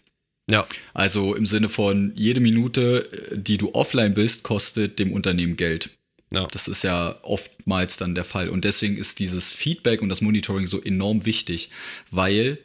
Ja. 0.48 0.66
Also 0.94 1.34
im 1.34 1.46
Sinne 1.46 1.68
von, 1.68 2.12
jede 2.14 2.40
Minute, 2.40 3.08
äh, 3.32 3.38
die 3.38 3.58
du 3.58 3.74
offline 3.74 4.14
bist, 4.14 4.44
kostet 4.44 5.00
dem 5.00 5.12
Unternehmen 5.12 5.56
Geld. 5.56 5.90
Ja. 6.32 6.46
Das 6.50 6.68
ist 6.68 6.82
ja 6.82 7.18
oftmals 7.22 7.96
dann 7.96 8.14
der 8.14 8.24
Fall. 8.24 8.48
Und 8.48 8.64
deswegen 8.64 8.96
ist 8.96 9.18
dieses 9.18 9.52
Feedback 9.52 10.02
und 10.02 10.08
das 10.08 10.20
Monitoring 10.20 10.66
so 10.66 10.82
enorm 10.82 11.24
wichtig, 11.24 11.70
weil 12.10 12.58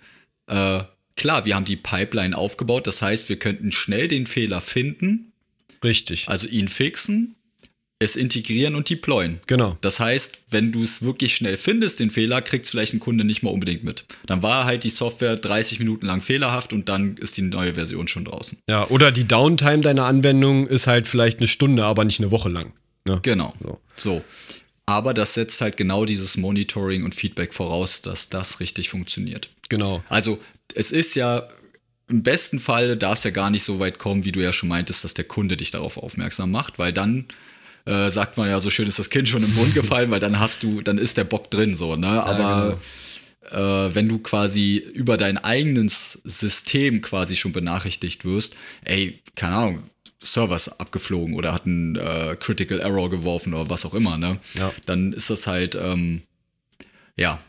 äh, 0.47 0.84
klar, 1.15 1.45
wir 1.45 1.56
haben 1.56 1.65
die 1.65 1.76
Pipeline 1.76 2.38
aufgebaut. 2.38 2.88
Das 2.88 3.02
heißt, 3.02 3.30
wir 3.30 3.38
könnten 3.38 3.71
schnell 3.71 4.08
den 4.08 4.28
Fehler 4.28 4.62
finden. 4.62 5.32
Richtig. 5.84 6.28
Also 6.28 6.47
ihn 6.47 6.67
fixen, 6.67 7.36
es 8.00 8.15
integrieren 8.15 8.76
und 8.76 8.89
deployen. 8.89 9.39
Genau. 9.45 9.78
Das 9.82 10.00
heißt, 10.00 10.45
wenn 10.50 10.71
du 10.71 10.82
es 10.82 11.04
wirklich 11.04 11.36
schnell 11.36 11.56
findest, 11.56 12.00
den 12.00 12.10
Fehler, 12.10 12.41
kriegt 12.41 12.65
es 12.65 12.71
vielleicht 12.71 12.93
ein 12.93 13.00
Kunde 13.00 13.24
nicht 13.24 13.43
mal 13.43 13.52
unbedingt 13.52 13.84
mit. 13.84 14.06
Dann 14.26 14.41
war 14.41 14.65
halt 14.65 14.84
die 14.84 14.89
Software 14.89 15.36
30 15.36 15.80
Minuten 15.80 16.08
lang 16.08 16.19
fehlerhaft 16.19 16.74
und 16.74 16.89
dann 16.89 17.17
ist 17.17 17.38
die 17.38 17.43
neue 17.43 17.76
Version 17.76 18.08
schon 18.08 18.26
draußen. 18.26 18.58
Ja, 18.67 18.88
oder 18.88 19.12
die 19.12 19.28
Downtime 19.28 19.82
deiner 19.82 20.06
Anwendung 20.06 20.67
ist 20.67 20.88
halt 20.88 21.08
vielleicht 21.08 21.39
eine 21.39 21.47
Stunde, 21.47 21.86
aber 21.86 22.04
nicht 22.04 22.19
eine 22.19 22.32
Woche 22.32 22.50
lang. 22.50 22.74
Ne? 23.06 23.20
Genau. 23.22 23.54
So. 23.62 23.80
so. 23.96 24.24
Aber 24.86 25.14
das 25.14 25.36
setzt 25.36 25.62
halt 25.62 25.78
genau 25.78 26.06
dieses 26.06 26.38
Monitoring 26.38 27.04
und 27.04 27.16
Feedback 27.16 27.54
voraus, 27.54 28.02
dass 28.02 28.30
das 28.30 28.60
richtig 28.60 28.90
funktioniert. 28.90 29.50
Genau. 29.70 30.04
Also 30.10 30.40
es 30.74 30.92
ist 30.92 31.16
ja 31.16 31.48
im 32.12 32.24
besten 32.24 32.60
Fall 32.60 32.98
darf 32.98 33.20
es 33.20 33.24
ja 33.24 33.32
gar 33.32 33.50
nicht 33.50 33.64
so 33.64 33.80
weit 33.80 33.98
kommen, 33.98 34.26
wie 34.26 34.34
du 34.34 34.42
ja 34.42 34.52
schon 34.52 34.68
meintest, 34.70 35.04
dass 35.06 35.14
der 35.14 35.24
Kunde 35.24 35.56
dich 35.56 35.72
darauf 35.72 35.98
aufmerksam 35.98 36.52
macht, 36.52 36.78
weil 36.78 36.92
dann 36.92 37.26
äh, 37.86 38.10
sagt 38.10 38.38
man 38.38 38.50
ja, 38.50 38.60
so 38.60 38.70
schön 38.70 38.88
ist 38.88 39.00
das 39.00 39.10
Kind 39.10 39.30
schon 39.30 39.44
im 39.44 39.56
Mund 39.56 39.74
gefallen, 39.74 40.12
weil 40.12 40.20
dann 40.20 40.40
hast 40.40 40.64
du, 40.64 40.82
dann 40.82 40.98
ist 40.98 41.18
der 41.18 41.24
Bock 41.24 41.50
drin 41.50 41.74
so, 41.74 41.96
ne? 41.96 42.24
Aber 42.24 42.78
ja, 43.50 43.50
genau. 43.50 43.86
äh, 43.88 43.96
wenn 43.96 44.10
du 44.10 44.20
quasi 44.20 44.78
über 44.78 45.16
dein 45.18 45.38
eigenes 45.38 46.22
System 46.26 47.02
quasi 47.02 47.38
schon 47.38 47.54
benachrichtigt 47.54 48.26
wirst, 48.26 48.54
ey, 48.84 49.22
keine 49.36 49.56
Ahnung, 49.56 49.84
Servers 50.24 50.80
abgeflogen 50.80 51.36
oder 51.36 51.54
hat 51.54 51.66
einen 51.66 51.96
äh, 51.96 52.36
Critical 52.40 52.80
Error 52.80 53.10
geworfen 53.10 53.54
oder 53.54 53.70
was 53.70 53.86
auch 53.86 53.94
immer, 53.94 54.18
ne? 54.18 54.40
Ja. 54.54 54.72
Dann 54.86 55.14
ist 55.14 55.30
das 55.30 55.48
halt, 55.48 55.76
ähm, 55.76 56.22
ja, 57.18 57.40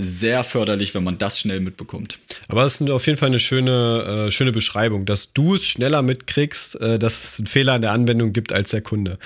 sehr 0.00 0.44
förderlich, 0.44 0.94
wenn 0.94 1.02
man 1.02 1.18
das 1.18 1.40
schnell 1.40 1.58
mitbekommt. 1.58 2.20
Aber 2.46 2.64
es 2.64 2.80
ist 2.80 2.88
auf 2.88 3.04
jeden 3.06 3.18
Fall 3.18 3.30
eine 3.30 3.40
schöne, 3.40 4.26
äh, 4.28 4.30
schöne 4.30 4.52
Beschreibung, 4.52 5.06
dass 5.06 5.32
du 5.32 5.56
es 5.56 5.64
schneller 5.64 6.02
mitkriegst, 6.02 6.80
äh, 6.80 7.00
dass 7.00 7.24
es 7.24 7.38
einen 7.40 7.46
Fehler 7.48 7.74
in 7.74 7.82
der 7.82 7.90
Anwendung 7.90 8.32
gibt 8.32 8.52
als 8.52 8.70
der 8.70 8.80
Kunde. 8.80 9.18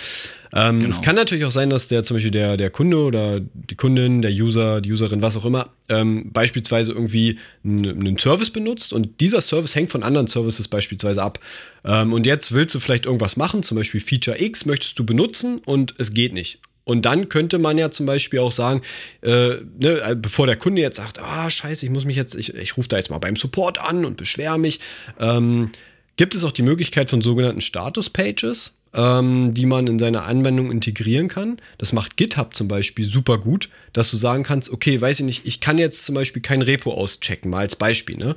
Ähm, 0.55 0.81
genau. 0.81 0.91
Es 0.91 1.03
kann 1.03 1.15
natürlich 1.15 1.45
auch 1.45 1.51
sein, 1.51 1.69
dass 1.69 1.89
der 1.89 2.05
zum 2.05 2.17
Beispiel 2.17 2.31
der, 2.31 2.57
der 2.57 2.71
Kunde 2.71 2.97
oder 2.97 3.41
die 3.41 3.75
Kundin, 3.75 4.23
der 4.23 4.31
User, 4.31 4.81
die 4.81 4.91
Userin, 4.93 5.21
was 5.21 5.37
auch 5.37 5.45
immer, 5.45 5.69
ähm, 5.91 6.31
beispielsweise 6.33 6.93
irgendwie 6.93 7.39
einen 7.65 8.17
Service 8.17 8.51
benutzt 8.51 8.95
und 8.95 9.21
dieser 9.21 9.43
Service 9.43 9.75
hängt 9.75 9.91
von 9.91 10.03
anderen 10.03 10.27
Services 10.27 10.69
beispielsweise 10.69 11.23
ab. 11.23 11.39
Ähm, 11.85 12.15
und 12.15 12.25
jetzt 12.25 12.53
willst 12.53 12.75
du 12.75 12.81
vielleicht 12.81 13.05
irgendwas 13.05 13.37
machen, 13.37 13.63
zum 13.63 13.77
Beispiel 13.77 14.01
Feature 14.01 14.43
X 14.43 14.65
möchtest 14.65 14.99
du 14.99 15.05
benutzen 15.05 15.61
und 15.67 15.95
es 15.99 16.15
geht 16.15 16.33
nicht. 16.33 16.61
Und 16.85 17.05
dann 17.05 17.29
könnte 17.29 17.59
man 17.59 17.79
ja 17.79 17.90
zum 17.90 18.07
Beispiel 18.07 18.40
auch 18.40 18.53
sagen, 18.53 18.83
äh, 19.23 19.57
ne, 19.79 20.16
bevor 20.21 20.47
der 20.47 20.57
Kunde 20.57 20.83
jetzt 20.83 20.97
sagt, 20.97 21.18
ah, 21.21 21.49
scheiße, 21.49 21.87
ich 21.87 21.92
muss 21.92 22.05
mich 22.05 22.16
jetzt, 22.16 22.35
ich, 22.35 22.55
ich 22.55 22.77
rufe 22.77 22.88
da 22.88 22.97
jetzt 22.97 23.11
mal 23.11 23.18
beim 23.18 23.37
Support 23.37 23.81
an 23.81 24.05
und 24.05 24.16
beschwere 24.16 24.59
mich, 24.59 24.81
ähm, 25.21 25.71
gibt 26.16 26.35
es 26.35 26.45
auch 26.45 26.53
die 26.53 26.62
Möglichkeit 26.62 27.09
von 27.09 27.21
sogenannten 27.21 27.61
Status-Pages, 27.61 28.77
ähm, 28.95 29.55
die 29.55 29.66
man 29.66 29.87
in 29.87 29.99
seine 29.99 30.23
Anwendung 30.23 30.71
integrieren 30.71 31.29
kann. 31.29 31.59
Das 31.79 31.92
macht 31.92 32.16
GitHub 32.16 32.55
zum 32.55 32.68
Beispiel 32.68 33.07
super 33.07 33.38
gut, 33.38 33.68
dass 33.92 34.11
du 34.11 34.16
sagen 34.16 34.42
kannst, 34.42 34.71
okay, 34.71 35.01
weiß 35.01 35.21
ich 35.21 35.27
nicht, 35.27 35.47
ich 35.47 35.61
kann 35.61 35.79
jetzt 35.79 36.05
zum 36.05 36.14
Beispiel 36.14 36.42
kein 36.42 36.62
Repo 36.62 36.92
auschecken, 36.92 37.51
mal 37.51 37.61
als 37.61 37.77
Beispiel, 37.77 38.16
ne? 38.16 38.37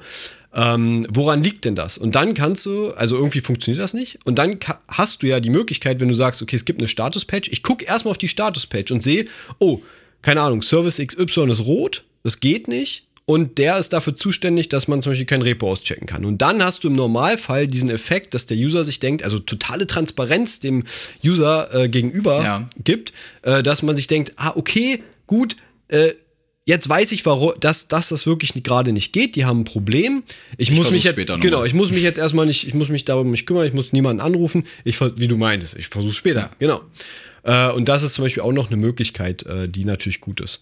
Ähm, 0.56 1.06
woran 1.10 1.44
liegt 1.44 1.66
denn 1.66 1.76
das? 1.76 1.98
Und 1.98 2.16
dann 2.16 2.34
kannst 2.34 2.66
du, 2.66 2.92
also 2.92 3.18
irgendwie 3.18 3.42
funktioniert 3.42 3.84
das 3.84 3.94
nicht. 3.94 4.20
Und 4.24 4.40
dann 4.40 4.58
hast 4.88 5.22
du 5.22 5.28
ja 5.28 5.42
die 5.42 5.50
Möglichkeit, 5.50 6.00
wenn 6.00 6.08
du 6.08 6.16
sagst, 6.16 6.42
okay, 6.42 6.56
es 6.56 6.64
gibt 6.64 6.80
eine 6.80 6.88
Status-Page, 6.88 7.50
ich 7.52 7.62
gucke 7.62 7.84
erstmal 7.84 8.12
auf 8.12 8.18
die 8.18 8.30
Status-Page 8.30 8.92
und 8.92 9.04
sehe, 9.04 9.26
oh, 9.60 9.82
keine 10.22 10.42
Ahnung, 10.42 10.62
Service 10.62 10.98
XY 10.98 11.52
ist 11.52 11.66
rot, 11.66 12.04
das 12.24 12.40
geht 12.40 12.68
nicht. 12.68 13.06
Und 13.28 13.58
der 13.58 13.80
ist 13.80 13.92
dafür 13.92 14.14
zuständig, 14.14 14.70
dass 14.70 14.88
man 14.88 15.02
zum 15.02 15.12
Beispiel 15.12 15.26
kein 15.26 15.42
Repo 15.42 15.72
auschecken 15.72 16.06
kann. 16.06 16.26
Und 16.26 16.44
dann 16.44 16.64
hast 16.64 16.84
du 16.84 16.90
im 16.90 16.96
Normalfall 16.96 17.68
diesen 17.68 17.90
Effekt, 17.90 18.36
dass 18.36 18.46
der 18.46 18.56
User 18.56 18.84
sich 18.84 19.00
denkt, 19.00 19.24
also 19.24 19.40
totale 19.40 19.88
Transparenz 19.88 20.60
dem 20.60 20.84
User 21.24 21.74
äh, 21.74 21.90
gegenüber 21.90 22.44
ja. 22.44 22.70
gibt, 22.84 23.14
äh, 23.42 23.64
dass 23.64 23.82
man 23.82 23.98
sich 23.98 24.06
denkt, 24.06 24.34
ah, 24.36 24.54
okay, 24.56 25.02
gut, 25.26 25.58
äh, 25.88 26.14
jetzt 26.66 26.90
weiß 26.90 27.12
ich, 27.12 27.26
warum, 27.26 27.54
dass, 27.60 27.88
dass 27.88 28.10
das 28.10 28.26
wirklich 28.26 28.54
gerade 28.64 28.92
nicht 28.92 29.14
geht. 29.14 29.36
Die 29.36 29.46
haben 29.46 29.62
ein 29.62 29.66
Problem. 29.66 30.24
Ich, 30.58 30.70
ich 30.70 30.76
muss 30.76 30.92
mich 30.92 31.04
jetzt, 31.04 31.16
genau, 31.42 31.64
ich 31.64 31.74
muss 31.74 31.92
mich 31.92 32.04
jetzt 32.04 32.18
erstmal 32.18 32.46
nicht, 32.46 32.68
ich 32.68 32.74
muss 32.74 32.90
mich 32.90 33.06
darum 33.06 33.32
nicht 33.32 33.46
kümmern, 33.46 33.66
ich 33.68 33.74
muss 33.74 33.94
niemanden 33.94 34.22
anrufen. 34.22 34.66
Ich, 34.84 35.00
wie 35.00 35.28
du 35.28 35.38
meintest, 35.38 35.78
ich 35.78 35.88
versuche 35.88 36.14
später. 36.14 36.40
Ja. 36.40 36.52
Genau. 36.60 36.82
Äh, 37.44 37.72
und 37.72 37.88
das 37.88 38.04
ist 38.04 38.16
zum 38.16 38.26
Beispiel 38.26 38.44
auch 38.44 38.54
noch 38.54 38.68
eine 38.68 38.78
Möglichkeit, 38.78 39.44
äh, 39.44 39.70
die 39.70 39.86
natürlich 39.86 40.22
gut 40.22 40.42
ist. 40.42 40.62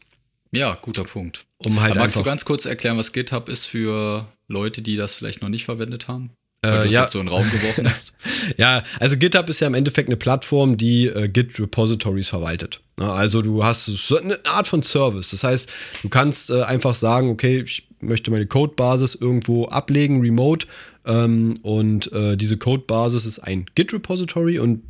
Ja, 0.51 0.77
guter 0.81 1.03
Punkt. 1.03 1.45
Um 1.57 1.81
halt 1.81 1.95
magst 1.95 2.15
du 2.15 2.23
ganz 2.23 2.45
kurz 2.45 2.65
erklären, 2.65 2.97
was 2.97 3.11
GitHub 3.11 3.49
ist 3.49 3.65
für 3.65 4.27
Leute, 4.47 4.81
die 4.81 4.95
das 4.95 5.15
vielleicht 5.15 5.41
noch 5.41 5.49
nicht 5.49 5.65
verwendet 5.65 6.07
haben? 6.07 6.29
Weil 6.63 6.87
äh, 6.87 6.89
ja. 6.89 7.07
so 7.09 7.19
in 7.19 7.25
den 7.25 7.33
Raum 7.33 7.49
geworfen 7.51 7.89
hast. 7.89 8.13
ja, 8.57 8.83
also 8.99 9.17
GitHub 9.17 9.49
ist 9.49 9.59
ja 9.59 9.67
im 9.67 9.73
Endeffekt 9.73 10.07
eine 10.07 10.15
Plattform, 10.15 10.77
die 10.77 11.07
äh, 11.07 11.27
Git-Repositories 11.27 12.29
verwaltet. 12.29 12.79
Also 12.97 13.41
du 13.41 13.63
hast 13.63 13.85
so 13.85 14.17
eine 14.17 14.39
Art 14.45 14.67
von 14.67 14.81
Service. 14.81 15.31
Das 15.31 15.43
heißt, 15.43 15.69
du 16.03 16.09
kannst 16.09 16.49
äh, 16.49 16.61
einfach 16.63 16.95
sagen, 16.95 17.29
okay, 17.29 17.63
ich 17.65 17.87
möchte 17.99 18.31
meine 18.31 18.45
Codebasis 18.45 19.15
irgendwo 19.15 19.65
ablegen, 19.65 20.21
remote. 20.21 20.67
Ähm, 21.05 21.59
und 21.63 22.11
äh, 22.13 22.37
diese 22.37 22.57
Codebasis 22.57 23.25
ist 23.25 23.39
ein 23.39 23.65
Git-Repository 23.75 24.59
und 24.59 24.83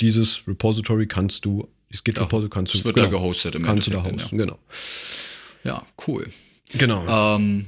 dieses 0.00 0.42
Repository 0.46 1.06
kannst 1.06 1.44
du, 1.46 1.68
dieses 1.90 2.04
Git-Repository 2.04 2.50
kannst 2.50 2.74
du. 2.74 2.78
Es 2.78 2.84
wird 2.84 2.96
genau, 2.96 3.06
da 3.06 3.16
gehostet 3.16 3.54
im 3.54 3.62
Kannst 3.62 3.86
du 3.86 3.92
da 3.92 4.04
hosten, 4.04 4.38
ja. 4.38 4.44
genau. 4.44 4.58
Ja, 5.64 5.86
cool. 6.06 6.28
Genau. 6.76 7.36
Ähm, 7.36 7.66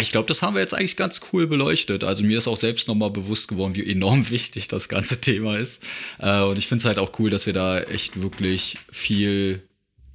ich 0.00 0.12
glaube, 0.12 0.26
das 0.26 0.42
haben 0.42 0.54
wir 0.54 0.60
jetzt 0.60 0.74
eigentlich 0.74 0.96
ganz 0.96 1.20
cool 1.32 1.46
beleuchtet. 1.46 2.04
Also 2.04 2.24
mir 2.24 2.38
ist 2.38 2.48
auch 2.48 2.56
selbst 2.56 2.88
nochmal 2.88 3.10
bewusst 3.10 3.48
geworden, 3.48 3.74
wie 3.76 3.90
enorm 3.90 4.30
wichtig 4.30 4.68
das 4.68 4.88
ganze 4.88 5.20
Thema 5.20 5.56
ist. 5.56 5.82
Äh, 6.18 6.42
und 6.42 6.58
ich 6.58 6.68
finde 6.68 6.82
es 6.82 6.84
halt 6.84 6.98
auch 6.98 7.12
cool, 7.18 7.30
dass 7.30 7.46
wir 7.46 7.52
da 7.52 7.80
echt 7.80 8.20
wirklich 8.22 8.76
viel 8.90 9.62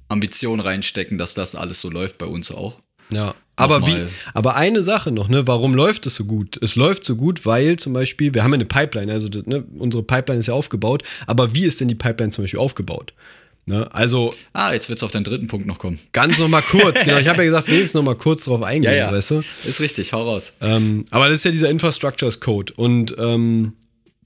Ambition 0.08 0.60
reinstecken, 0.60 1.18
dass 1.18 1.34
das 1.34 1.54
alles 1.54 1.80
so 1.80 1.90
läuft 1.90 2.18
bei 2.18 2.26
uns 2.26 2.50
auch. 2.50 2.78
Ja. 3.10 3.34
Aber 3.56 3.86
wie, 3.86 4.08
aber 4.32 4.56
eine 4.56 4.82
Sache 4.82 5.12
noch, 5.12 5.28
ne, 5.28 5.46
warum 5.46 5.74
läuft 5.74 6.06
es 6.06 6.16
so 6.16 6.24
gut? 6.24 6.58
Es 6.60 6.74
läuft 6.74 7.04
so 7.04 7.14
gut, 7.14 7.46
weil 7.46 7.76
zum 7.76 7.92
Beispiel, 7.92 8.34
wir 8.34 8.42
haben 8.42 8.50
ja 8.50 8.56
eine 8.56 8.64
Pipeline, 8.64 9.12
also 9.12 9.28
ne, 9.44 9.64
unsere 9.78 10.02
Pipeline 10.02 10.40
ist 10.40 10.48
ja 10.48 10.54
aufgebaut, 10.54 11.04
aber 11.28 11.54
wie 11.54 11.64
ist 11.64 11.80
denn 11.80 11.86
die 11.86 11.94
Pipeline 11.94 12.32
zum 12.32 12.42
Beispiel 12.42 12.58
aufgebaut? 12.58 13.12
Ne? 13.66 13.92
Also. 13.94 14.32
Ah, 14.52 14.72
jetzt 14.72 14.88
wird 14.88 14.98
es 14.98 15.02
auf 15.02 15.10
deinen 15.10 15.24
dritten 15.24 15.46
Punkt 15.46 15.66
noch 15.66 15.78
kommen. 15.78 15.98
Ganz 16.12 16.38
noch 16.38 16.48
mal 16.48 16.62
kurz, 16.62 17.02
genau. 17.02 17.18
Ich 17.18 17.28
habe 17.28 17.38
ja 17.38 17.44
gesagt, 17.44 17.68
wenigstens 17.68 17.94
noch 17.94 18.02
mal 18.02 18.14
kurz 18.14 18.44
drauf 18.44 18.62
eingehen, 18.62 18.92
ja, 18.92 19.06
ja. 19.06 19.12
weißt 19.12 19.30
du? 19.32 19.42
Ist 19.64 19.80
richtig, 19.80 20.12
hau 20.12 20.22
raus. 20.22 20.52
Ähm, 20.60 21.04
aber 21.10 21.28
das 21.28 21.36
ist 21.38 21.44
ja 21.44 21.50
dieser 21.50 21.70
Infrastructure 21.70 22.28
as 22.28 22.40
Code. 22.40 22.72
Und 22.76 23.14
ähm, 23.18 23.72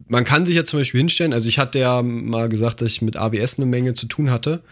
man 0.09 0.25
kann 0.25 0.47
sich 0.47 0.57
ja 0.57 0.65
zum 0.65 0.81
Beispiel 0.81 0.99
hinstellen, 0.99 1.33
also 1.33 1.49
ich 1.49 1.59
hatte 1.59 1.79
ja 1.79 2.03
mal 2.03 2.49
gesagt, 2.49 2.81
dass 2.81 2.91
ich 2.91 3.03
mit 3.03 3.17
AWS 3.17 3.59
eine 3.59 3.67
Menge 3.67 3.95
zu 3.95 4.07
tun 4.07 4.31
hatte. 4.31 4.63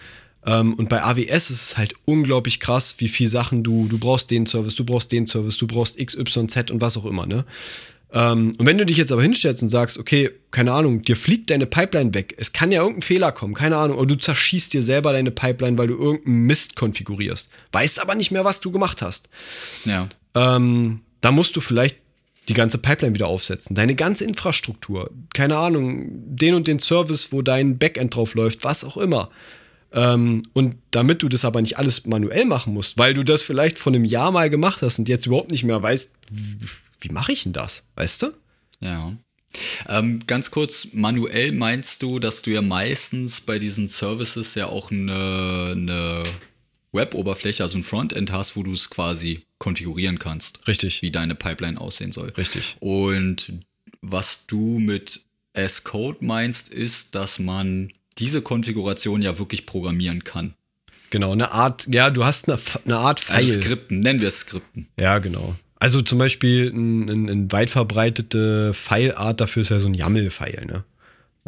Ähm, 0.46 0.74
und 0.74 0.88
bei 0.88 1.02
AWS 1.02 1.50
ist 1.50 1.62
es 1.62 1.76
halt 1.76 1.94
unglaublich 2.05 2.61
krass, 2.61 2.96
wie 2.98 3.09
viel 3.09 3.29
Sachen 3.29 3.62
du, 3.62 3.87
du 3.88 3.98
brauchst 3.98 4.31
den 4.31 4.46
Service, 4.46 4.76
du 4.76 4.85
brauchst 4.85 5.12
den 5.12 5.26
Service, 5.26 5.57
du 5.57 5.66
brauchst 5.66 5.98
XYZ 5.98 6.70
und 6.70 6.81
was 6.81 6.96
auch 6.96 7.05
immer, 7.05 7.26
ne? 7.26 7.44
Ähm, 8.16 8.52
und 8.57 8.64
wenn 8.64 8.79
du 8.79 8.87
dich 8.87 8.96
jetzt 8.96 9.12
aber 9.12 9.20
hinstellst 9.20 9.62
und 9.62 9.68
sagst, 9.68 9.98
okay, 9.98 10.31
keine 10.50 10.72
Ahnung, 10.72 11.02
dir 11.02 11.16
fliegt 11.16 11.50
deine 11.50 11.66
Pipeline 11.66 12.14
weg, 12.14 12.35
es 12.38 12.55
kann 12.55 12.72
ja 12.72 12.81
irgendein 12.81 13.02
Fehler 13.02 13.31
kommen, 13.31 13.52
keine 13.52 13.76
Ahnung, 13.76 13.98
oder 13.98 14.07
du 14.07 14.14
zerschießt 14.14 14.72
dir 14.72 14.83
selber 14.83 15.12
deine 15.12 15.31
Pipeline, 15.31 15.76
weil 15.76 15.88
du 15.88 15.98
irgendeinen 15.98 16.46
Mist 16.46 16.76
konfigurierst, 16.76 17.50
weißt 17.72 18.00
aber 18.00 18.14
nicht 18.14 18.31
mehr, 18.31 18.46
was 18.46 18.61
du 18.61 18.72
gemacht 18.72 19.02
hast. 19.02 19.29
Ja. 19.85 20.09
Ähm, 20.35 21.00
da 21.20 21.31
musst 21.31 21.57
du 21.57 21.61
vielleicht 21.61 21.98
die 22.48 22.55
ganze 22.55 22.79
Pipeline 22.79 23.14
wieder 23.14 23.26
aufsetzen, 23.26 23.76
deine 23.76 23.94
ganze 23.94 24.24
Infrastruktur, 24.24 25.11
keine 25.35 25.59
Ahnung, 25.59 26.07
den 26.09 26.55
und 26.55 26.68
den 26.68 26.79
Service, 26.79 27.33
wo 27.33 27.42
dein 27.42 27.76
Backend 27.76 28.16
drauf 28.16 28.33
läuft, 28.35 28.64
was 28.64 28.83
auch 28.83 28.96
immer. 28.96 29.31
Ähm, 29.92 30.42
und 30.55 30.76
damit 30.90 31.22
du 31.22 31.29
das 31.29 31.44
aber 31.44 31.61
nicht 31.61 31.79
alles 31.79 32.07
manuell 32.07 32.46
machen 32.46 32.72
musst, 32.72 32.96
weil 32.96 33.12
du 33.12 33.24
das 33.24 33.42
vielleicht 33.42 33.79
vor 33.79 33.92
einem 33.92 34.07
Jahr 34.07 34.33
mal 34.33 34.48
gemacht 34.48 34.81
hast 34.81 34.98
und 34.98 35.07
jetzt 35.07 35.26
überhaupt 35.26 35.50
nicht 35.50 35.64
mehr 35.64 35.83
weißt, 35.83 36.12
wie 37.00 37.09
mache 37.09 37.32
ich 37.32 37.44
denn 37.44 37.52
das? 37.52 37.85
Weißt 37.94 38.22
du? 38.22 38.32
Ja. 38.80 39.16
Ähm, 39.88 40.20
ganz 40.26 40.50
kurz, 40.50 40.88
manuell 40.92 41.52
meinst 41.52 42.02
du, 42.02 42.18
dass 42.18 42.42
du 42.42 42.50
ja 42.50 42.62
meistens 42.62 43.40
bei 43.40 43.59
diesen 43.59 43.88
Services 43.88 44.54
ja 44.54 44.66
auch 44.66 44.90
eine, 44.90 45.72
eine 45.72 46.22
Web-Oberfläche, 46.92 47.62
also 47.62 47.78
ein 47.78 47.85
Frontend 47.85 48.32
hast, 48.32 48.56
wo 48.56 48.62
du 48.62 48.72
es 48.72 48.90
quasi 48.90 49.44
konfigurieren 49.59 50.18
kannst. 50.18 50.66
Richtig. 50.68 51.02
Wie 51.02 51.11
deine 51.11 51.35
Pipeline 51.35 51.80
aussehen 51.80 52.12
soll. 52.12 52.30
Richtig. 52.30 52.76
Und 52.80 53.52
was 54.02 54.46
du 54.46 54.78
mit 54.78 55.24
S-Code 55.54 56.18
meinst, 56.20 56.68
ist, 56.68 57.14
dass 57.14 57.38
man 57.38 57.92
diese 58.18 58.42
Konfiguration 58.42 59.22
ja 59.22 59.38
wirklich 59.38 59.66
programmieren 59.66 60.24
kann. 60.24 60.54
Genau, 61.11 61.32
eine 61.32 61.52
Art, 61.52 61.87
ja, 61.88 62.11
du 62.11 62.24
hast 62.24 62.48
eine, 62.48 62.59
eine 62.85 62.98
Art 62.98 63.20
File. 63.20 63.37
Also 63.37 63.61
Skripten, 63.61 64.00
nennen 64.00 64.20
wir 64.20 64.28
es 64.28 64.40
Skripten. 64.40 64.88
Ja, 64.98 65.18
genau. 65.18 65.56
Also 65.79 66.03
zum 66.03 66.19
Beispiel 66.19 66.73
ein, 66.75 67.09
ein, 67.09 67.29
ein 67.29 67.53
weit 67.53 67.71
verbreitete 67.71 68.73
Fileart 68.73 69.41
dafür 69.41 69.62
ist 69.62 69.69
ja 69.69 69.81
so 69.81 69.89
ein 69.89 69.95
YAML-File, 69.95 70.65
ne? 70.67 70.85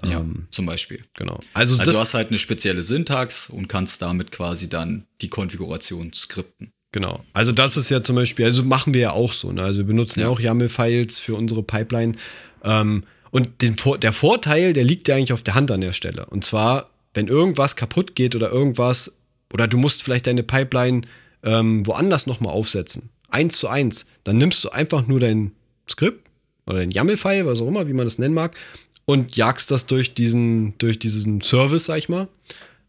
Ja, 0.04 0.20
ähm, 0.20 0.46
zum 0.50 0.66
Beispiel. 0.66 1.02
Genau. 1.14 1.40
Also, 1.54 1.76
also 1.76 1.92
du 1.92 1.98
hast 1.98 2.14
halt 2.14 2.28
eine 2.28 2.38
spezielle 2.38 2.82
Syntax 2.82 3.48
und 3.48 3.68
kannst 3.68 4.00
damit 4.02 4.30
quasi 4.30 4.68
dann 4.68 5.06
die 5.22 5.28
Konfiguration 5.28 6.12
skripten. 6.12 6.72
Genau. 6.92 7.24
Also 7.32 7.52
das 7.52 7.76
ist 7.76 7.90
ja 7.90 8.02
zum 8.02 8.16
Beispiel, 8.16 8.44
also 8.44 8.62
machen 8.62 8.94
wir 8.94 9.00
ja 9.00 9.10
auch 9.12 9.32
so. 9.32 9.50
Ne? 9.50 9.62
Also 9.62 9.80
wir 9.80 9.86
benutzen 9.86 10.20
ja, 10.20 10.26
ja 10.26 10.32
auch 10.32 10.40
YAML-Files 10.40 11.18
für 11.18 11.34
unsere 11.34 11.62
Pipeline. 11.62 12.14
Ähm, 12.62 13.04
und 13.30 13.60
den, 13.60 13.76
der 14.00 14.12
Vorteil, 14.12 14.72
der 14.72 14.84
liegt 14.84 15.08
ja 15.08 15.16
eigentlich 15.16 15.32
auf 15.32 15.42
der 15.42 15.54
Hand 15.54 15.70
an 15.70 15.80
der 15.80 15.92
Stelle. 15.92 16.26
Und 16.26 16.44
zwar, 16.44 16.90
wenn 17.12 17.26
irgendwas 17.26 17.76
kaputt 17.76 18.14
geht 18.14 18.36
oder 18.36 18.50
irgendwas, 18.50 19.16
oder 19.52 19.66
du 19.66 19.78
musst 19.78 20.02
vielleicht 20.02 20.26
deine 20.26 20.42
Pipeline 20.42 21.02
ähm, 21.42 21.86
woanders 21.86 22.26
nochmal 22.26 22.52
aufsetzen 22.52 23.10
eins 23.28 23.58
zu 23.58 23.68
eins, 23.68 24.06
dann 24.24 24.38
nimmst 24.38 24.64
du 24.64 24.70
einfach 24.70 25.06
nur 25.06 25.20
dein 25.20 25.52
Skript 25.88 26.28
oder 26.66 26.78
dein 26.78 26.90
YAML-File, 26.90 27.46
was 27.46 27.60
auch 27.60 27.68
immer, 27.68 27.88
wie 27.88 27.92
man 27.92 28.06
das 28.06 28.18
nennen 28.18 28.34
mag, 28.34 28.56
und 29.04 29.36
jagst 29.36 29.70
das 29.70 29.86
durch 29.86 30.14
diesen, 30.14 30.76
durch 30.78 30.98
diesen 30.98 31.40
Service, 31.40 31.86
sag 31.86 31.98
ich 31.98 32.08
mal. 32.08 32.28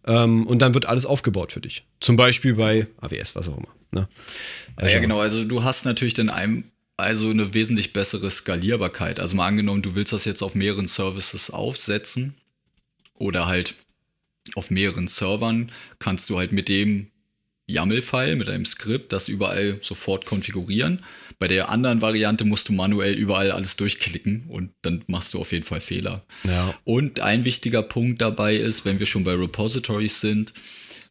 Ähm, 0.06 0.48
und 0.48 0.60
dann 0.60 0.74
wird 0.74 0.86
alles 0.86 1.06
aufgebaut 1.06 1.52
für 1.52 1.62
dich. 1.62 1.86
Zum 2.00 2.16
Beispiel 2.16 2.56
bei 2.56 2.88
AWS, 3.00 3.36
was 3.36 3.48
auch 3.50 3.58
immer. 3.58 3.74
Ne? 3.92 4.08
Also, 4.76 4.96
ja, 4.96 5.02
genau. 5.02 5.20
Also 5.20 5.44
du 5.44 5.64
hast 5.64 5.86
natürlich 5.86 6.14
dann 6.14 6.30
einem, 6.30 6.66
also 6.98 7.30
eine 7.30 7.54
wesentlich 7.54 7.94
bessere 7.94 8.30
Skalierbarkeit. 8.30 9.20
Also 9.20 9.36
mal 9.36 9.48
angenommen, 9.48 9.82
du 9.82 9.96
willst 9.96 10.14
das 10.14 10.26
jetzt 10.26 10.42
auf 10.42 10.56
mehreren 10.56 10.88
Services 10.88 11.50
aufsetzen 11.50 12.36
oder 13.14 13.48
halt 13.48 13.76
auf 14.56 14.70
mehreren 14.72 15.08
Servern, 15.08 15.72
kannst 16.00 16.30
du 16.30 16.38
halt 16.38 16.52
mit 16.52 16.70
dem 16.70 17.12
YAML-File 17.70 18.36
mit 18.36 18.50
einem 18.50 18.66
Skript, 18.66 19.12
das 19.14 19.28
überall 19.28 19.78
sofort 19.82 20.26
konfigurieren. 20.26 21.04
Bei 21.38 21.48
der 21.48 21.70
anderen 21.70 22.02
Variante 22.02 22.44
musst 22.44 22.68
du 22.70 22.74
manuell 22.74 23.14
überall 23.14 23.52
alles 23.52 23.78
durchklicken 23.78 24.46
und 24.50 24.72
dann 24.82 25.04
machst 25.08 25.34
du 25.34 25.40
auf 25.40 25.52
jeden 25.52 25.64
Fall 25.64 25.80
Fehler. 25.82 26.26
Ja. 26.44 26.74
Und 26.84 27.22
ein 27.22 27.46
wichtiger 27.46 27.82
Punkt 27.84 28.22
dabei 28.22 28.56
ist, 28.56 28.84
wenn 28.84 29.00
wir 29.00 29.06
schon 29.06 29.24
bei 29.24 29.34
Repositories 29.34 30.20
sind, 30.20 30.54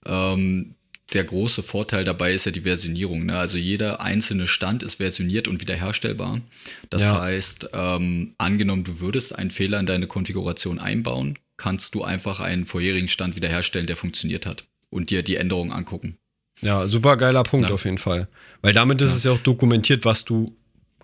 ähm, 0.04 0.74
der 1.14 1.24
große 1.24 1.62
Vorteil 1.62 2.04
dabei 2.04 2.34
ist 2.34 2.44
ja 2.44 2.52
die 2.52 2.60
Versionierung. 2.62 3.24
Ne? 3.24 3.38
Also 3.38 3.56
jeder 3.56 4.02
einzelne 4.02 4.46
Stand 4.46 4.82
ist 4.82 4.96
versioniert 4.96 5.48
und 5.48 5.62
wiederherstellbar. 5.62 6.42
Das 6.90 7.02
Ja. 7.04 7.20
heißt, 7.22 7.70
ähm, 7.72 8.34
angenommen, 8.36 8.84
du 8.84 9.00
würdest 9.00 9.34
einen 9.34 9.50
Fehler 9.50 9.80
in 9.80 9.86
deine 9.86 10.06
Konfiguration 10.06 10.78
einbauen, 10.78 11.38
kannst 11.56 11.94
du 11.94 12.04
einfach 12.04 12.40
einen 12.40 12.66
vorherigen 12.66 13.08
Stand 13.08 13.36
wiederherstellen, 13.36 13.86
der 13.86 13.96
funktioniert 13.96 14.44
hat 14.44 14.64
und 14.90 15.08
dir 15.08 15.22
die 15.22 15.36
Änderungen 15.36 15.72
angucken. 15.72 16.18
Ja, 16.60 16.88
super 16.88 17.16
geiler 17.16 17.42
Punkt 17.44 17.68
Ja. 17.68 17.74
auf 17.74 17.84
jeden 17.84 17.98
Fall. 17.98 18.28
Weil 18.62 18.72
damit 18.72 19.00
ist 19.00 19.14
es 19.14 19.24
ja 19.24 19.30
auch 19.32 19.38
dokumentiert, 19.38 20.04
was 20.04 20.24
du 20.24 20.52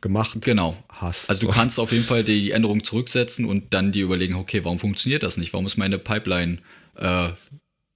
gemacht 0.01 0.37
Genau. 0.43 0.77
hast. 0.89 1.31
Also 1.31 1.47
du 1.47 1.53
So. 1.53 1.59
kannst 1.59 1.79
auf 1.79 1.93
jeden 1.93 2.05
Fall 2.05 2.25
die 2.25 2.51
Änderung 2.51 2.83
zurücksetzen 2.85 3.45
und 3.45 3.73
dann 3.73 3.93
dir 3.93 4.05
überlegen, 4.05 4.35
okay, 4.35 4.65
warum 4.65 4.79
funktioniert 4.79 5.23
das 5.23 5.37
nicht? 5.37 5.53
Warum 5.53 5.65
ist 5.67 5.77
meine 5.77 5.99
Pipeline 5.99 6.59
äh, 6.97 7.29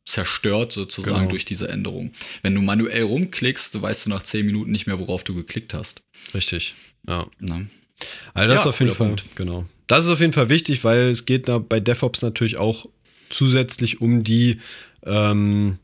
zerstört 0.04 0.72
sozusagen 0.72 1.16
Genau. 1.18 1.30
durch 1.30 1.44
diese 1.44 1.68
Änderung? 1.68 2.12
Wenn 2.42 2.54
du 2.54 2.62
manuell 2.62 3.02
rumklickst, 3.02 3.80
weißt 3.80 4.06
du 4.06 4.10
nach 4.10 4.22
10 4.22 4.46
Minuten 4.46 4.70
nicht 4.70 4.86
mehr, 4.86 4.98
worauf 4.98 5.22
du 5.24 5.34
geklickt 5.34 5.74
hast. 5.74 6.02
Richtig. 6.34 6.74
Ja. 7.08 7.26
Ne? 7.40 7.68
Also 8.32 8.48
das 8.48 8.54
Ja, 8.56 8.60
ist 8.62 8.66
auf 8.68 8.80
jeden 8.80 8.94
Fall, 8.94 9.06
Punkt. 9.08 9.24
genau. 9.36 9.64
Das 9.86 10.04
ist 10.04 10.10
auf 10.10 10.20
jeden 10.20 10.32
Fall 10.32 10.48
wichtig, 10.48 10.84
weil 10.84 11.08
es 11.10 11.26
geht 11.26 11.48
da 11.48 11.58
bei 11.58 11.80
DevOps 11.80 12.22
natürlich 12.22 12.56
auch 12.56 12.86
zusätzlich 13.28 14.00
um 14.00 14.22
die, 14.24 14.60
ähm, 15.04 15.78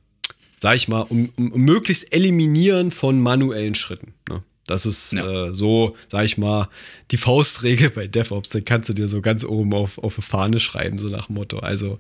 sag 0.65 0.77
ich 0.77 0.89
mal, 0.89 1.03
um, 1.03 1.29
um, 1.37 1.53
um 1.53 1.61
möglichst 1.61 2.11
Eliminieren 2.11 2.91
von 2.91 3.21
manuellen 3.21 3.75
Schritten. 3.75 4.15
Ne? 4.31 4.43
Das 4.67 4.87
ist 4.87 5.13
Ja. 5.13 5.49
äh, 5.49 5.55
so, 5.55 5.95
sag 6.09 6.25
ich 6.25 6.39
mal, 6.39 6.71
die 7.11 7.19
Faustregel 7.19 7.91
bei 7.91 8.07
DevOps. 8.07 8.49
Den 8.49 8.65
kannst 8.65 8.89
du 8.89 8.95
dir 8.95 9.07
so 9.07 9.21
ganz 9.21 9.45
oben 9.45 9.75
auf, 9.75 9.99
auf 9.99 10.17
eine 10.17 10.23
Fahne 10.27 10.61
schreiben, 10.61 10.97
so 10.97 11.09
nach 11.09 11.27
dem 11.27 11.35
Motto. 11.35 11.59
Also 11.59 11.99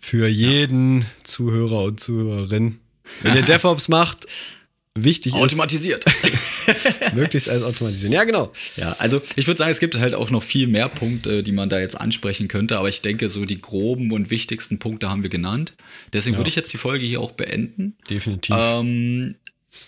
für 0.00 0.28
jeden 0.28 1.04
Zuhörer 1.24 1.82
und 1.84 2.00
Zuhörerin, 2.00 2.78
wenn 3.20 3.36
ihr 3.36 3.42
DevOps 3.52 3.88
macht, 3.88 4.24
wichtig 4.94 5.34
ist, 5.34 5.38
Automatisiert. 5.42 6.06
möglichst 7.18 7.48
alles 7.48 7.62
automatisieren. 7.62 8.12
Ja, 8.12 8.24
genau. 8.24 8.52
ja, 8.76 8.94
also 8.98 9.20
ich 9.36 9.46
würde 9.46 9.58
sagen, 9.58 9.70
es 9.70 9.80
gibt 9.80 9.96
halt 9.98 10.14
auch 10.14 10.30
noch 10.30 10.42
viel 10.42 10.66
mehr 10.66 10.88
Punkte, 10.88 11.42
die 11.42 11.52
man 11.52 11.68
da 11.68 11.78
jetzt 11.80 12.00
ansprechen 12.00 12.48
könnte, 12.48 12.78
aber 12.78 12.88
ich 12.88 13.02
denke, 13.02 13.28
so 13.28 13.44
die 13.44 13.60
groben 13.60 14.12
und 14.12 14.30
wichtigsten 14.30 14.78
Punkte 14.78 15.10
haben 15.10 15.22
wir 15.22 15.30
genannt. 15.30 15.74
Deswegen 16.12 16.34
Ja. 16.34 16.38
würde 16.40 16.48
ich 16.48 16.56
jetzt 16.56 16.72
die 16.72 16.78
Folge 16.78 17.04
hier 17.06 17.20
auch 17.20 17.32
beenden. 17.32 17.96
Definitiv. 18.08 18.54
Ähm, 18.58 19.34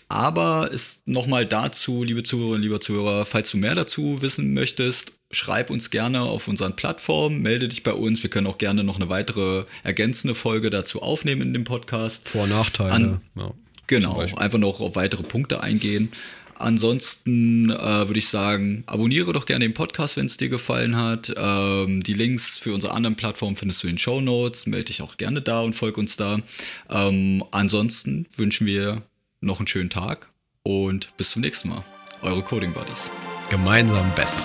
aber 0.08 0.70
ist 0.72 1.06
nochmal 1.08 1.46
dazu, 1.46 2.04
liebe 2.04 2.22
Zuhörerinnen, 2.22 2.62
lieber 2.62 2.80
Zuhörer, 2.80 3.24
falls 3.26 3.50
du 3.50 3.56
mehr 3.56 3.74
dazu 3.74 4.22
wissen 4.22 4.52
möchtest, 4.54 5.14
schreib 5.32 5.70
uns 5.70 5.90
gerne 5.90 6.22
auf 6.22 6.48
unseren 6.48 6.74
Plattformen, 6.76 7.40
melde 7.42 7.68
dich 7.68 7.82
bei 7.82 7.92
uns. 7.92 8.22
Wir 8.22 8.30
können 8.30 8.46
auch 8.46 8.58
gerne 8.58 8.82
noch 8.84 8.96
eine 8.96 9.08
weitere 9.08 9.64
ergänzende 9.84 10.34
Folge 10.34 10.70
dazu 10.70 11.02
aufnehmen 11.02 11.42
in 11.42 11.52
dem 11.52 11.64
Podcast. 11.64 12.28
Vor- 12.28 12.44
und 12.44 12.50
Nachteile. 12.50 12.90
An- 12.92 13.20
ja. 13.36 13.52
Genau, 13.86 14.20
einfach 14.36 14.58
noch 14.58 14.80
auf 14.80 14.94
weitere 14.94 15.24
Punkte 15.24 15.64
eingehen. 15.64 16.12
Ansonsten 16.60 17.70
äh, 17.70 18.06
würde 18.06 18.18
ich 18.18 18.28
sagen, 18.28 18.84
abonniere 18.86 19.32
doch 19.32 19.46
gerne 19.46 19.64
den 19.64 19.74
Podcast, 19.74 20.16
wenn 20.16 20.26
es 20.26 20.36
dir 20.36 20.50
gefallen 20.50 20.96
hat. 20.96 21.32
Ähm, 21.36 22.02
die 22.02 22.12
Links 22.12 22.58
für 22.58 22.74
unsere 22.74 22.92
anderen 22.92 23.16
Plattformen 23.16 23.56
findest 23.56 23.82
du 23.82 23.86
in 23.86 23.94
den 23.94 23.98
Show 23.98 24.20
Notes. 24.20 24.66
Melde 24.66 24.86
dich 24.86 25.00
auch 25.00 25.16
gerne 25.16 25.40
da 25.40 25.60
und 25.60 25.72
folg 25.72 25.96
uns 25.96 26.16
da. 26.16 26.38
Ähm, 26.90 27.42
ansonsten 27.50 28.26
wünschen 28.36 28.66
wir 28.66 29.02
noch 29.40 29.58
einen 29.58 29.68
schönen 29.68 29.90
Tag 29.90 30.30
und 30.62 31.16
bis 31.16 31.30
zum 31.30 31.42
nächsten 31.42 31.70
Mal. 31.70 31.84
Eure 32.22 32.42
Coding 32.42 32.72
Buddies. 32.74 33.10
Gemeinsam 33.48 34.14
besser. 34.14 34.42